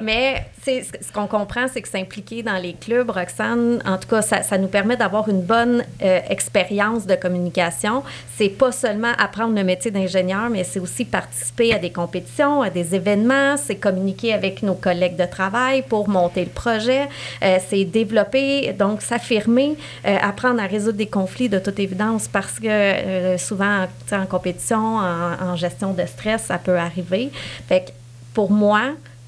Mais 0.00 0.46
c'est- 0.62 0.82
ce 0.82 1.06
ce 1.08 1.12
qu'on 1.12 1.26
comprend, 1.28 1.66
c'est 1.72 1.80
que 1.82 1.88
s'impliquer 1.88 2.42
dans 2.42 2.56
les 2.56 2.72
clubs, 2.74 3.08
Roxane, 3.10 3.80
en 3.86 3.98
tout 3.98 4.08
cas, 4.08 4.20
ça, 4.22 4.42
ça 4.42 4.58
nous 4.58 4.66
permet 4.68 4.96
d'avoir 4.96 5.28
une 5.28 5.42
bonne 5.42 5.84
euh, 6.02 6.20
expérience 6.28 7.06
de 7.06 7.14
communication. 7.14 8.02
C'est 8.36 8.48
pas 8.48 8.72
seulement 8.72 9.12
apprendre 9.34 9.56
le 9.56 9.64
métier 9.64 9.90
d'ingénieur, 9.90 10.48
mais 10.48 10.62
c'est 10.62 10.78
aussi 10.78 11.04
participer 11.04 11.74
à 11.74 11.78
des 11.80 11.90
compétitions, 11.90 12.62
à 12.62 12.70
des 12.70 12.94
événements, 12.94 13.56
c'est 13.56 13.74
communiquer 13.74 14.32
avec 14.32 14.62
nos 14.62 14.74
collègues 14.74 15.16
de 15.16 15.24
travail 15.24 15.82
pour 15.82 16.08
monter 16.08 16.44
le 16.44 16.50
projet, 16.50 17.08
euh, 17.42 17.58
c'est 17.68 17.84
développer, 17.84 18.72
donc 18.78 19.02
s'affirmer, 19.02 19.76
euh, 20.06 20.16
apprendre 20.22 20.62
à 20.62 20.66
résoudre 20.66 20.98
des 20.98 21.08
conflits 21.08 21.48
de 21.48 21.58
toute 21.58 21.80
évidence 21.80 22.28
parce 22.28 22.60
que 22.60 22.68
euh, 22.68 23.36
souvent, 23.36 23.86
en 24.12 24.26
compétition, 24.26 24.98
en, 24.98 25.32
en 25.50 25.56
gestion 25.56 25.92
de 25.94 26.06
stress, 26.06 26.44
ça 26.44 26.58
peut 26.58 26.78
arriver. 26.78 27.30
Fait 27.68 27.80
que 27.86 27.90
pour 28.34 28.52
moi, 28.52 28.82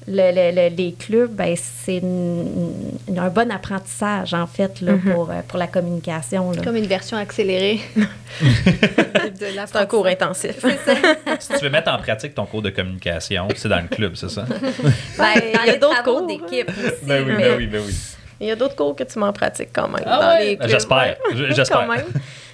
le- 0.09 0.31
le- 0.33 0.55
le- 0.69 0.73
les 0.73 0.93
clubs, 0.93 1.31
ben, 1.35 1.53
c'est 1.57 1.97
une- 1.97 2.47
une- 3.09 3.19
un 3.19 3.27
bon 3.27 3.51
apprentissage, 3.51 4.33
en 4.33 4.47
fait, 4.47 4.79
là, 4.79 4.93
pour, 5.13 5.29
pour 5.49 5.59
la 5.59 5.67
communication. 5.67 6.49
là. 6.51 6.61
Comme 6.63 6.77
une 6.77 6.85
version 6.87 7.17
accélérée 7.17 7.81
C'est 9.65 9.77
un 9.77 9.85
cours 9.85 10.05
intensif. 10.07 10.55
si 11.39 11.53
tu 11.53 11.63
veux 11.63 11.69
mettre 11.69 11.91
en 11.91 11.97
pratique 11.97 12.35
ton 12.35 12.45
cours 12.45 12.61
de 12.61 12.69
communication, 12.69 13.47
c'est 13.55 13.69
dans 13.69 13.81
le 13.81 13.87
club, 13.87 14.13
c'est 14.15 14.29
ça? 14.29 14.45
Ben, 15.17 15.25
il 15.35 15.51
y 15.51 15.53
a 15.53 15.57
dans 15.57 15.63
les 15.71 15.77
d'autres 15.77 16.03
cours. 16.03 16.27
d'équipe 16.27 16.69
aussi. 16.69 16.91
Ben 17.05 17.23
oui, 17.25 17.33
mais- 17.37 17.43
ben 17.49 17.57
oui, 17.57 17.67
ben 17.67 17.81
oui. 17.85 17.93
Il 18.39 18.47
y 18.47 18.51
a 18.51 18.55
d'autres 18.55 18.75
cours 18.75 18.95
que 18.95 19.03
tu 19.03 19.17
m'en 19.17 19.33
pratiques 19.33 19.69
quand 19.73 19.87
même. 19.87 20.03
Ah 20.05 20.19
dans 20.21 20.27
ouais? 20.37 20.45
les 20.45 20.57
clubs, 20.57 20.69
J'espère, 20.69 21.15
j'espère. 21.49 21.79
Quand 21.79 21.87
même. 21.87 22.05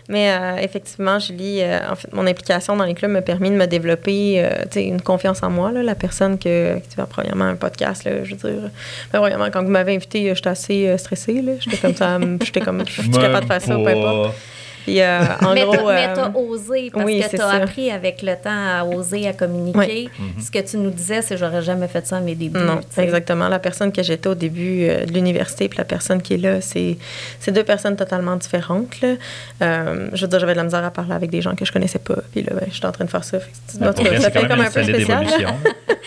Mais 0.10 0.32
euh, 0.32 0.58
effectivement, 0.62 1.18
Julie, 1.20 1.62
euh, 1.62 1.80
en 1.90 1.96
fait, 1.96 2.12
mon 2.14 2.26
implication 2.28 2.76
dans 2.78 2.84
les 2.86 2.94
clubs 2.94 3.12
m'a 3.12 3.22
permis 3.22 3.50
de 3.50 3.56
me 3.56 3.66
développer 3.68 4.36
euh, 4.44 4.64
tu 4.64 4.68
sais, 4.80 4.84
une 4.86 5.02
confiance 5.02 5.44
en 5.44 5.50
moi. 5.50 5.72
Là, 5.72 5.82
la 5.84 5.96
personne 5.96 6.38
que, 6.38 6.76
tu 6.78 6.96
vois, 6.98 7.06
premièrement, 7.06 7.46
un 7.46 7.56
podcast, 7.56 8.04
là, 8.06 8.24
je 8.24 8.36
veux 8.36 8.52
dire. 8.52 8.70
Ben, 9.12 9.20
premièrement, 9.20 9.48
quand 9.52 9.64
vous 9.64 9.70
m'avez 9.72 9.96
invité, 9.96 10.34
j'étais 10.36 10.50
assez 10.50 10.88
euh, 10.88 10.98
stressée. 10.98 11.42
là. 11.42 11.54
J'étais 11.60 11.78
comme 11.78 11.96
ça, 11.96 12.18
j'étais 12.44 12.62
comme, 12.62 12.84
je 12.88 13.02
suis 13.02 13.10
capable 13.12 13.42
de 13.48 13.52
faire 13.52 13.62
ça 13.62 13.78
ou 13.78 13.84
peu 13.84 13.90
importe. 13.92 14.36
Puis, 14.84 15.02
euh, 15.02 15.20
en 15.42 15.54
mais 15.54 15.64
gros. 15.64 15.76
t'as, 15.76 15.94
mais 15.94 16.08
euh, 16.08 16.14
t'as 16.16 16.32
osé 16.34 16.92
parce 16.92 17.06
oui, 17.06 17.22
que 17.22 17.36
t'as 17.36 17.38
ça. 17.38 17.52
appris 17.52 17.90
avec 17.90 18.22
le 18.22 18.36
temps 18.36 18.50
à 18.50 18.86
oser, 18.86 19.28
à 19.28 19.34
communiquer. 19.34 20.10
Oui. 20.20 20.44
Ce 20.44 20.52
que 20.52 20.60
tu 20.60 20.78
nous 20.78 20.90
disais, 20.90 21.22
c'est 21.22 21.38
j'aurais 21.38 21.62
jamais 21.62 21.88
fait 21.88 22.06
ça 22.06 22.18
à 22.18 22.20
mes 22.20 22.36
débuts. 22.36 22.60
Non, 22.60 22.80
exactement. 22.98 23.48
La 23.48 23.60
personne 23.60 23.92
que 23.92 24.04
j'étais 24.04 24.28
au 24.28 24.36
début 24.36 24.84
euh, 24.84 25.06
de 25.06 25.12
l'université 25.12 25.70
puis 25.70 25.78
la 25.78 25.86
personne 25.86 26.22
qui 26.22 26.36
est 26.36 26.38
là, 26.38 26.62
c'est 26.62 26.98
c'est 27.40 27.52
deux 27.52 27.64
personnes 27.64 27.96
totalement 27.96 28.36
différentes. 28.36 29.02
Là. 29.02 29.16
Euh, 29.62 30.10
je 30.14 30.22
veux 30.22 30.28
dire, 30.28 30.40
j'avais 30.40 30.54
de 30.54 30.58
la 30.58 30.64
misère 30.64 30.84
à 30.84 30.92
parler 30.92 31.14
avec 31.14 31.30
des 31.30 31.42
gens 31.42 31.56
que 31.56 31.66
je 31.66 31.72
connaissais 31.72 32.00
pas. 32.00 32.18
Puis 32.32 32.44
là, 32.44 32.54
ben, 32.54 32.68
j'étais 32.72 32.86
en 32.86 32.92
train 32.92 33.06
de 33.06 33.10
faire 33.10 33.24
ça. 33.24 33.40
Fait 33.40 33.52
que, 33.52 34.22
ça 34.22 34.32
fait 34.32 34.48
comme 34.48 34.60
une 34.60 34.66
un 34.66 34.72
peu 34.72 34.84
spécial. 34.84 35.26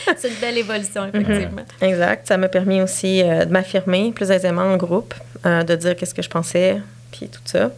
C'est 0.16 0.28
une 0.28 0.34
belle 0.40 0.58
évolution, 0.58 1.06
effectivement. 1.06 1.62
Exact. 1.80 2.26
Ça 2.26 2.36
m'a 2.36 2.48
permis 2.48 2.82
aussi 2.82 3.22
euh, 3.22 3.44
de 3.44 3.52
m'affirmer 3.52 4.12
plus 4.12 4.30
aisément 4.30 4.62
en 4.62 4.76
groupe, 4.76 5.14
euh, 5.44 5.62
de 5.62 5.74
dire 5.76 5.96
qu'est-ce 5.96 6.14
que 6.14 6.22
je 6.22 6.30
pensais, 6.30 6.80
puis 7.12 7.28
tout 7.28 7.40
ça. 7.44 7.70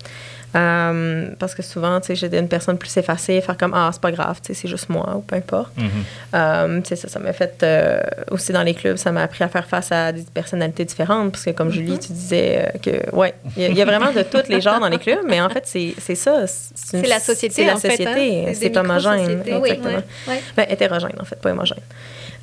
Euh, 0.57 1.29
parce 1.39 1.55
que 1.55 1.63
souvent, 1.63 2.01
tu 2.01 2.07
sais, 2.07 2.15
j'étais 2.15 2.39
une 2.39 2.49
personne 2.49 2.79
plus 2.79 2.97
effacée, 2.97 3.41
faire 3.43 3.57
comme 3.59 3.75
Ah, 3.75 3.91
c'est 3.93 4.01
pas 4.01 4.11
grave, 4.11 4.41
tu 4.43 4.49
sais, 4.55 4.61
c'est 4.63 4.69
juste 4.69 4.89
moi, 4.89 5.15
ou 5.17 5.21
peu 5.21 5.37
importe. 5.37 5.77
Mhm. 5.77 5.89
Euh, 6.35 6.81
tu 6.81 6.89
sais, 6.89 6.97
ça, 6.97 7.09
ça 7.09 7.19
m'a 7.19 7.33
fait 7.35 7.63
euh, 7.63 8.01
aussi 8.31 8.53
dans 8.53 8.63
les 8.63 8.73
clubs, 8.75 8.97
ça 8.97 9.13
m'a 9.13 9.23
appris 9.23 9.45
à 9.45 9.49
faire 9.49 9.67
face 9.67 9.93
à 9.93 10.11
des 10.13 10.23
personnalités 10.23 10.85
différentes. 10.87 11.33
Parce 11.33 11.45
que, 11.45 11.51
comme 11.51 11.71
Julie, 11.71 11.99
tu 11.99 12.13
disais 12.13 12.71
euh, 12.75 12.79
que, 12.79 13.15
ouais, 13.15 13.35
il 13.57 13.63
y, 13.63 13.67
a- 13.67 13.69
il 13.69 13.77
y 13.77 13.83
a 13.83 13.85
vraiment 13.85 14.11
de 14.11 14.23
tous 14.23 14.49
les 14.49 14.61
genres 14.63 14.81
dans 14.81 14.89
les 14.89 14.99
clubs, 14.99 15.21
mais 15.29 15.41
en 15.41 15.51
fait, 15.51 15.65
c'est 15.67 15.95
c'est 16.01 16.15
ça. 16.15 16.45
C'est 16.47 17.07
la 17.07 17.21
société, 17.21 17.55
C'est 17.55 17.65
la 17.67 17.75
en 17.75 17.79
fait, 17.79 17.89
hein. 18.07 18.15
société. 18.15 18.55
C'est 18.55 18.77
homogène. 18.77 19.43
Exactement. 19.47 19.63
oui, 19.99 20.03
oui. 20.29 20.35
Ben, 20.57 20.67
hétérogène, 20.71 21.13
en 21.21 21.25
fait, 21.25 21.37
pas 21.37 21.51
homogène. 21.51 21.79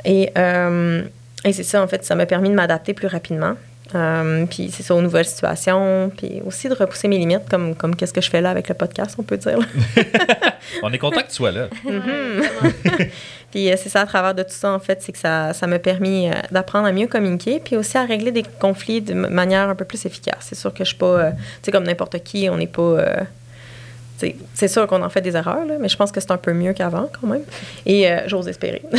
Et, 0.04 0.32
euh, 0.38 1.02
et 1.44 1.54
c'est 1.54 1.64
ça, 1.64 1.82
en 1.82 1.88
fait, 1.88 2.06
ça 2.06 2.14
m'a 2.14 2.28
permis 2.28 2.50
de 2.50 2.54
m'adapter 2.56 2.94
plus 2.94 3.08
rapidement. 3.08 3.56
Euh, 3.96 4.46
puis 4.46 4.70
c'est 4.72 4.84
ça, 4.84 4.94
aux 4.94 5.02
nouvelles 5.02 5.26
situations, 5.26 6.12
puis 6.16 6.42
aussi 6.46 6.68
de 6.70 6.74
repousser 6.74 7.08
mes 7.08 7.18
limites, 7.18 7.48
comme, 7.50 7.76
comme 7.76 7.96
qu'est-ce 7.96 8.14
que 8.14 8.22
je 8.22 8.30
fais 8.30 8.42
là 8.42 8.50
avec 8.50 8.68
le 8.68 8.76
podcast, 8.76 9.16
on 9.18 9.24
peut 9.24 9.38
dire. 9.38 9.60
On 10.84 10.92
est 10.92 10.98
content 10.98 11.22
que 11.22 11.28
tu 11.28 11.36
sois 11.36 11.52
là. 11.52 11.68
Puis 13.52 13.72
euh, 13.72 13.76
c'est 13.78 13.90
ça, 13.90 14.02
à 14.02 14.06
travers 14.06 14.36
de 14.36 14.44
tout 14.44 14.50
ça, 14.52 14.72
en 14.72 14.80
fait, 14.80 15.02
c'est 15.02 15.12
que 15.12 15.18
ça 15.18 15.54
ça 15.54 15.66
m'a 15.68 15.80
permis 15.80 16.30
euh, 16.30 16.34
d'apprendre 16.52 16.88
à 16.88 16.92
mieux 16.92 17.08
communiquer, 17.08 17.62
puis 17.64 17.78
aussi 17.78 17.98
à 17.98 18.04
régler 18.04 18.32
des 18.32 18.44
conflits 18.60 19.02
de 19.02 19.14
manière 19.14 19.70
un 19.70 19.76
peu 19.76 19.86
plus 19.86 20.06
efficace. 20.06 20.40
C'est 20.42 20.56
sûr 20.56 20.74
que 20.74 20.84
je 20.84 20.90
suis 20.90 20.98
pas, 20.98 21.06
euh, 21.06 21.32
tu 21.32 21.38
sais, 21.64 21.72
comme 21.72 21.86
n'importe 21.86 22.22
qui, 22.24 22.50
on 22.50 22.58
n'est 22.58 22.68
pas... 22.68 22.82
euh, 22.82 23.24
c'est 24.54 24.68
sûr 24.68 24.88
qu'on 24.88 25.02
en 25.02 25.10
fait 25.10 25.22
des 25.22 25.36
erreurs, 25.36 25.66
là, 25.66 25.76
mais 25.80 25.90
je 25.90 25.98
pense 25.98 26.12
que 26.12 26.20
c'est 26.22 26.32
un 26.32 26.38
peu 26.38 26.54
mieux 26.54 26.74
qu'avant 26.74 27.10
quand 27.20 27.28
même. 27.28 27.44
Et 27.86 28.10
euh, 28.10 28.22
j'ose 28.28 28.48
espérer. 28.48 28.82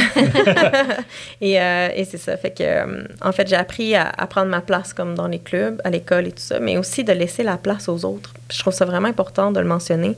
et 1.41 1.61
euh, 1.61 1.89
et 1.95 2.05
c'est 2.05 2.19
ça. 2.19 2.37
Fait 2.37 2.51
que, 2.51 2.63
euh, 2.63 3.05
en 3.23 3.33
fait, 3.33 3.49
j'ai 3.49 3.57
appris 3.57 3.95
à, 3.95 4.09
à 4.09 4.27
prendre 4.27 4.51
ma 4.51 4.61
place 4.61 4.93
comme 4.93 5.15
dans 5.15 5.29
les 5.29 5.39
clubs, 5.39 5.81
à 5.85 5.91
l'école 5.91 6.27
et 6.27 6.33
tout 6.33 6.43
ça, 6.43 6.61
mais 6.61 6.77
aussi 6.77 7.05
de 7.05 7.13
laisser 7.13 7.43
la 7.43 7.57
place 7.57 7.89
aux 7.89 8.05
autres. 8.05 8.35
Je 8.51 8.59
trouve 8.59 8.75
ça 8.75 8.85
vraiment 8.85 9.09
important 9.09 9.51
de 9.51 9.61
le 9.61 9.67
mentionner. 9.67 10.17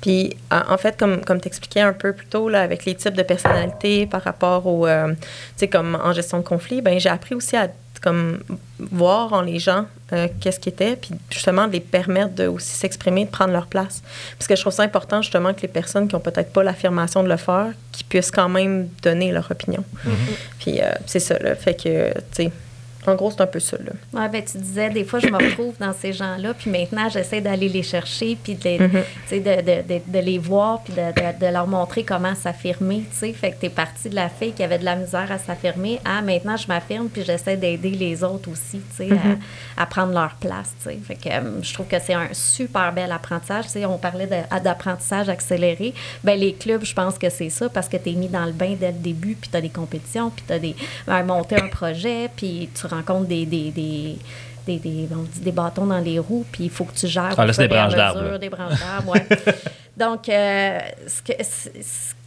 Puis, 0.00 0.36
en 0.50 0.76
fait, 0.78 0.96
comme, 0.96 1.24
comme 1.24 1.40
tu 1.40 1.48
expliquais 1.48 1.80
un 1.80 1.92
peu 1.92 2.12
plus 2.12 2.26
tôt, 2.26 2.48
là, 2.48 2.62
avec 2.62 2.84
les 2.84 2.94
types 2.94 3.14
de 3.14 3.22
personnalités 3.22 4.06
par 4.06 4.22
rapport 4.22 4.66
au, 4.66 4.86
tu 4.86 4.92
sais, 5.56 5.68
comme 5.68 5.98
en 6.02 6.12
gestion 6.12 6.38
de 6.38 6.44
conflit, 6.44 6.80
ben 6.80 6.98
j'ai 6.98 7.08
appris 7.08 7.34
aussi 7.34 7.56
à 7.56 7.68
comme 8.00 8.40
voir 8.78 9.32
en 9.32 9.42
les 9.42 9.58
gens 9.58 9.86
euh, 10.12 10.28
qu'est-ce 10.40 10.60
qu'ils 10.60 10.72
étaient, 10.72 10.96
puis 10.96 11.10
justement 11.30 11.66
de 11.66 11.72
les 11.72 11.80
permettre 11.80 12.34
de 12.34 12.46
aussi 12.46 12.74
s'exprimer, 12.74 13.24
de 13.24 13.30
prendre 13.30 13.52
leur 13.52 13.66
place. 13.66 14.02
Parce 14.38 14.46
que 14.46 14.54
je 14.56 14.60
trouve 14.60 14.72
ça 14.72 14.82
important 14.82 15.22
justement 15.22 15.52
que 15.54 15.62
les 15.62 15.68
personnes 15.68 16.08
qui 16.08 16.14
ont 16.14 16.20
peut-être 16.20 16.52
pas 16.52 16.62
l'affirmation 16.62 17.22
de 17.22 17.28
le 17.28 17.36
faire, 17.36 17.68
qui 17.92 18.04
puissent 18.04 18.30
quand 18.30 18.48
même 18.48 18.88
donner 19.02 19.32
leur 19.32 19.50
opinion. 19.50 19.84
Puis 20.58 20.80
euh, 20.80 20.90
c'est 21.06 21.20
ça, 21.20 21.38
là. 21.38 21.54
Fait 21.54 21.74
que, 21.74 22.12
tu 22.12 22.20
sais, 22.32 22.52
en 23.06 23.14
gros, 23.14 23.30
c'est 23.30 23.40
un 23.40 23.46
peu 23.46 23.60
ça, 23.60 23.76
là. 23.78 23.92
Ouais, 24.20 24.28
ben, 24.28 24.42
tu 24.44 24.58
disais, 24.58 24.90
des 24.90 25.04
fois, 25.04 25.18
je 25.18 25.28
me 25.28 25.36
retrouve 25.36 25.74
dans 25.78 25.92
ces 25.92 26.12
gens-là, 26.12 26.54
puis 26.54 26.70
maintenant, 26.70 27.08
j'essaie 27.08 27.40
d'aller 27.40 27.68
les 27.68 27.82
chercher, 27.82 28.36
puis 28.42 28.54
de, 28.54 28.64
les- 28.64 28.78
Mhm. 28.78 28.90
tu 28.90 29.00
sais, 29.28 29.40
de, 29.40 29.56
de, 29.60 29.94
de, 29.94 30.00
de 30.06 30.18
les 30.18 30.38
voir, 30.38 30.82
puis 30.82 30.92
de, 30.94 31.46
leur 31.52 31.66
montrer 31.66 32.02
comment 32.04 32.34
s'affirmer, 32.34 33.04
tu 33.10 33.16
sais. 33.18 33.32
Fait 33.32 33.50
que 33.52 33.56
t'es 33.56 33.68
partie 33.68 34.08
de 34.08 34.14
la 34.14 34.28
fille 34.28 34.52
qui 34.52 34.62
avait 34.62 34.78
de 34.78 34.84
la 34.84 34.96
misère 34.96 35.30
à 35.30 35.38
s'affirmer 35.38 36.00
à 36.04 36.22
maintenant, 36.22 36.56
je 36.56 36.66
m'affirme, 36.68 37.08
puis 37.08 37.22
j'essaie 37.24 37.56
d'aider 37.56 37.90
les 37.90 38.22
autres 38.24 38.50
aussi, 38.50 38.80
tu 38.96 38.96
sais, 38.96 39.06
Mhm. 39.06 39.38
à, 39.76 39.82
à 39.82 39.86
prendre 39.86 40.12
leur 40.12 40.34
place, 40.36 40.74
tu 40.82 40.90
sais. 40.90 40.98
Fait 41.06 41.14
que 41.16 41.28
euh, 41.28 41.62
je 41.62 41.72
trouve 41.74 41.86
que 41.86 41.98
c'est 41.98 42.14
un 42.14 42.28
super 42.32 42.92
bel 42.92 43.12
apprentissage. 43.12 43.66
Tu 43.72 43.84
on 43.84 43.98
parlait 43.98 44.26
d'apprentissage 44.64 45.28
accéléré. 45.28 45.94
Ben 46.24 46.38
les 46.38 46.52
clubs, 46.54 46.84
je 46.84 46.94
pense 46.94 47.18
que 47.18 47.28
c'est 47.30 47.50
ça, 47.50 47.68
parce 47.68 47.88
que 47.88 47.96
t'es 47.96 48.12
mis 48.12 48.28
dans 48.28 48.44
le 48.44 48.52
bain 48.52 48.74
dès 48.78 48.88
le 48.92 48.98
début, 48.98 49.34
puis 49.40 49.48
t'as 49.50 49.60
des 49.60 49.68
compétitions, 49.68 50.30
puis 50.30 50.44
t'as 50.46 50.58
des, 50.58 50.74
ben, 51.06 51.22
monter 51.22 51.56
un 51.56 51.68
projet, 51.68 52.28
puis 52.36 52.68
tu 52.74 52.86
rencontres 52.96 53.26
des, 53.28 53.46
des, 53.46 53.70
des 53.70 54.16
des, 54.66 54.78
des, 54.78 55.08
on 55.12 55.22
dit 55.22 55.40
des 55.42 55.52
bâtons 55.52 55.86
dans 55.86 56.00
les 56.00 56.18
roues, 56.18 56.44
puis 56.50 56.64
il 56.64 56.70
faut 56.70 56.82
que 56.84 56.92
tu 56.94 57.06
gères. 57.06 57.34
Ah, 57.38 57.46
là, 57.46 57.52
c'est 57.52 57.62
des 57.62 57.68
branches 57.68 57.92
d'arbres. 57.94 58.38
Des 58.38 58.48
branches 58.48 58.80
d'arbres, 58.80 59.12
ouais. 59.12 59.26
Donc, 59.96 60.28
euh, 60.28 60.78
ce, 61.06 61.22
que- 61.22 61.44
ce- 61.44 61.68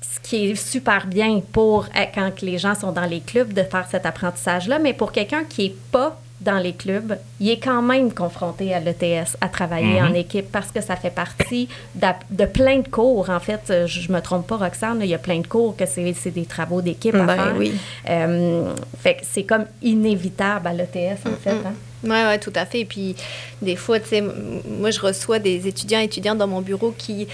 ce 0.01 0.19
qui 0.23 0.45
est 0.51 0.55
super 0.55 1.05
bien 1.05 1.41
pour 1.51 1.84
euh, 1.84 2.05
quand 2.15 2.41
les 2.41 2.58
gens 2.58 2.75
sont 2.75 2.93
dans 2.93 3.03
les 3.05 3.19
clubs 3.19 3.51
de 3.51 3.63
faire 3.63 3.86
cet 3.91 4.05
apprentissage-là, 4.05 4.79
mais 4.79 4.93
pour 4.93 5.12
quelqu'un 5.12 5.43
qui 5.43 5.63
n'est 5.67 5.75
pas 5.91 6.17
dans 6.41 6.58
les 6.58 6.71
clubs, 6.73 7.17
il 7.41 7.49
est 7.49 7.58
quand 7.60 7.82
même 7.82 8.13
confronté 8.13 8.73
à 8.73 8.80
l'ETS, 8.80 9.36
à 9.41 9.49
travailler 9.49 9.99
Mhm. 10.02 10.12
en 10.12 10.13
équipe 10.13 10.52
parce 10.52 10.71
que 10.71 10.80
ça 10.82 10.95
fait 10.95 11.10
partie 11.10 11.67
de, 11.95 12.45
plein 12.45 12.80
de 12.80 12.88
cours. 12.88 13.30
En 13.30 13.39
fait, 13.41 13.60
euh, 13.69 13.88
je, 13.88 13.99
je 14.02 14.12
me 14.12 14.21
trompe 14.21 14.47
pas, 14.47 14.56
Roxane, 14.58 14.99
là, 14.99 15.06
il 15.06 15.12
y 15.12 15.13
a 15.13 15.17
plein 15.19 15.39
de 15.39 15.47
cours 15.47 15.75
que 15.75 15.86
c'est 15.86 16.13
des 16.32 16.45
travaux 16.45 16.82
d'équipe 16.82 17.13
à 17.15 17.23
Ben 17.25 17.36
faire. 17.36 17.56
oui. 17.58 17.73
Euh, 18.10 18.73
fait 19.02 19.15
que 19.15 19.21
c'est 19.30 19.43
comme 19.43 19.65
inévitable 19.82 20.67
à 20.67 20.73
l'ETS, 20.73 21.19
en 21.25 21.36
fait. 21.43 21.49
hein. 21.52 21.73
Oui, 22.04 22.10
ouais, 22.12 22.39
tout 22.39 22.54
à 22.56 22.65
fait. 22.65 22.80
Et 22.82 22.86
puis, 22.86 23.15
des 23.62 23.75
fois, 23.75 23.99
tu 23.99 24.08
sais, 24.08 24.21
moi, 24.21 24.91
je 24.91 25.02
reçois 25.02 25.39
des 25.39 25.67
étudiants 25.67 25.99
et 25.99 26.06
étudiantes 26.06 26.38
dans 26.38 26.47
mon 26.47 26.62
bureau 26.62 26.93
qui 26.97 27.28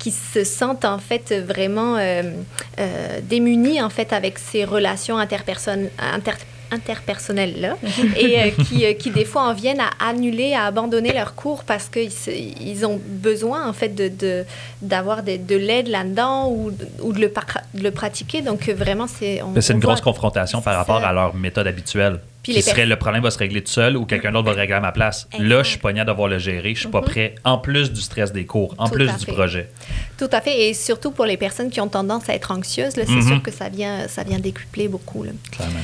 qui 0.00 0.12
se 0.12 0.44
sentent 0.44 0.84
en 0.84 0.98
fait 0.98 1.34
vraiment 1.44 1.96
euh, 1.96 2.22
euh, 2.78 3.18
démunis 3.20 3.82
en 3.82 3.90
fait 3.90 4.12
avec 4.12 4.38
ces 4.38 4.64
relations 4.64 5.18
interpersonnelles 5.18 5.90
interpersonnelles 5.98 6.46
là 6.70 7.76
et 8.16 8.40
euh, 8.40 8.50
qui, 8.64 8.84
euh, 8.84 8.92
qui 8.92 9.10
des 9.10 9.24
fois 9.24 9.42
en 9.42 9.54
viennent 9.54 9.80
à 9.80 9.90
annuler 10.08 10.54
à 10.54 10.64
abandonner 10.66 11.12
leurs 11.12 11.34
cours 11.34 11.64
parce 11.64 11.88
qu'ils 11.88 12.10
ils 12.60 12.84
ont 12.86 13.00
besoin 13.06 13.68
en 13.68 13.72
fait 13.72 13.88
de 13.94 14.08
de- 14.08 14.44
d'avoir 14.82 15.22
de, 15.22 15.36
de 15.36 15.56
l'aide 15.56 15.88
là-dedans 15.88 16.48
ou, 16.48 16.70
ou 17.02 17.12
de, 17.12 17.20
le 17.20 17.28
de 17.74 17.82
le 17.82 17.90
pratiquer 17.90 18.42
donc 18.42 18.68
euh, 18.68 18.74
vraiment 18.74 19.06
c'est 19.06 19.40
C'est 19.60 19.72
une 19.72 19.80
grosse 19.80 20.00
confrontation 20.00 20.60
par 20.60 20.76
rapport 20.76 21.00
ça. 21.00 21.08
à 21.08 21.12
leur 21.12 21.34
méthode 21.34 21.66
habituelle. 21.66 22.20
Puis 22.42 22.54
qui 22.54 22.62
serait 22.62 22.86
le 22.86 22.96
problème 22.96 23.22
va 23.22 23.30
se 23.30 23.36
régler 23.38 23.62
tout 23.62 23.70
seul 23.72 23.96
ou 23.96 24.06
quelqu'un 24.06 24.32
d'autre 24.32 24.46
va 24.46 24.52
le 24.54 24.60
régler 24.60 24.76
à 24.76 24.80
ma 24.80 24.92
place. 24.92 25.28
Là, 25.38 25.62
je 25.62 25.70
suis 25.70 25.78
pogné 25.78 26.00
à 26.00 26.04
devoir 26.06 26.28
le 26.28 26.38
gérer. 26.38 26.74
Je 26.74 26.80
suis 26.80 26.88
pas 26.88 27.00
Mhm. 27.00 27.06
prêt. 27.06 27.34
En 27.44 27.58
plus 27.58 27.92
du 27.92 28.00
stress 28.00 28.32
des 28.32 28.46
cours, 28.46 28.74
en 28.78 28.86
Tout 28.86 28.94
plus 28.94 29.06
du 29.12 29.24
fait. 29.26 29.32
projet. 29.32 29.68
Tout 30.16 30.28
à 30.32 30.40
fait, 30.40 30.68
et 30.68 30.72
surtout 30.72 31.10
pour 31.10 31.26
les 31.26 31.36
personnes 31.36 31.68
qui 31.68 31.80
ont 31.80 31.88
tendance 31.88 32.28
à 32.30 32.34
être 32.34 32.50
anxieuses, 32.52 32.92
c'est 32.94 33.06
Mhm. 33.06 33.26
sûr 33.26 33.42
que 33.42 33.50
ça 33.50 33.68
vient, 33.68 34.08
ça 34.08 34.22
vient 34.22 34.38
décupler 34.38 34.88
beaucoup. 34.88 35.24
là. 35.24 35.32
Clairement. 35.50 35.80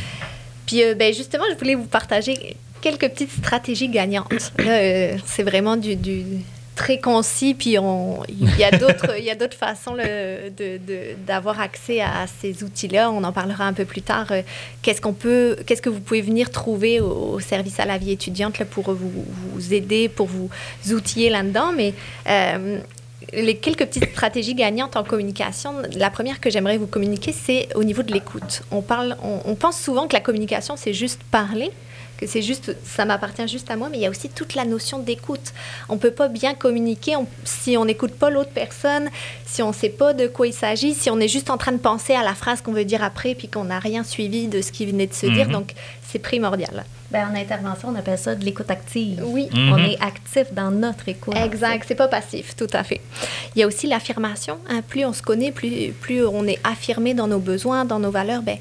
Puis, 0.66 0.82
euh, 0.82 0.94
ben, 0.94 1.12
justement, 1.12 1.44
je 1.52 1.58
voulais 1.58 1.74
vous 1.74 1.86
partager 1.86 2.56
quelques 2.80 3.08
petites 3.08 3.32
stratégies 3.32 3.88
gagnantes. 3.88 4.32
Euh, 4.60 5.16
c'est 5.24 5.42
vraiment 5.42 5.76
du, 5.76 5.96
très 6.74 6.98
concis, 6.98 7.54
puis 7.54 7.76
il 8.28 8.58
y 8.58 8.64
a 8.64 8.70
d'autres, 8.72 9.56
façons 9.56 9.96
d'avoir 11.26 11.60
accès 11.60 12.00
à 12.00 12.26
ces 12.40 12.62
outils-là. 12.62 13.10
On 13.10 13.24
en 13.24 13.32
parlera 13.32 13.64
un 13.64 13.72
peu 13.72 13.84
plus 13.84 14.02
tard. 14.02 14.26
Euh, 14.32 14.42
Qu'est-ce 14.82 15.00
qu'on 15.00 15.12
peut, 15.12 15.56
qu'est-ce 15.66 15.82
que 15.82 15.88
vous 15.88 16.00
pouvez 16.00 16.20
venir 16.20 16.50
trouver 16.50 17.00
au, 17.00 17.40
service 17.40 17.80
à 17.80 17.84
la 17.84 17.98
vie 17.98 18.12
étudiante 18.12 18.62
pour 18.64 18.92
vous, 18.92 19.24
vous 19.52 19.74
aider, 19.74 20.08
pour 20.08 20.26
vous 20.26 20.50
outiller 20.90 21.30
là-dedans, 21.30 21.72
mais 21.74 21.94
les 23.32 23.56
quelques 23.56 23.86
petites 23.86 24.10
stratégies 24.10 24.54
gagnantes 24.54 24.96
en 24.96 25.04
communication. 25.04 25.74
La 25.96 26.10
première 26.10 26.40
que 26.40 26.50
j'aimerais 26.50 26.78
vous 26.78 26.86
communiquer, 26.86 27.32
c'est 27.32 27.68
au 27.74 27.84
niveau 27.84 28.02
de 28.02 28.12
l'écoute. 28.12 28.62
On 28.70 28.82
parle, 28.82 29.16
on, 29.22 29.40
on 29.44 29.54
pense 29.54 29.78
souvent 29.80 30.06
que 30.08 30.14
la 30.14 30.20
communication, 30.20 30.76
c'est 30.76 30.92
juste 30.92 31.20
parler, 31.30 31.70
que 32.16 32.26
c'est 32.26 32.42
juste, 32.42 32.76
ça 32.84 33.04
m'appartient 33.04 33.46
juste 33.48 33.70
à 33.70 33.76
moi, 33.76 33.88
mais 33.90 33.98
il 33.98 34.02
y 34.02 34.06
a 34.06 34.10
aussi 34.10 34.28
toute 34.28 34.54
la 34.54 34.64
notion 34.64 34.98
d'écoute. 34.98 35.52
On 35.88 35.98
peut 35.98 36.10
pas 36.10 36.28
bien 36.28 36.54
communiquer 36.54 37.14
si 37.44 37.76
on 37.76 37.84
n'écoute 37.84 38.12
pas 38.12 38.30
l'autre 38.30 38.50
personne, 38.54 39.10
si 39.46 39.62
on 39.62 39.72
sait 39.72 39.88
pas 39.88 40.14
de 40.14 40.26
quoi 40.26 40.46
il 40.46 40.52
s'agit, 40.52 40.94
si 40.94 41.10
on 41.10 41.18
est 41.18 41.28
juste 41.28 41.50
en 41.50 41.56
train 41.56 41.72
de 41.72 41.78
penser 41.78 42.14
à 42.14 42.22
la 42.22 42.34
phrase 42.34 42.60
qu'on 42.60 42.72
veut 42.72 42.84
dire 42.84 43.02
après, 43.02 43.34
puis 43.34 43.48
qu'on 43.48 43.64
n'a 43.64 43.78
rien 43.78 44.04
suivi 44.04 44.46
de 44.46 44.60
ce 44.60 44.70
qui 44.70 44.86
venait 44.86 45.06
de 45.06 45.14
se 45.14 45.26
dire. 45.26 45.46
Mhm. 45.46 45.52
Donc, 45.52 45.72
c'est 46.14 46.20
primordial. 46.20 46.84
Ben, 47.10 47.28
en 47.28 47.34
intervention, 47.34 47.88
on 47.88 47.96
appelle 47.96 48.16
ça 48.18 48.36
de 48.36 48.44
l'écoute 48.44 48.70
active. 48.70 49.20
Oui. 49.26 49.48
Mhm. 49.52 49.72
On 49.72 49.78
est 49.78 50.00
actif 50.00 50.52
dans 50.52 50.70
notre 50.70 51.08
écoute. 51.08 51.34
Exact, 51.36 51.84
c'est 51.88 51.96
pas 51.96 52.06
passif, 52.06 52.54
tout 52.54 52.68
à 52.72 52.84
fait. 52.84 53.00
Il 53.54 53.58
y 53.58 53.62
a 53.64 53.66
aussi 53.66 53.88
l'affirmation. 53.88 54.58
hein. 54.70 54.80
Plus 54.86 55.04
on 55.04 55.12
se 55.12 55.22
connaît, 55.22 55.50
plus, 55.50 55.92
plus 56.00 56.24
on 56.24 56.46
est 56.46 56.60
affirmé 56.62 57.14
dans 57.14 57.26
nos 57.26 57.40
besoins, 57.40 57.84
dans 57.84 57.98
nos 57.98 58.12
valeurs, 58.12 58.42
ben, 58.42 58.58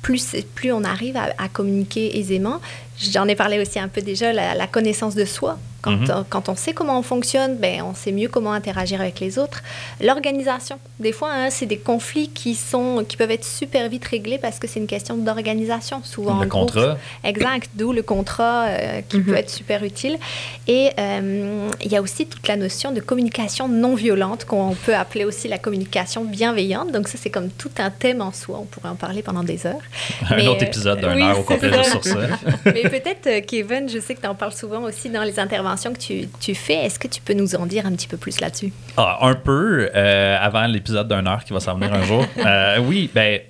plus, 0.00 0.36
plus 0.54 0.70
on 0.70 0.84
arrive 0.84 1.16
à, 1.16 1.30
à 1.38 1.48
communiquer 1.48 2.16
aisément. 2.20 2.60
J'en 2.98 3.26
ai 3.28 3.34
parlé 3.34 3.58
aussi 3.60 3.78
un 3.78 3.88
peu 3.88 4.00
déjà, 4.02 4.32
la, 4.32 4.54
la 4.54 4.66
connaissance 4.66 5.14
de 5.14 5.24
soi. 5.24 5.58
Quand, 5.82 5.92
Mhm. 5.92 6.10
on, 6.10 6.24
quand 6.28 6.48
on 6.48 6.56
sait 6.56 6.72
comment 6.72 6.98
on 6.98 7.02
fonctionne, 7.02 7.58
ben, 7.58 7.82
on 7.82 7.94
sait 7.94 8.10
mieux 8.10 8.28
comment 8.28 8.52
interagir 8.52 9.00
avec 9.00 9.20
les 9.20 9.38
autres. 9.38 9.62
L'organisation. 10.00 10.78
Des 10.98 11.12
fois, 11.12 11.30
hein, 11.32 11.48
c'est 11.50 11.66
des 11.66 11.76
conflits 11.76 12.28
qui, 12.30 12.54
sont, 12.54 13.04
qui 13.06 13.16
peuvent 13.16 13.30
être 13.30 13.44
super 13.44 13.88
vite 13.88 14.04
réglés 14.06 14.38
parce 14.38 14.58
que 14.58 14.66
c'est 14.66 14.80
une 14.80 14.86
question 14.86 15.16
d'organisation. 15.16 16.00
Souvent, 16.02 16.40
Le 16.40 16.46
en 16.46 16.48
groupe. 16.48 16.72
contrat. 16.72 16.96
Exact, 17.22 17.70
d'où 17.74 17.92
le 17.92 18.02
contrat 18.02 18.64
euh, 18.68 19.00
qui 19.08 19.18
Mhm. 19.18 19.24
peut 19.24 19.34
être 19.36 19.50
super 19.50 19.84
utile. 19.84 20.18
Et 20.66 20.90
euh, 20.98 21.68
il 21.84 21.92
y 21.92 21.96
a 21.96 22.02
aussi 22.02 22.26
toute 22.26 22.48
la 22.48 22.56
notion 22.56 22.92
de 22.92 23.00
communication 23.00 23.68
non 23.68 23.94
violente 23.94 24.44
qu'on 24.44 24.74
peut 24.74 24.94
appeler 24.96 25.24
aussi 25.24 25.46
la 25.48 25.58
communication 25.58 26.24
bienveillante. 26.24 26.90
Donc 26.92 27.08
ça, 27.08 27.18
c'est 27.20 27.30
comme 27.30 27.50
tout 27.50 27.70
un 27.78 27.90
thème 27.90 28.22
en 28.22 28.32
soi. 28.32 28.58
On 28.62 28.64
pourrait 28.64 28.88
en 28.88 28.96
parler 28.96 29.22
pendant 29.22 29.44
des 29.44 29.66
heures. 29.66 29.74
Un 30.30 30.36
Mais, 30.36 30.48
autre 30.48 30.62
euh, 30.62 30.66
épisode 30.66 31.00
d'un 31.00 31.14
oui, 31.14 31.22
heure 31.22 31.38
au 31.38 31.42
complet 31.42 31.84
sur 31.84 32.02
ça. 32.04 32.18
Mais 32.64 32.82
peut-être, 32.88 33.26
euh, 33.26 33.40
Kevin, 33.40 33.88
je 33.88 33.98
sais 33.98 34.14
que 34.14 34.20
tu 34.20 34.26
en 34.26 34.34
parles 34.34 34.52
souvent 34.52 34.82
aussi 34.82 35.10
dans 35.10 35.22
les 35.22 35.38
interventions 35.38 35.92
que 35.92 35.98
tu, 35.98 36.28
tu 36.40 36.54
fais. 36.54 36.84
Est-ce 36.84 36.98
que 36.98 37.08
tu 37.08 37.20
peux 37.20 37.34
nous 37.34 37.54
en 37.54 37.66
dire 37.66 37.86
un 37.86 37.92
petit 37.92 38.08
peu 38.08 38.16
plus 38.16 38.40
là-dessus? 38.40 38.72
Ah, 38.96 39.18
un 39.22 39.34
peu 39.34 39.90
euh, 39.94 40.38
avant 40.40 40.66
l'épisode 40.66 41.08
d'un 41.08 41.26
heure 41.26 41.44
qui 41.44 41.52
va 41.52 41.60
s'en 41.60 41.74
venir 41.74 41.92
un 41.92 42.02
jour. 42.02 42.24
Euh, 42.46 42.78
oui, 42.78 43.10
ben, 43.12 43.40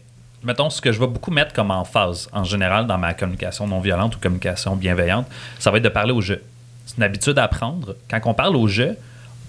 mettons, 0.42 0.70
ce 0.70 0.80
que 0.80 0.90
je 0.90 0.98
vais 0.98 1.06
beaucoup 1.06 1.30
mettre 1.30 1.52
comme 1.52 1.70
emphase 1.70 2.28
en 2.32 2.44
général 2.44 2.86
dans 2.86 2.96
ma 2.96 3.12
communication 3.12 3.66
non 3.66 3.80
violente 3.80 4.16
ou 4.16 4.18
communication 4.18 4.74
bienveillante, 4.74 5.26
ça 5.58 5.70
va 5.70 5.76
être 5.76 5.84
de 5.84 5.90
parler 5.90 6.12
au 6.12 6.22
jeu. 6.22 6.42
C'est 6.86 6.96
une 6.96 7.02
habitude 7.02 7.38
à 7.38 7.44
apprendre. 7.44 7.96
Quand 8.08 8.20
on 8.24 8.32
parle 8.32 8.56
au 8.56 8.66
jeu, 8.68 8.96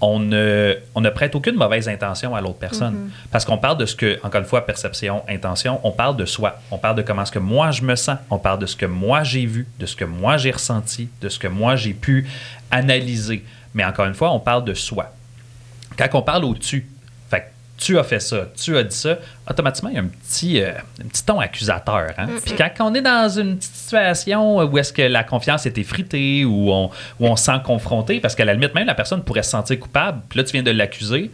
on 0.00 0.20
ne, 0.20 0.76
on 0.94 1.00
ne 1.00 1.10
prête 1.10 1.34
aucune 1.34 1.56
mauvaise 1.56 1.88
intention 1.88 2.34
à 2.34 2.40
l'autre 2.40 2.58
personne. 2.58 3.10
Parce 3.30 3.44
qu'on 3.44 3.58
parle 3.58 3.78
de 3.78 3.86
ce 3.86 3.96
que, 3.96 4.18
encore 4.22 4.40
une 4.40 4.46
fois, 4.46 4.64
perception, 4.64 5.22
intention, 5.28 5.80
on 5.82 5.90
parle 5.90 6.16
de 6.16 6.24
soi. 6.24 6.60
On 6.70 6.78
parle 6.78 6.96
de 6.96 7.02
comment 7.02 7.22
est-ce 7.22 7.32
que 7.32 7.38
moi 7.38 7.70
je 7.70 7.82
me 7.82 7.96
sens. 7.96 8.18
On 8.30 8.38
parle 8.38 8.58
de 8.60 8.66
ce 8.66 8.76
que 8.76 8.86
moi 8.86 9.24
j'ai 9.24 9.46
vu, 9.46 9.66
de 9.78 9.86
ce 9.86 9.96
que 9.96 10.04
moi 10.04 10.36
j'ai 10.36 10.50
ressenti, 10.52 11.08
de 11.20 11.28
ce 11.28 11.38
que 11.38 11.48
moi 11.48 11.76
j'ai 11.76 11.94
pu 11.94 12.28
analyser. 12.70 13.44
Mais 13.74 13.84
encore 13.84 14.06
une 14.06 14.14
fois, 14.14 14.30
on 14.32 14.40
parle 14.40 14.64
de 14.64 14.74
soi 14.74 15.12
quand 15.98 16.18
on 16.18 16.22
parle 16.22 16.44
au 16.44 16.54
tu, 16.54 16.86
fait 17.30 17.52
tu 17.76 17.98
as 17.98 18.04
fait 18.04 18.20
ça, 18.20 18.46
tu 18.56 18.76
as 18.76 18.84
dit 18.84 18.96
ça, 18.96 19.18
automatiquement, 19.48 19.90
il 19.90 19.96
y 19.96 19.98
a 19.98 20.02
un 20.02 20.06
petit, 20.06 20.60
euh, 20.62 20.72
un 21.02 21.08
petit 21.08 21.24
ton 21.24 21.40
accusateur. 21.40 22.10
hein. 22.16 22.28
Puis 22.44 22.54
quand 22.56 22.70
on 22.80 22.94
est 22.94 23.00
dans 23.00 23.28
une 23.28 23.56
petite 23.58 23.74
situation 23.88 24.62
où 24.62 24.78
est-ce 24.78 24.92
que 24.92 25.02
la 25.02 25.24
confiance 25.24 25.66
est 25.66 25.78
effritée, 25.78 26.44
où 26.44 26.70
on, 26.70 26.90
où 27.20 27.26
on 27.26 27.36
sent 27.36 27.60
confronté, 27.64 28.20
parce 28.20 28.34
qu'à 28.34 28.44
la 28.44 28.54
limite, 28.54 28.74
même 28.74 28.86
la 28.86 28.94
personne 28.94 29.22
pourrait 29.22 29.42
se 29.42 29.50
sentir 29.50 29.78
coupable, 29.80 30.20
puis 30.28 30.38
là, 30.38 30.44
tu 30.44 30.52
viens 30.52 30.62
de 30.62 30.70
l'accuser, 30.70 31.30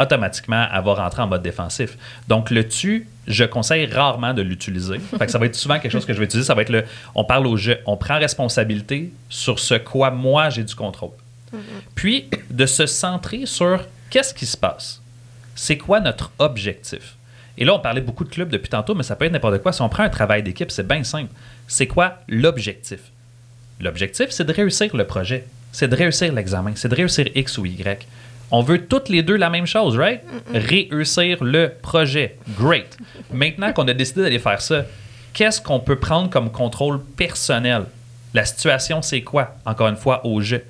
automatiquement, 0.00 0.66
elle 0.72 0.82
va 0.82 0.94
rentrer 0.94 1.22
en 1.22 1.26
mode 1.26 1.42
défensif. 1.42 1.96
Donc, 2.28 2.50
le 2.50 2.66
tu, 2.66 3.06
je 3.26 3.44
conseille 3.44 3.86
rarement 3.86 4.34
de 4.34 4.42
l'utiliser. 4.42 5.00
Ça 5.28 5.38
va 5.38 5.46
être 5.46 5.54
souvent 5.54 5.78
quelque 5.78 5.92
chose 5.92 6.06
que 6.06 6.12
je 6.12 6.18
vais 6.18 6.24
utiliser. 6.24 6.46
Ça 6.46 6.54
va 6.54 6.62
être 6.62 6.70
le 6.70 6.84
on 7.14 7.24
parle 7.24 7.46
au 7.46 7.56
jeu, 7.56 7.78
on 7.86 7.96
prend 7.96 8.18
responsabilité 8.18 9.12
sur 9.28 9.58
ce 9.58 9.74
quoi 9.74 10.10
moi 10.10 10.50
j'ai 10.50 10.64
du 10.64 10.74
contrôle. 10.74 11.10
Puis, 11.94 12.30
de 12.50 12.64
se 12.64 12.86
centrer 12.86 13.44
sur 13.44 13.84
qu'est-ce 14.08 14.32
qui 14.32 14.46
se 14.46 14.56
passe? 14.56 15.02
C'est 15.54 15.76
quoi 15.76 16.00
notre 16.00 16.32
objectif? 16.38 17.16
Et 17.58 17.64
là, 17.64 17.74
on 17.74 17.78
parlait 17.78 18.00
beaucoup 18.00 18.24
de 18.24 18.30
clubs 18.30 18.48
depuis 18.48 18.68
tantôt, 18.68 18.94
mais 18.94 19.02
ça 19.02 19.16
peut 19.16 19.26
être 19.26 19.32
n'importe 19.32 19.58
quoi. 19.58 19.72
Si 19.72 19.82
on 19.82 19.88
prend 19.88 20.04
un 20.04 20.08
travail 20.08 20.42
d'équipe, 20.42 20.70
c'est 20.70 20.86
bien 20.86 21.04
simple. 21.04 21.30
C'est 21.68 21.86
quoi 21.86 22.18
l'objectif? 22.28 23.00
L'objectif, 23.80 24.28
c'est 24.30 24.44
de 24.44 24.52
réussir 24.52 24.96
le 24.96 25.06
projet. 25.06 25.44
C'est 25.72 25.88
de 25.88 25.96
réussir 25.96 26.32
l'examen. 26.32 26.72
C'est 26.74 26.88
de 26.88 26.94
réussir 26.94 27.26
X 27.34 27.58
ou 27.58 27.66
Y. 27.66 28.06
On 28.50 28.62
veut 28.62 28.86
toutes 28.86 29.08
les 29.08 29.22
deux 29.22 29.36
la 29.36 29.48
même 29.48 29.66
chose, 29.66 29.96
right? 29.96 30.20
Réussir 30.52 31.42
le 31.42 31.72
projet. 31.80 32.36
Great. 32.58 32.96
Maintenant 33.32 33.72
qu'on 33.72 33.88
a 33.88 33.94
décidé 33.94 34.22
d'aller 34.22 34.38
faire 34.38 34.60
ça, 34.60 34.84
qu'est-ce 35.32 35.60
qu'on 35.60 35.80
peut 35.80 35.96
prendre 35.96 36.28
comme 36.28 36.50
contrôle 36.50 37.02
personnel? 37.16 37.84
La 38.34 38.44
situation, 38.44 39.02
c'est 39.02 39.22
quoi? 39.22 39.56
Encore 39.64 39.88
une 39.88 39.96
fois, 39.96 40.26
au 40.26 40.40
jeu. 40.42 40.62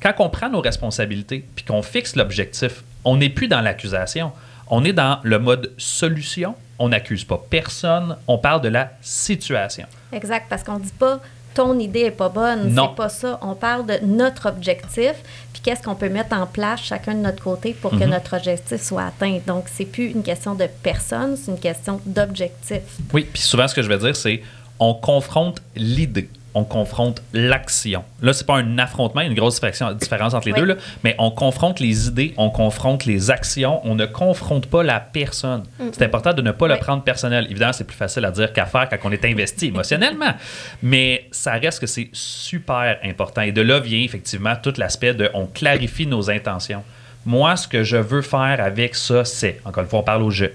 Quand 0.00 0.14
on 0.18 0.30
prend 0.30 0.48
nos 0.48 0.60
responsabilités 0.60 1.44
puis 1.54 1.64
qu'on 1.64 1.82
fixe 1.82 2.16
l'objectif, 2.16 2.82
on 3.04 3.16
n'est 3.16 3.28
plus 3.28 3.48
dans 3.48 3.60
l'accusation. 3.60 4.32
On 4.70 4.84
est 4.84 4.92
dans 4.92 5.18
le 5.22 5.38
mode 5.38 5.72
solution. 5.78 6.54
On 6.78 6.88
n'accuse 6.90 7.24
pas 7.24 7.42
personne. 7.50 8.16
On 8.26 8.38
parle 8.38 8.60
de 8.60 8.68
la 8.68 8.90
situation. 9.00 9.86
Exact, 10.12 10.46
parce 10.48 10.62
qu'on 10.62 10.78
dit 10.78 10.92
pas 10.98 11.20
ton 11.54 11.76
idée 11.80 12.00
est 12.02 12.10
pas 12.12 12.28
bonne, 12.28 12.72
Non. 12.72 12.90
c'est 12.90 12.96
pas 12.96 13.08
ça. 13.08 13.38
On 13.42 13.54
parle 13.56 13.84
de 13.84 13.94
notre 14.04 14.48
objectif, 14.48 15.14
puis 15.52 15.60
qu'est-ce 15.60 15.82
qu'on 15.82 15.96
peut 15.96 16.08
mettre 16.08 16.36
en 16.36 16.46
place 16.46 16.80
chacun 16.82 17.14
de 17.14 17.18
notre 17.20 17.42
côté 17.42 17.72
pour 17.74 17.90
que 17.90 17.96
Mhm. 18.04 18.10
notre 18.10 18.36
objectif 18.36 18.80
soit 18.80 19.06
atteint. 19.06 19.40
Donc, 19.44 19.64
c'est 19.66 19.86
plus 19.86 20.10
une 20.12 20.22
question 20.22 20.54
de 20.54 20.66
personne, 20.84 21.36
c'est 21.36 21.50
une 21.50 21.58
question 21.58 22.00
d'objectif. 22.06 22.82
Oui, 23.12 23.26
puis 23.32 23.42
souvent, 23.42 23.66
ce 23.66 23.74
que 23.74 23.82
je 23.82 23.88
vais 23.88 23.98
dire, 23.98 24.14
c'est 24.14 24.40
on 24.78 24.94
confronte 24.94 25.60
l'idée, 25.74 26.28
on 26.58 26.64
confronte 26.64 27.22
l'action. 27.32 28.04
Là, 28.20 28.32
c'est 28.32 28.46
pas 28.46 28.56
un 28.56 28.78
affrontement, 28.78 29.20
il 29.20 29.24
y 29.24 29.28
a 29.28 29.30
une 29.30 29.36
grosse 29.38 29.60
différence 29.60 30.34
entre 30.34 30.46
les 30.46 30.52
Oui. 30.52 30.60
deux, 30.60 30.64
là, 30.66 30.74
mais 31.04 31.14
on 31.18 31.30
confronte 31.30 31.80
les 31.80 32.08
idées, 32.08 32.34
on 32.36 32.50
confronte 32.50 33.04
les 33.06 33.30
actions, 33.30 33.80
on 33.84 33.94
ne 33.94 34.06
confronte 34.06 34.66
pas 34.66 34.82
la 34.82 35.00
personne. 35.00 35.64
C'est 35.92 36.02
important 36.04 36.32
de 36.34 36.42
ne 36.42 36.50
pas 36.50 36.66
le 36.68 36.74
Oui. 36.74 36.80
prendre 36.80 37.02
personnel. 37.02 37.46
Évidemment, 37.50 37.72
c'est 37.72 37.84
plus 37.84 37.96
facile 37.96 38.24
à 38.24 38.30
dire 38.30 38.52
qu'à 38.52 38.66
faire 38.66 38.88
quand 38.88 38.96
on 39.04 39.12
est 39.12 39.24
investi 39.24 39.66
émotionnellement, 39.74 40.34
mais 40.82 41.28
ça 41.30 41.52
reste 41.52 41.80
que 41.80 41.86
c'est 41.86 42.10
super 42.12 42.98
important. 43.04 43.42
Et 43.42 43.52
de 43.52 43.62
là 43.62 43.80
vient 43.80 44.00
effectivement 44.02 44.54
tout 44.62 44.74
l'aspect 44.76 45.14
de 45.14 45.30
on 45.34 45.46
clarifie 45.46 46.06
nos 46.06 46.30
intentions. 46.30 46.82
Moi, 47.26 47.56
ce 47.56 47.68
que 47.68 47.82
je 47.84 47.96
veux 47.96 48.22
faire 48.22 48.58
avec 48.62 48.94
ça, 48.94 49.24
c'est, 49.24 49.60
encore 49.64 49.82
une 49.82 49.88
fois, 49.88 49.98
on 50.00 50.02
parle 50.02 50.22
au 50.22 50.30
jeu. 50.30 50.52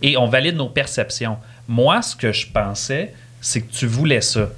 Et 0.00 0.16
on 0.16 0.26
valide 0.26 0.56
nos 0.56 0.68
perceptions. 0.68 1.36
Moi, 1.68 2.00
ce 2.00 2.16
que 2.16 2.32
je 2.32 2.46
pensais, 2.46 3.12
c'est 3.40 3.60
que 3.60 3.70
tu 3.72 3.86
voulais 3.86 4.22
ça. 4.22 4.48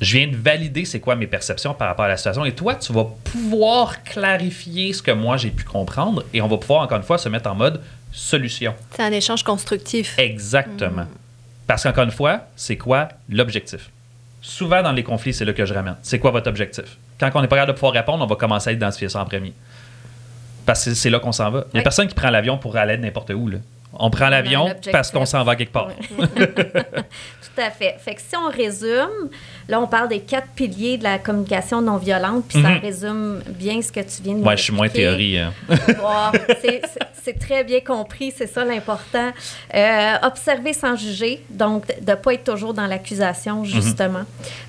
Je 0.00 0.16
viens 0.16 0.28
de 0.28 0.36
valider 0.36 0.84
c'est 0.86 1.00
quoi 1.00 1.14
mes 1.14 1.26
perceptions 1.26 1.74
par 1.74 1.88
rapport 1.88 2.06
à 2.06 2.08
la 2.08 2.16
situation. 2.16 2.44
Et 2.44 2.52
toi, 2.52 2.74
tu 2.74 2.92
vas 2.92 3.04
pouvoir 3.24 4.02
clarifier 4.02 4.92
ce 4.94 5.02
que 5.02 5.10
moi 5.10 5.36
j'ai 5.36 5.50
pu 5.50 5.64
comprendre 5.64 6.24
et 6.32 6.40
on 6.40 6.48
va 6.48 6.56
pouvoir, 6.56 6.82
encore 6.82 6.96
une 6.96 7.02
fois, 7.04 7.18
se 7.18 7.28
mettre 7.28 7.50
en 7.50 7.54
mode 7.54 7.82
solution. 8.12 8.74
C'est 8.96 9.02
un 9.02 9.12
échange 9.12 9.42
constructif. 9.42 10.18
Exactement. 10.18 11.04
Parce 11.66 11.82
qu'encore 11.82 12.04
une 12.04 12.10
fois, 12.10 12.40
c'est 12.56 12.76
quoi 12.76 13.08
l'objectif? 13.28 13.90
Souvent 14.42 14.82
dans 14.82 14.92
les 14.92 15.04
conflits, 15.04 15.34
c'est 15.34 15.44
là 15.44 15.52
que 15.52 15.66
je 15.66 15.74
ramène. 15.74 15.96
C'est 16.02 16.18
quoi 16.18 16.30
votre 16.30 16.48
objectif? 16.48 16.96
Quand 17.18 17.30
on 17.34 17.42
n'est 17.42 17.48
pas 17.48 17.56
capable 17.56 17.72
de 17.72 17.76
pouvoir 17.76 17.92
répondre, 17.92 18.24
on 18.24 18.26
va 18.26 18.36
commencer 18.36 18.70
à 18.70 18.72
identifier 18.72 19.10
ça 19.10 19.20
en 19.20 19.26
premier. 19.26 19.52
Parce 20.64 20.86
que 20.86 20.94
c'est 20.94 21.10
là 21.10 21.18
qu'on 21.20 21.32
s'en 21.32 21.50
va. 21.50 21.58
Il 21.58 21.74
n'y 21.74 21.78
a 21.78 21.80
Oui. 21.80 21.82
personne 21.82 22.08
qui 22.08 22.14
prend 22.14 22.30
l'avion 22.30 22.56
pour 22.56 22.76
aller 22.76 22.96
n'importe 22.96 23.30
où. 23.30 23.48
Là. 23.48 23.58
On 23.92 24.08
prend 24.10 24.28
l'avion 24.28 24.72
parce 24.92 25.10
qu'on 25.10 25.26
s'en 25.26 25.42
va 25.44 25.56
quelque 25.56 25.72
part. 25.72 25.88
Oui. 26.18 26.26
Tout 26.36 27.60
à 27.60 27.70
fait. 27.70 27.96
Fait 27.98 28.14
que 28.14 28.20
si 28.20 28.36
on 28.36 28.48
résume, 28.48 29.28
là, 29.68 29.80
on 29.80 29.86
parle 29.86 30.08
des 30.08 30.20
quatre 30.20 30.48
piliers 30.54 30.96
de 30.96 31.02
la 31.04 31.18
communication 31.18 31.82
non 31.82 31.96
violente, 31.96 32.44
puis 32.48 32.62
ça 32.62 32.68
Mhm. 32.70 32.78
résume 32.80 33.42
bien 33.48 33.82
ce 33.82 33.90
que 33.90 34.00
tu 34.00 34.22
viens 34.22 34.34
de 34.34 34.38
nous 34.38 34.44
Moi, 34.44 34.56
je 34.56 34.62
suis 34.62 34.72
moins 34.72 34.88
théorie. 34.88 35.38
hein. 35.38 35.52
Wow, 35.68 36.38
c'est- 36.62 36.80
très 37.38 37.62
bien 37.64 37.80
compris, 37.80 38.32
c'est 38.36 38.46
ça 38.48 38.64
l'important. 38.64 39.30
Euh, 39.74 40.14
observer 40.22 40.72
sans 40.72 40.96
juger, 40.96 41.44
donc 41.48 41.86
de 41.86 42.10
ne 42.10 42.16
pas 42.16 42.34
être 42.34 42.44
toujours 42.44 42.74
dans 42.74 42.86
l'accusation, 42.86 43.64
justement. 43.64 44.22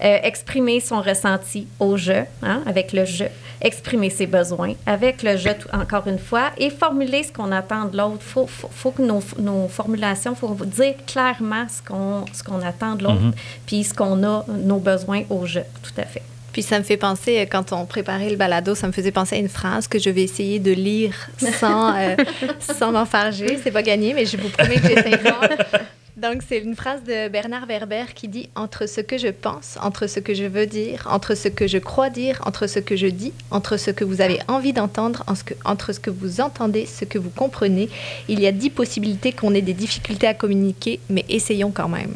Euh, 0.03 0.17
exprimer 0.23 0.79
son 0.79 1.01
ressenti 1.01 1.67
au 1.79 1.97
jeu, 1.97 2.23
hein, 2.43 2.61
avec 2.67 2.93
le 2.93 3.05
jeu. 3.05 3.27
Exprimer 3.61 4.09
ses 4.11 4.27
besoins 4.27 4.73
avec 4.85 5.23
le 5.23 5.37
jeu, 5.37 5.51
tout- 5.59 5.67
encore 5.75 6.07
une 6.07 6.19
fois. 6.19 6.51
Et 6.57 6.69
formuler 6.69 7.23
ce 7.23 7.31
qu'on 7.31 7.51
attend 7.51 7.85
de 7.85 7.97
l'autre. 7.97 8.17
Il 8.21 8.31
faut, 8.31 8.47
faut, 8.47 8.69
faut 8.71 8.91
que 8.91 9.01
nos, 9.11 9.23
nos 9.39 9.67
formulations, 9.67 10.33
il 10.33 10.37
faut 10.39 10.55
dire 10.65 10.93
clairement 11.07 11.65
ce 11.69 11.81
qu'on 11.87 12.25
ce 12.33 12.43
qu'on 12.43 12.61
attend 12.61 12.95
de 12.95 13.03
l'autre, 13.03 13.21
Mhm. 13.21 13.33
puis 13.65 13.83
ce 13.83 13.93
qu'on 13.93 14.23
a, 14.23 14.45
nos 14.47 14.77
besoins 14.79 15.23
au 15.29 15.45
jeu. 15.45 15.63
Tout 15.83 15.99
à 16.01 16.05
fait. 16.05 16.21
Puis 16.53 16.63
ça 16.63 16.77
me 16.79 16.83
fait 16.83 16.97
penser, 16.97 17.39
euh, 17.39 17.45
quand 17.49 17.71
on 17.71 17.85
préparait 17.85 18.29
le 18.29 18.35
balado, 18.35 18.75
ça 18.75 18.85
me 18.85 18.91
faisait 18.91 19.11
penser 19.11 19.35
à 19.37 19.39
une 19.39 19.47
phrase 19.47 19.87
que 19.87 19.97
je 19.99 20.09
vais 20.09 20.23
essayer 20.23 20.59
de 20.59 20.71
lire 20.71 21.13
sans, 21.37 21.95
euh, 21.95 22.15
sans 22.59 22.91
m'enfarger. 22.91 23.57
C'est 23.63 23.71
pas 23.71 23.83
gagné, 23.83 24.13
mais 24.13 24.25
je 24.25 24.35
vous 24.35 24.49
promets 24.49 24.75
que 24.75 24.87
j'essaie 24.89 25.17
fort. 25.17 25.45
Donc, 26.21 26.43
c'est 26.47 26.59
une 26.59 26.75
phrase 26.75 27.03
de 27.03 27.29
Bernard 27.29 27.65
Werber 27.65 28.05
qui 28.13 28.27
dit 28.27 28.49
Entre 28.55 28.85
ce 28.87 29.01
que 29.01 29.17
je 29.17 29.29
pense, 29.29 29.77
entre 29.81 30.05
ce 30.07 30.19
que 30.19 30.33
je 30.35 30.43
veux 30.43 30.67
dire, 30.67 31.07
entre 31.09 31.33
ce 31.35 31.47
que 31.47 31.65
je 31.67 31.79
crois 31.79 32.09
dire, 32.11 32.39
entre 32.45 32.67
ce 32.67 32.79
que 32.79 32.95
je 32.95 33.07
dis, 33.07 33.33
entre 33.49 33.77
ce 33.77 33.89
que 33.91 34.03
vous 34.03 34.21
avez 34.21 34.39
envie 34.47 34.71
d'entendre, 34.73 35.23
en 35.27 35.33
ce 35.35 35.43
que- 35.43 35.55
entre 35.65 35.93
ce 35.93 35.99
que 35.99 36.11
vous 36.11 36.39
entendez, 36.39 36.85
ce 36.85 37.05
que 37.05 37.17
vous 37.17 37.31
comprenez, 37.31 37.89
il 38.27 38.39
y 38.39 38.45
a 38.45 38.51
dix 38.51 38.69
possibilités 38.69 39.31
qu'on 39.31 39.53
ait 39.55 39.61
des 39.61 39.73
difficultés 39.73 40.27
à 40.27 40.33
communiquer, 40.35 40.99
mais 41.09 41.25
essayons 41.27 41.71
quand 41.71 41.89
même. 41.89 42.13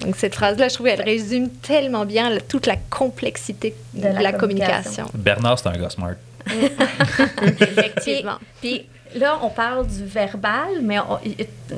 Donc, 0.00 0.16
cette 0.16 0.34
phrase-là, 0.34 0.68
je 0.68 0.74
trouve, 0.74 0.88
elle 0.88 1.02
résume 1.02 1.48
tellement 1.50 2.04
bien 2.04 2.30
la- 2.30 2.40
toute 2.40 2.66
la 2.66 2.76
complexité 2.90 3.74
de, 3.94 4.00
De 4.02 4.04
la 4.08 4.20
la, 4.20 4.32
communication. 4.32 5.04
communication. 5.04 5.06
Bernard, 5.14 5.58
c'est 5.60 5.68
un 5.68 5.76
gars 5.78 5.90
smart. 5.90 6.14
Effectivement. 7.60 8.38
Puis 8.60 8.86
là, 9.14 9.38
on 9.42 9.48
parle 9.50 9.86
du 9.86 10.04
verbal, 10.04 10.80
mais 10.82 10.98
on- 10.98 11.18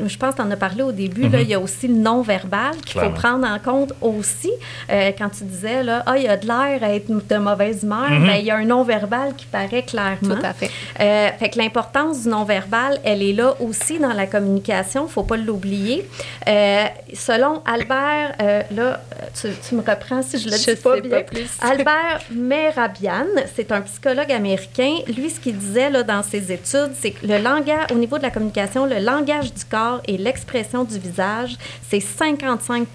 je 0.07 0.17
pense 0.17 0.33
que 0.35 0.37
tu 0.41 0.43
en 0.43 0.51
as 0.51 0.57
parlé 0.57 0.83
au 0.83 0.93
début. 0.93 1.29
là, 1.29 1.41
il 1.41 1.49
y 1.49 1.55
a 1.55 1.61
aussi 1.61 1.89
le 1.89 1.95
non-verbal 1.95 2.77
qu'il 2.85 3.01
faut 3.01 3.11
prendre 3.11 3.47
en 3.47 3.59
compte 3.59 3.93
aussi. 4.01 4.51
Euh, 4.91 5.11
quand 5.17 5.29
tu 5.31 5.45
disais, 5.45 5.83
là, 5.83 6.03
ah, 6.07 6.17
il 6.17 6.25
y 6.25 6.29
a 6.29 6.37
de 6.37 6.47
l'air 6.47 6.83
à 6.83 6.95
être 6.95 7.09
de 7.09 7.37
mauvaise 7.37 7.83
humeur, 7.83 8.11
Mhm. 8.11 8.27
ben, 8.27 8.35
il 8.39 8.45
y 8.45 8.51
a 8.51 8.57
un 8.57 8.65
non-verbal 8.65 9.35
qui 9.37 9.47
paraît 9.47 9.83
clairement. 9.83 10.37
Tout 10.37 10.45
à 10.45 10.53
fait. 10.53 10.71
Euh, 11.01 11.29
fait 11.39 11.51
que 11.51 11.59
l'importance 11.59 12.23
du 12.23 12.29
non-verbal, 12.29 12.99
elle 13.05 13.23
est 13.23 13.33
là 13.33 13.55
aussi 13.61 13.99
dans 13.99 14.13
la 14.13 14.27
communication, 14.27 15.03
il 15.03 15.07
ne 15.07 15.11
faut 15.11 15.23
pas 15.23 15.37
l'oublier. 15.37 16.09
Euh, 16.49 16.85
selon 17.15 17.63
Albert, 17.65 18.35
euh, 18.41 18.63
là, 18.75 19.01
tu, 19.41 19.49
tu 19.69 19.75
me 19.75 19.81
reprends 19.81 20.23
si 20.23 20.39
je 20.39 20.49
le 20.49 20.57
Je 20.57 20.71
dis 20.73 20.77
pas 20.81 20.95
sais 20.97 21.01
bien. 21.03 21.11
pas 21.19 21.23
plus. 21.23 21.51
Albert 21.61 22.21
Mehrabian, 22.31 23.27
c'est 23.55 23.71
un 23.73 23.81
psychologue 23.83 24.33
américain. 24.33 24.95
Lui, 25.17 25.31
ce 25.31 25.41
qu'il 25.41 25.57
disait 25.57 25.91
là, 25.91 26.03
dans 26.03 26.23
ses 26.23 26.53
études, 26.53 26.93
c'est 27.01 27.11
que 27.13 27.26
le 27.27 27.39
langage, 27.39 27.87
au 27.93 27.97
niveau 27.97 28.19
de 28.19 28.23
la 28.23 28.31
communication, 28.31 28.87
le 28.87 28.99
langage 28.99 29.53
du 29.53 29.65
corps 29.65 30.01
et 30.07 30.17
l'expression 30.17 30.85
du 30.85 30.99
visage, 30.99 31.57
c'est 31.89 32.01
55 32.01 32.87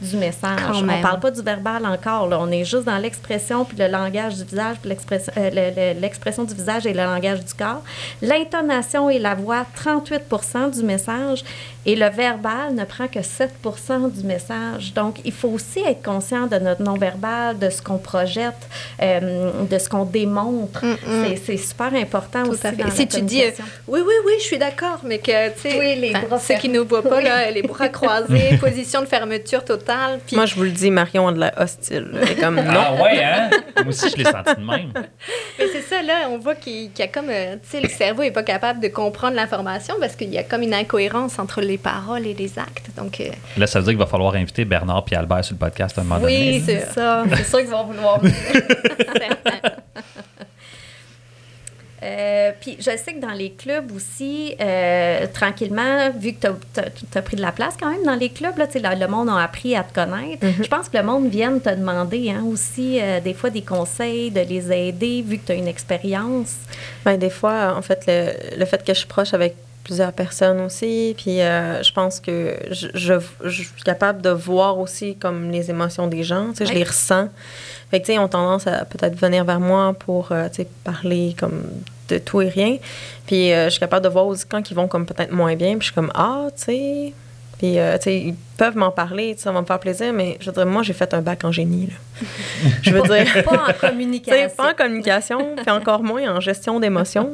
du 0.00 0.16
message. 0.16 0.58
Quand 0.66 0.78
On 0.78 0.82
ne 0.82 1.02
parle 1.02 1.20
pas 1.20 1.30
du 1.30 1.42
verbal 1.42 1.86
encore. 1.86 2.28
Là. 2.28 2.38
On 2.40 2.50
est 2.50 2.64
juste 2.64 2.84
dans 2.84 2.98
l'expression, 2.98 3.64
puis 3.64 3.76
le 3.78 3.88
langage 3.88 4.36
du 4.36 4.44
visage, 4.44 4.76
puis 4.80 4.88
l'expression, 4.88 5.32
euh, 5.36 6.44
du 6.44 6.54
visage 6.54 6.86
et 6.86 6.92
le 6.92 7.02
langage 7.02 7.44
du 7.44 7.54
corps. 7.54 7.82
L'intonation 8.22 9.10
et 9.10 9.18
la 9.18 9.34
voix, 9.34 9.64
38 9.74 10.22
du 10.74 10.82
message. 10.84 11.44
Et 11.86 11.96
le 11.96 12.10
verbal 12.10 12.74
ne 12.74 12.84
prend 12.84 13.08
que 13.08 13.22
7 13.22 13.54
du 14.12 14.26
message. 14.26 14.92
Donc, 14.92 15.20
il 15.24 15.32
faut 15.32 15.48
aussi 15.48 15.80
être 15.80 16.02
conscient 16.02 16.46
de 16.46 16.56
notre 16.56 16.82
non-verbal, 16.82 17.58
de 17.58 17.70
ce 17.70 17.80
qu'on 17.80 17.96
projette, 17.96 18.68
euh, 19.00 19.64
de 19.64 19.78
ce 19.78 19.88
qu'on 19.88 20.04
démontre. 20.04 20.84
Mm, 20.84 20.90
mm. 20.90 21.36
C'est, 21.46 21.56
super 21.56 21.94
important 21.94 22.42
Tout 22.42 22.50
aussi. 22.50 22.76
dans 22.76 22.84
la 22.84 22.90
si 22.90 23.08
tu 23.08 23.22
dis, 23.22 23.42
euh. 23.44 23.50
Oui, 23.88 24.00
oui, 24.06 24.14
oui, 24.26 24.32
je 24.38 24.44
suis 24.44 24.58
d'accord, 24.58 25.00
mais 25.04 25.18
que, 25.18 25.48
tu 25.54 25.60
sais, 25.70 25.78
Oui, 25.78 25.96
les 25.96 26.10
enfin, 26.14 26.26
bras 26.28 26.38
ceux 26.38 26.54
qui 26.54 26.68
ne 26.68 26.80
voient 26.80 27.02
pas, 27.02 27.20
là, 27.20 27.50
les 27.50 27.62
bras 27.62 27.88
croisés, 27.90 28.56
position 28.60 29.00
de 29.00 29.06
fermeture 29.06 29.64
totale. 29.64 30.20
Puis, 30.26 30.36
Moi, 30.36 30.46
je 30.46 30.54
vous 30.54 30.62
le 30.62 30.70
dis, 30.70 30.90
Marion 30.90 31.28
a 31.28 31.32
de 31.32 31.40
la 31.40 31.52
hostile. 31.62 32.08
là. 32.12 32.20
Elle 32.22 32.30
est 32.32 32.34
comme, 32.36 32.56
non. 32.56 32.62
Ah 32.74 32.94
ouais, 33.02 33.22
hein? 33.24 33.50
Moi 33.76 33.88
aussi, 33.88 34.10
je 34.10 34.16
l'ai 34.16 34.24
senti 34.24 34.54
de 34.56 34.64
même. 34.66 34.92
mais 35.58 35.66
c'est 35.72 35.82
ça, 35.82 36.02
là, 36.02 36.28
on 36.30 36.38
voit 36.38 36.54
qu'il 36.54 36.90
y 36.98 37.02
a 37.02 37.08
comme, 37.08 37.30
euh, 37.30 37.54
tu 37.62 37.68
sais, 37.70 37.80
le 37.80 37.88
cerveau 37.88 38.22
n'est 38.22 38.30
pas 38.30 38.42
capable 38.42 38.80
de 38.80 38.88
comprendre 38.88 39.34
l'information 39.36 39.94
parce 40.00 40.16
qu'il 40.16 40.30
y 40.32 40.38
a 40.38 40.42
comme 40.42 40.62
une 40.62 40.74
incohérence 40.74 41.38
entre 41.38 41.60
les 41.60 41.78
paroles 41.78 42.26
et 42.26 42.34
les 42.34 42.58
actes. 42.58 42.90
Donc, 42.96 43.20
euh, 43.20 43.24
Là, 43.56 43.66
ça 43.66 43.78
veut 43.80 43.84
dire 43.84 43.92
qu'il 43.92 43.98
va 43.98 44.06
falloir 44.06 44.34
inviter 44.34 44.64
Bernard 44.64 45.04
et 45.10 45.16
Albert 45.16 45.44
sur 45.44 45.54
le 45.54 45.58
podcast 45.58 45.96
à 45.98 46.02
un 46.02 46.04
moment 46.04 46.20
donné. 46.20 46.52
oui, 46.54 46.62
c'est 46.64 46.92
ça. 46.92 47.24
C'est 47.36 47.44
sûr 47.44 47.58
qu'ils 47.60 47.68
vont 47.68 47.84
vouloir 47.84 48.20
certain. 49.18 49.70
Euh, 52.02 52.52
puis 52.58 52.76
je 52.78 52.84
sais 52.96 53.14
que 53.14 53.20
dans 53.20 53.32
les 53.32 53.50
clubs 53.50 53.92
aussi, 53.92 54.54
euh, 54.60 55.26
tranquillement, 55.32 56.10
vu 56.18 56.32
que 56.32 56.46
tu 56.74 57.18
as, 57.18 57.22
pris 57.22 57.36
de 57.36 57.42
la 57.42 57.52
place 57.52 57.74
quand 57.78 57.90
même 57.90 58.04
dans 58.04 58.14
les 58.14 58.30
clubs, 58.30 58.56
là, 58.56 58.94
le, 58.94 59.06
monde 59.06 59.28
a 59.28 59.42
appris 59.42 59.76
à 59.76 59.82
te 59.82 59.92
connaître. 59.94 60.46
Je 60.62 60.68
pense 60.68 60.88
que 60.88 60.96
le 60.96 61.04
monde 61.04 61.28
vient 61.28 61.58
te 61.58 61.68
demander 61.70 62.30
hein, 62.30 62.42
aussi 62.46 62.98
euh, 63.00 63.20
des 63.20 63.34
fois 63.34 63.50
des 63.50 63.62
conseils, 63.62 64.30
de 64.30 64.40
les 64.40 64.72
aider, 64.72 65.22
vu 65.26 65.38
que 65.38 65.46
tu 65.46 65.52
as 65.52 65.56
une 65.56 65.68
expérience. 65.68 66.56
Ben, 67.04 67.18
des 67.18 67.30
fois, 67.30 67.74
en 67.76 67.82
fait, 67.82 68.04
le, 68.06 68.58
le 68.58 68.64
fait 68.64 68.82
que 68.82 68.94
je 68.94 69.00
suis 69.00 69.08
proche 69.08 69.34
avec 69.34 69.54
plusieurs 69.90 70.12
personnes 70.12 70.60
aussi, 70.60 71.16
puis 71.16 71.40
euh, 71.40 71.82
je 71.82 71.92
pense 71.92 72.20
que 72.20 72.54
je, 72.70 72.86
je, 72.94 73.14
je 73.42 73.62
suis 73.62 73.82
capable 73.84 74.22
de 74.22 74.30
voir 74.30 74.78
aussi 74.78 75.16
comme 75.16 75.50
les 75.50 75.68
émotions 75.68 76.06
des 76.06 76.22
gens, 76.22 76.50
tu 76.50 76.58
sais, 76.58 76.66
je 76.66 76.74
les 76.74 76.84
ressens. 76.84 77.28
Fait 77.90 77.98
que, 77.98 78.06
tu 78.06 78.12
sais, 78.12 78.14
ils 78.14 78.20
ont 78.20 78.28
tendance 78.28 78.68
à 78.68 78.84
peut-être 78.84 79.16
venir 79.16 79.44
vers 79.44 79.58
moi 79.58 79.92
pour, 79.98 80.30
euh, 80.30 80.48
tu 80.48 80.62
sais, 80.62 80.68
parler 80.84 81.34
comme 81.36 81.64
de 82.08 82.18
tout 82.18 82.40
et 82.40 82.48
rien. 82.48 82.76
Puis 83.26 83.52
euh, 83.52 83.64
je 83.64 83.70
suis 83.70 83.80
capable 83.80 84.04
de 84.04 84.08
voir 84.08 84.28
aussi 84.28 84.44
quand 84.48 84.70
ils 84.70 84.74
vont 84.74 84.86
comme 84.86 85.06
peut-être 85.06 85.32
moins 85.32 85.56
bien, 85.56 85.72
puis 85.72 85.80
je 85.80 85.84
suis 85.86 85.94
comme, 85.94 86.12
ah, 86.14 86.46
tu 86.56 86.62
sais... 86.62 87.12
Puis, 87.60 87.78
euh, 87.78 87.98
tu 87.98 88.04
sais, 88.04 88.16
ils 88.16 88.34
peuvent 88.56 88.78
m'en 88.78 88.90
parler, 88.90 89.34
ça 89.36 89.52
va 89.52 89.60
me 89.60 89.66
faire 89.66 89.78
plaisir, 89.78 90.14
mais 90.14 90.38
je 90.40 90.46
veux 90.46 90.52
dire, 90.52 90.64
moi, 90.64 90.82
j'ai 90.82 90.94
fait 90.94 91.12
un 91.12 91.20
bac 91.20 91.44
en 91.44 91.52
génie, 91.52 91.88
là. 91.88 92.26
je 92.82 92.90
veux 92.90 93.02
dire... 93.02 93.44
Pas 93.44 93.66
en 93.68 93.72
communication. 93.88 94.56
pas 94.56 94.70
en 94.70 94.74
communication, 94.74 95.56
puis 95.56 95.70
encore 95.70 96.02
moins 96.02 96.34
en 96.34 96.40
gestion 96.40 96.80
d'émotions. 96.80 97.30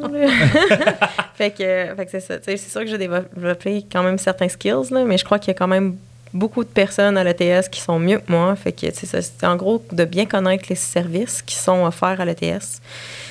fait 1.36 1.52
que, 1.52 1.94
fait 1.94 2.06
que 2.06 2.10
c'est 2.10 2.18
ça. 2.18 2.34
C'est 2.44 2.56
sûr 2.56 2.80
que 2.80 2.88
j'ai 2.88 2.98
développé 2.98 3.86
quand 3.88 4.02
même 4.02 4.18
certains 4.18 4.48
skills, 4.48 4.90
là, 4.90 5.04
mais 5.04 5.16
je 5.16 5.24
crois 5.24 5.38
qu'il 5.38 5.52
y 5.52 5.54
a 5.54 5.58
quand 5.58 5.68
même 5.68 5.94
beaucoup 6.34 6.64
de 6.64 6.70
personnes 6.70 7.16
à 7.16 7.22
l'ETS 7.22 7.68
qui 7.70 7.80
sont 7.80 8.00
mieux 8.00 8.18
que 8.18 8.32
moi. 8.32 8.56
Fait 8.56 8.72
que, 8.72 8.86
c'est 8.92 9.44
en 9.44 9.54
gros 9.54 9.80
de 9.92 10.04
bien 10.04 10.26
connaître 10.26 10.64
les 10.68 10.74
services 10.74 11.40
qui 11.40 11.54
sont 11.54 11.84
offerts 11.84 12.20
à 12.20 12.24
l'ETS. 12.24 12.80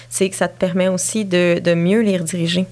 C'est 0.10 0.30
que 0.30 0.36
ça 0.38 0.48
te 0.48 0.58
permet 0.58 0.88
aussi 0.88 1.26
de, 1.26 1.60
de 1.60 1.74
mieux 1.74 2.00
les 2.00 2.16
rediriger. 2.16 2.66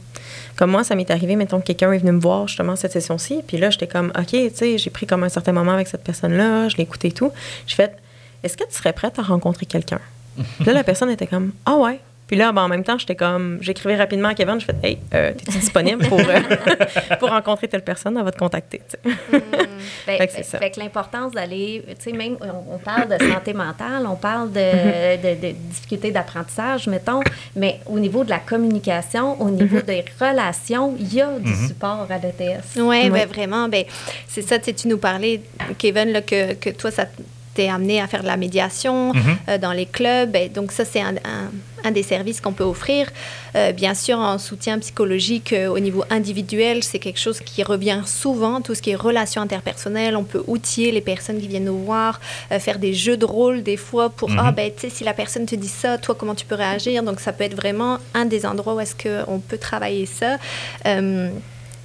Comme 0.56 0.72
moi, 0.72 0.84
ça 0.84 0.96
m'est 0.96 1.10
arrivé, 1.10 1.36
mettons 1.36 1.60
que 1.60 1.66
quelqu'un 1.66 1.92
est 1.92 1.98
venu 1.98 2.12
me 2.12 2.20
voir 2.20 2.48
justement 2.48 2.76
cette 2.76 2.92
session-ci, 2.92 3.42
puis 3.46 3.58
là, 3.58 3.70
j'étais 3.70 3.88
comme, 3.88 4.12
OK, 4.18 4.28
tu 4.28 4.50
sais, 4.54 4.78
j'ai 4.78 4.90
pris 4.90 5.08
comme 5.08 5.24
un 5.24 5.30
certain 5.30 5.52
moment 5.52 5.72
avec 5.72 5.88
cette 5.88 6.04
personne-là, 6.04 6.70
je 6.70 6.78
l'ai 6.78 6.84
écouté 6.84 7.08
et 7.08 7.12
tout. 7.12 7.32
J'ai 7.66 7.76
fait, 7.76 7.98
est-ce 8.44 8.58
que 8.58 8.64
tu 8.66 8.74
serais 8.74 8.94
prête 8.94 9.18
à 9.18 9.24
rencontrer 9.24 9.66
quelqu'un? 9.66 10.00
Puis 10.36 10.66
là, 10.66 10.74
la 10.74 10.84
personne 10.84 11.10
était 11.10 11.28
comme, 11.28 11.52
ah 11.66 11.76
ouais. 11.78 12.00
Puis 12.34 12.40
là, 12.40 12.52
ben, 12.52 12.64
en 12.64 12.68
même 12.68 12.84
temps, 12.84 12.98
j'étais 12.98 13.14
comme, 13.16 13.60
j'écrivais 13.62 13.96
rapidement 13.96 14.30
à 14.30 14.34
Kevin, 14.34 14.60
je 14.60 14.66
fais, 14.66 14.74
hey, 14.82 14.98
euh, 15.14 15.34
t'es-tu 15.34 15.60
disponible 15.60 16.04
pour, 16.08 16.20
euh, 16.20 16.40
pour 17.20 17.30
rencontrer 17.30 17.68
telle 17.68 17.84
personne? 17.84 18.18
Elle 18.18 18.24
va 18.24 18.32
te 18.32 18.40
contacter. 18.40 18.82
sais. 18.88 18.98
Ben, 19.04 19.12
Fait 20.18 20.18
que 20.26 20.32
c'est 20.32 20.38
fait- 20.38 20.44
ça. 20.44 20.58
fait 20.58 20.72
que 20.72 20.80
l'importance 20.80 21.32
d'aller, 21.34 21.84
tu 21.90 22.10
sais, 22.10 22.12
même, 22.18 22.36
on, 22.42 22.74
on 22.74 22.78
parle 22.80 23.08
de 23.16 23.24
santé 23.24 23.54
mentale, 23.54 24.08
on 24.08 24.16
parle 24.16 24.52
de, 24.52 24.60
Mm-hmm. 24.60 25.22
de, 25.42 25.48
de 25.48 25.52
difficultés 25.54 26.10
d'apprentissage, 26.10 26.88
mettons, 26.88 27.20
mais 27.56 27.80
au 27.86 28.00
niveau 28.00 28.24
de 28.24 28.32
la 28.32 28.40
communication, 28.40 29.40
au 29.40 29.52
niveau 29.52 29.78
Mm-hmm. 29.78 29.86
des 29.86 30.06
relations, 30.20 30.96
il 31.00 31.14
y 31.14 31.22
a 31.22 31.38
du 31.38 31.54
support 31.68 32.08
à 32.10 32.18
l'ETS. 32.18 32.64
Oui, 32.78 32.84
Oui. 33.04 33.10
ben 33.12 33.28
vraiment. 33.28 33.70
Ben, 33.70 33.84
c'est 34.28 34.42
ça, 34.42 34.58
tu 34.58 34.66
sais, 34.66 34.74
tu 34.74 34.88
nous 34.88 34.98
parlais, 34.98 35.40
Kevin, 35.78 36.12
là, 36.12 36.22
que, 36.24 36.54
que 36.56 36.72
toi, 36.72 36.90
ça 36.90 37.06
t'est 37.54 37.70
amené 37.70 38.02
à 38.02 38.08
faire 38.08 38.24
de 38.24 38.28
la 38.28 38.38
médiation 38.38 39.14
euh, 39.48 39.60
dans 39.60 39.74
les 39.74 39.86
clubs. 39.86 40.32
Ben, 40.32 40.52
donc, 40.52 40.72
ça, 40.72 40.84
c'est 40.86 41.02
un, 41.02 41.16
un- 41.18 41.52
un 41.84 41.92
des 41.92 42.04
services 42.04 42.42
qu'on 42.42 42.54
peut 42.54 42.64
offrir. 42.64 43.08
Euh, 43.56 43.72
bien 43.72 43.94
sûr, 43.94 44.18
en 44.20 44.38
soutien 44.38 44.80
psychologique 44.80 45.54
euh, 45.54 45.68
au 45.68 45.80
niveau 45.80 46.04
individuel, 46.10 46.84
c'est 46.84 47.00
quelque 47.00 47.20
chose 47.20 47.40
qui 47.40 47.64
revient 47.64 48.02
souvent, 48.06 48.62
tout 48.62 48.76
ce 48.76 48.82
qui 48.82 48.92
est 48.92 48.96
relations 48.96 49.42
interpersonnelles. 49.42 50.16
On 50.16 50.24
peut 50.24 50.44
outiller 50.48 50.92
les 50.92 51.02
personnes 51.02 51.40
qui 51.40 51.48
viennent 51.48 51.66
nous 51.66 51.78
voir, 51.84 52.20
euh, 52.52 52.60
faire 52.60 52.80
des 52.80 52.94
jeux 52.94 53.18
de 53.18 53.26
rôle 53.26 53.64
des 53.64 53.78
fois 53.78 54.10
pour, 54.10 54.30
Mhm. 54.30 54.40
ah, 54.40 54.52
ben, 54.52 54.72
tu 54.76 54.82
sais, 54.82 54.90
si 54.90 55.04
la 55.04 55.14
personne 55.14 55.46
te 55.46 55.56
dit 55.56 55.68
ça, 55.68 55.98
toi, 55.98 56.16
comment 56.18 56.36
tu 56.36 56.46
peux 56.46 56.56
réagir? 56.56 57.04
Donc, 57.04 57.20
ça 57.20 57.32
peut 57.34 57.44
être 57.44 57.56
vraiment 57.56 57.98
un 58.14 58.26
des 58.26 58.46
endroits 58.46 58.76
où 58.76 58.80
est-ce 58.80 58.96
qu'on 58.96 59.40
peut 59.40 59.58
travailler 59.58 60.06
ça. 60.06 60.38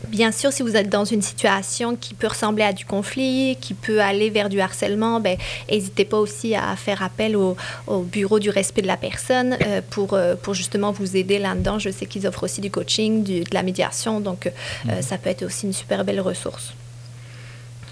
Bien 0.09 0.33
sûr, 0.33 0.53
si 0.53 0.63
vous 0.63 0.75
êtes 0.77 0.89
dans 0.89 1.05
une 1.05 1.23
situation 1.23 1.95
qui 1.97 2.15
peut 2.15 2.29
ressembler 2.29 2.63
à 2.65 2.73
du 2.73 2.85
conflit, 2.85 3.57
qui 3.61 3.75
peut 3.75 4.01
aller 4.01 4.31
vers 4.31 4.49
du 4.49 4.61
harcèlement, 4.61 5.21
ben, 5.21 5.37
n'hésitez 5.71 6.05
pas 6.05 6.17
aussi 6.19 6.55
à 6.55 6.75
faire 6.77 7.03
appel 7.03 7.37
au, 7.37 7.57
au 7.87 8.01
bureau 8.01 8.39
du 8.39 8.51
respect 8.51 8.83
de 8.83 8.87
la 8.87 8.97
personne 8.97 9.57
euh, 9.67 9.81
pour, 9.91 10.15
euh, 10.15 10.35
pour 10.35 10.55
justement 10.55 10.93
vous 10.93 11.17
aider 11.17 11.39
là-dedans. 11.39 11.79
Je 11.79 11.91
sais 11.91 12.07
qu'ils 12.07 12.27
offrent 12.27 12.45
aussi 12.45 12.61
du 12.61 12.71
coaching, 12.71 13.23
du- 13.23 13.41
de 13.45 13.55
la 13.55 13.63
médiation, 13.63 14.21
donc 14.21 14.51
euh, 14.89 15.03
ça 15.03 15.19
peut 15.19 15.31
être 15.31 15.43
aussi 15.45 15.67
une 15.67 15.73
super 15.73 16.05
belle 16.05 16.21
ressource. 16.21 16.73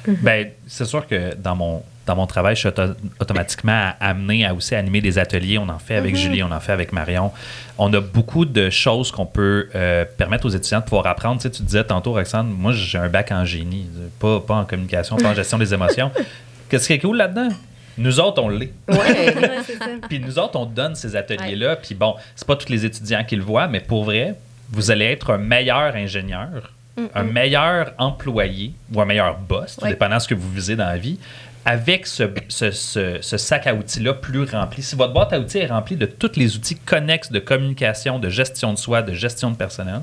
Ben, 0.08 0.50
c'est 0.66 0.84
sûr 0.86 1.06
que 1.06 1.34
dans 1.34 1.56
mon, 1.56 1.82
dans 2.06 2.16
mon 2.16 2.26
travail, 2.26 2.54
je 2.54 2.60
suis 2.60 2.68
auto- 2.68 2.94
automatiquement 3.20 3.92
amené 4.00 4.46
à 4.46 4.54
aussi 4.54 4.74
animer 4.74 5.00
des 5.00 5.18
ateliers. 5.18 5.58
On 5.58 5.68
en 5.68 5.78
fait 5.78 5.96
avec 5.96 6.14
Julie, 6.16 6.42
on 6.42 6.50
en 6.52 6.60
fait 6.60 6.72
avec 6.72 6.92
Marion. 6.92 7.32
On 7.78 7.92
a 7.92 8.00
beaucoup 8.00 8.44
de 8.44 8.70
choses 8.70 9.10
qu'on 9.10 9.26
peut 9.26 9.68
euh, 9.74 10.04
permettre 10.16 10.46
aux 10.46 10.50
étudiants 10.50 10.78
de 10.80 10.84
pouvoir 10.84 11.06
apprendre. 11.08 11.40
Tu, 11.40 11.48
sais, 11.48 11.50
tu 11.50 11.62
disais 11.62 11.84
tantôt, 11.84 12.12
Roxane, 12.12 12.46
moi, 12.48 12.72
j'ai 12.72 12.98
un 12.98 13.08
bac 13.08 13.32
en 13.32 13.44
génie, 13.44 13.88
pas, 14.20 14.40
pas 14.40 14.54
en 14.54 14.64
communication, 14.64 15.16
pas 15.16 15.30
en 15.30 15.34
gestion 15.34 15.58
des 15.58 15.74
émotions. 15.74 16.10
Qu'est-ce 16.68 16.86
qui 16.86 16.92
est 16.94 16.98
cool 16.98 17.16
là-dedans? 17.16 17.48
Nous 17.98 18.20
autres, 18.20 18.42
on 18.42 18.48
l'est. 18.50 18.72
Ouais. 18.88 19.34
Puis 20.08 20.20
nous 20.20 20.38
autres, 20.38 20.58
on 20.58 20.66
donne 20.66 20.94
ces 20.94 21.16
ateliers-là. 21.16 21.76
Puis 21.76 21.94
bon, 21.94 22.14
c'est 22.34 22.46
pas 22.46 22.56
tous 22.56 22.68
les 22.68 22.84
étudiants 22.84 23.24
qui 23.24 23.36
le 23.36 23.42
voient, 23.42 23.68
mais 23.68 23.80
pour 23.80 24.04
vrai, 24.04 24.34
vous 24.70 24.90
allez 24.90 25.06
être 25.06 25.30
un 25.32 25.38
meilleur 25.38 25.94
ingénieur, 25.96 26.72
un 27.14 27.22
meilleur 27.24 27.92
employé 27.98 28.72
ou 28.94 29.00
un 29.00 29.04
meilleur 29.04 29.38
boss, 29.38 29.76
tout 29.76 29.84
dépendant 29.90 30.16
de 30.16 30.22
ce 30.22 30.28
que 30.28 30.34
vous 30.34 30.50
visez 30.50 30.76
dans 30.76 30.86
la 30.86 30.96
vie, 30.98 31.18
avec 31.64 32.06
ce, 32.06 32.22
ce- 32.48 32.70
ce- 32.70 33.18
ce 33.20 33.36
sac 33.36 33.66
à 33.66 33.74
outils-là 33.74 34.14
plus 34.14 34.44
rempli. 34.44 34.82
Si 34.82 34.94
votre 34.96 35.12
boîte 35.12 35.32
à 35.32 35.40
outils 35.40 35.58
est 35.58 35.66
remplie 35.66 35.96
de 35.96 36.06
tous 36.06 36.32
les 36.36 36.56
outils 36.56 36.76
connexes 36.76 37.30
de 37.32 37.38
communication, 37.40 38.18
de 38.18 38.28
gestion 38.28 38.72
de 38.72 38.78
soi, 38.78 39.02
de 39.02 39.12
gestion 39.12 39.50
de 39.50 39.56
personnel, 39.56 40.00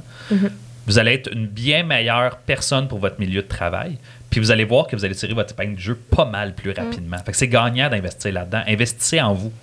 vous 0.85 0.99
allez 0.99 1.13
être 1.13 1.31
une 1.31 1.47
bien 1.47 1.83
meilleure 1.83 2.37
personne 2.37 2.87
pour 2.89 2.99
votre 2.99 3.17
milieu 3.19 3.41
de 3.41 3.47
travail. 3.47 3.97
Puis 4.29 4.39
vous 4.41 4.51
allez 4.51 4.65
voir 4.65 4.87
que 4.87 4.95
vous 4.95 5.05
allez 5.05 5.15
tirer 5.15 5.33
votre 5.33 5.53
épingle 5.53 5.75
du 5.75 5.81
jeu 5.81 5.95
pas 5.95 6.25
mal 6.25 6.53
plus 6.53 6.71
rapidement. 6.71 7.17
Fait 7.19 7.31
que 7.31 7.37
c'est 7.37 7.47
gagnant 7.47 7.89
d'investir 7.89 8.33
là-dedans. 8.33 8.63
Investissez 8.67 9.21
en 9.21 9.33
vous. 9.33 9.53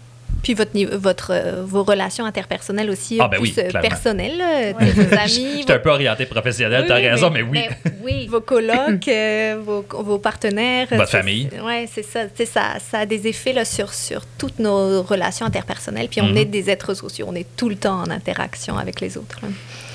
Puis 0.42 0.54
votre, 0.54 1.30
euh, 1.32 1.62
vos 1.64 1.82
relations 1.84 2.24
interpersonnelles 2.24 2.90
aussi, 2.90 3.18
Ah, 3.20 3.24
euh, 3.24 3.28
ben 3.28 3.40
plus 3.40 3.54
oui, 3.56 3.64
euh, 3.74 3.80
personnelles, 3.80 4.38
là, 4.38 4.72
tes 4.72 4.84
vos 4.92 5.14
amis, 5.14 5.56
J'étais 5.58 5.72
un 5.74 5.78
peu 5.78 5.90
orienté 5.90 6.26
professionnel, 6.26 6.82
Oui, 6.82 6.88
t'as 6.88 6.96
oui, 7.00 7.08
raison, 7.08 7.30
mais- 7.30 7.42
mais 7.42 7.48
oui. 7.60 7.66
Ben 7.84 7.92
oui. 8.02 8.26
vos 8.30 8.40
colocs, 8.40 9.08
euh, 9.08 9.58
vos, 9.64 9.84
vos 10.02 10.18
partenaires. 10.18 10.86
Votre 10.90 11.10
famille. 11.10 11.48
Oui, 11.64 11.86
c'est 11.92 12.04
ça. 12.04 12.24
Tu 12.24 12.30
sais, 12.38 12.46
ça. 12.46 12.62
Ça 12.90 13.00
a 13.00 13.06
des 13.06 13.26
effets 13.26 13.52
là, 13.52 13.64
sur, 13.64 13.92
sur 13.92 14.22
toutes 14.38 14.58
nos 14.58 15.02
relations 15.02 15.46
interpersonnelles. 15.46 16.08
Puis 16.08 16.20
on 16.20 16.26
Mhm. 16.28 16.36
est 16.38 16.44
des 16.46 16.70
êtres 16.70 16.94
sociaux. 16.94 17.26
On 17.28 17.34
est 17.34 17.46
tout 17.56 17.68
le 17.68 17.76
temps 17.76 18.00
en 18.00 18.10
interaction 18.10 18.78
avec 18.78 19.00
les 19.00 19.16
autres. 19.18 19.38
là. 19.42 19.48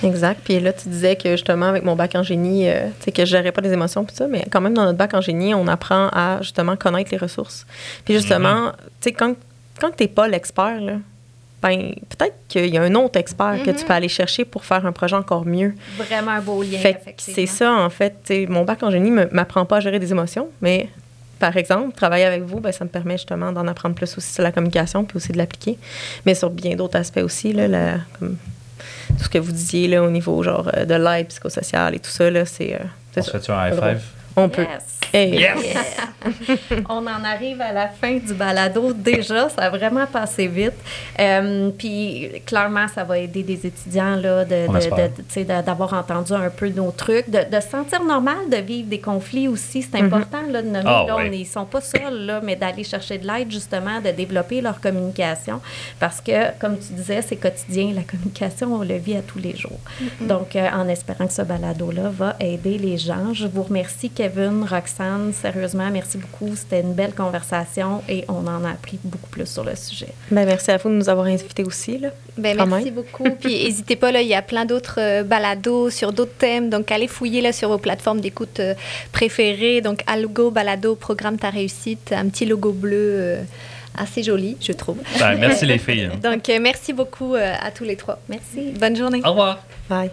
Exact. 0.04 0.42
Puis 0.44 0.60
là, 0.60 0.74
tu 0.74 0.90
disais 0.90 1.16
que 1.16 1.32
justement, 1.32 1.68
avec 1.68 1.84
mon 1.84 1.96
bac 1.96 2.14
en 2.16 2.24
génie, 2.24 2.70
euh, 2.70 2.88
tu 3.00 3.06
sais, 3.06 3.12
que 3.12 3.24
je 3.26 3.32
gérais 3.32 3.52
pas 3.52 3.62
les 3.62 3.72
émotions, 3.72 4.04
puis 4.04 4.16
ça, 4.16 4.28
mais 4.28 4.44
quand 4.52 4.62
même, 4.62 4.74
dans 4.74 4.84
notre 4.84 4.98
bac 4.98 5.14
en 5.14 5.22
génie, 5.22 5.54
on 5.56 5.68
apprend 5.68 6.10
à 6.12 6.40
justement 6.42 6.76
connaître 6.76 7.10
les 7.12 7.18
ressources. 7.18 7.66
Puis 8.04 8.14
justement, 8.14 8.72
tu 9.02 9.10
sais, 9.10 9.12
quand, 9.14 9.34
quand 9.80 9.92
tu 9.96 10.04
n'es 10.04 10.08
pas 10.08 10.28
l'expert, 10.28 10.80
là, 10.82 10.94
ben, 11.62 11.94
peut-être 12.10 12.36
qu'il 12.48 12.68
y 12.68 12.78
a 12.78 12.82
un 12.84 12.94
autre 12.96 13.18
expert 13.20 13.58
que 13.64 13.72
tu 13.72 13.80
Mhm. 13.82 13.86
peux 13.88 13.94
aller 13.94 14.08
chercher 14.10 14.46
pour 14.46 14.64
faire 14.66 14.86
un 14.86 14.92
projet 14.92 15.16
encore 15.16 15.46
mieux. 15.46 15.74
Vraiment 15.98 16.32
un 16.32 16.42
beau 16.42 16.62
lien, 16.62 16.78
Fait 16.78 17.00
c'est 17.18 17.46
ça, 17.48 17.74
en 17.74 17.90
fait. 17.90 18.32
Mon 18.50 18.64
bac 18.64 18.84
en 18.84 18.92
génie 18.92 19.10
ne 19.10 19.26
m'apprend 19.32 19.66
pas 19.66 19.78
à 19.78 19.80
gérer 19.80 19.98
des 20.00 20.12
émotions, 20.12 20.50
mais 20.62 20.90
par 21.40 21.58
exemple, 21.58 21.96
travailler 21.96 22.26
avec 22.26 22.44
vous, 22.44 22.60
ben, 22.60 22.72
ça 22.72 22.86
me 22.86 22.90
permet 22.90 23.18
justement 23.18 23.52
d'en 23.52 23.68
apprendre 23.68 23.96
plus 23.96 24.16
aussi 24.18 24.32
sur 24.34 24.44
la 24.44 24.52
communication, 24.52 25.04
puis 25.06 25.18
aussi 25.18 25.32
de 25.32 25.38
l'appliquer. 25.38 25.78
Mais 26.26 26.36
sur 26.36 26.50
bien 26.52 26.76
d'autres 26.76 26.98
aspects 26.98 27.22
aussi, 27.24 27.52
là, 27.52 27.68
la- 27.68 27.98
comme 28.20 28.38
tout 29.18 29.24
ce 29.24 29.30
que 29.30 29.38
vous 29.40 29.52
disiez 29.52 29.88
là, 29.88 30.04
au 30.04 30.10
niveau 30.10 30.42
genre 30.44 30.70
euh, 30.76 30.86
de 30.86 30.94
l'aide 30.96 31.28
psychosociale 31.28 31.96
et 31.96 32.00
tout 32.00 32.10
ça, 32.12 32.30
là, 32.30 32.46
c'est. 32.46 32.76
euh, 32.76 32.80
On 33.18 33.22
se 33.22 33.32
ça. 33.32 33.40
fait-tu 33.40 33.52
un 33.52 33.68
high 33.70 33.74
five? 33.74 34.02
On 34.36 34.50
peut. 34.50 34.64
Yes. 34.64 35.00
Hey. 35.14 35.40
Yes! 35.40 35.78
On 36.90 36.98
en 37.08 37.24
arrive 37.24 37.62
à 37.62 37.72
la 37.72 37.88
fin 37.88 38.18
du 38.18 38.34
balado 38.34 38.92
déjà. 38.92 39.48
Ça 39.48 39.62
a 39.62 39.70
vraiment 39.70 40.06
passé 40.08 40.48
vite. 40.48 40.74
Euh, 41.20 41.70
puis 41.78 42.30
clairement, 42.46 42.88
ça 42.94 43.04
va 43.06 43.18
aider 43.20 43.44
des 43.44 43.66
étudiants 43.66 44.16
là, 44.16 44.44
de, 44.44 45.62
d'avoir 45.62 45.94
entendu 45.94 46.34
un 46.34 46.50
peu 46.50 46.68
nos 46.70 46.92
trucs, 46.92 47.30
de, 47.30 47.40
de 47.50 47.62
se 47.62 47.70
sentir 47.70 48.04
normal 48.04 48.50
de 48.52 48.58
vivre 48.58 48.90
des 48.90 49.00
conflits 49.00 49.48
aussi. 49.48 49.82
C'est 49.84 50.02
Mhm. 50.02 50.06
important 50.08 50.42
là, 50.50 50.62
de 50.62 50.68
nommer. 50.68 50.84
Ah, 50.86 51.06
là, 51.08 51.16
ouais. 51.16 51.30
on 51.30 51.32
est- 51.32 51.40
Ils 51.40 51.46
sont 51.46 51.66
pas 51.66 51.80
seuls, 51.82 52.26
là, 52.26 52.42
mais 52.44 52.56
d'aller 52.58 52.84
chercher 52.84 53.18
de 53.18 53.28
l'aide 53.28 53.52
justement, 53.52 54.02
de 54.02 54.10
développer 54.12 54.60
leur 54.62 54.82
communication. 54.82 55.62
Parce 56.00 56.20
que, 56.20 56.52
comme 56.60 56.78
tu 56.78 56.92
disais, 56.94 57.22
c'est 57.22 57.36
quotidien. 57.38 57.92
La 57.96 58.02
communication, 58.04 58.74
on 58.74 58.80
le 58.84 58.98
vit 58.98 59.16
à 59.16 59.22
tous 59.22 59.40
les 59.40 59.56
jours. 59.56 59.80
Donc, 60.22 60.56
euh, 60.56 60.68
en 60.74 60.88
espérant 60.90 61.28
que 61.28 61.34
ce 61.34 61.44
balado-là 61.44 62.10
va 62.10 62.36
aider 62.40 62.78
les 62.78 62.98
gens. 62.98 63.34
Je 63.34 63.48
vous 63.48 63.64
remercie, 63.64 64.10
Kevin, 64.26 64.66
Roxane. 64.68 65.34
Sérieusement, 65.34 65.88
merci 65.92 66.18
beaucoup. 66.18 66.56
C'était 66.56 66.82
une 66.82 66.94
belle 66.94 67.14
conversation 67.14 68.02
et 68.10 68.26
on 68.28 68.48
en 68.48 68.64
a 68.66 68.72
appris 68.72 69.00
beaucoup 69.04 69.30
plus 69.30 69.46
sur 69.46 69.64
le 69.64 69.76
sujet. 69.76 70.08
Ben, 70.32 70.46
merci 70.48 70.72
à 70.72 70.78
vous 70.78 70.90
de 70.90 70.96
nous 70.96 71.10
avoir 71.10 71.28
invités 71.28 71.64
aussi. 71.64 72.00
Là. 72.00 72.10
Ben, 72.38 72.58
Quand 72.58 72.66
merci 72.66 72.86
même. 72.86 72.96
beaucoup. 72.96 73.24
Puis 73.40 73.54
n'hésitez 73.66 73.96
pas, 73.96 74.12
là, 74.12 74.22
il 74.22 74.28
y 74.28 74.34
a 74.34 74.42
plein 74.42 74.66
d'autres 74.66 75.00
euh, 75.00 75.24
balados 75.24 75.92
sur 75.92 76.12
d'autres 76.12 76.34
thèmes. 76.40 76.70
Donc, 76.72 76.92
allez 76.92 77.08
fouiller 77.08 77.42
là, 77.42 77.54
sur 77.54 77.70
vos 77.70 77.78
plateformes 77.78 78.20
d'écoute 78.20 78.60
euh, 78.60 78.74
préférées. 79.12 79.82
Donc, 79.82 80.02
Algo 80.08 80.50
Balado, 80.50 80.96
Programme 80.96 81.38
Ta 81.38 81.52
Réussite, 81.52 82.12
un 82.12 82.28
petit 82.30 82.48
logo 82.48 82.72
bleu 82.72 82.98
euh, 83.20 83.44
assez 83.96 84.24
joli, 84.24 84.58
je 84.60 84.72
trouve. 84.72 84.98
Ben, 85.20 85.36
merci 85.36 85.68
les 85.68 85.78
filles. 85.78 86.10
Donc, 86.24 86.50
euh, 86.50 86.58
merci 86.60 86.94
beaucoup 86.94 87.36
euh, 87.36 87.54
à 87.62 87.70
tous 87.70 87.84
les 87.84 87.96
trois. 87.96 88.20
Merci. 88.28 88.72
Bonne 88.80 88.96
journée. 88.96 89.22
Au 89.24 89.30
revoir. 89.30 89.60
Bye. 89.88 90.10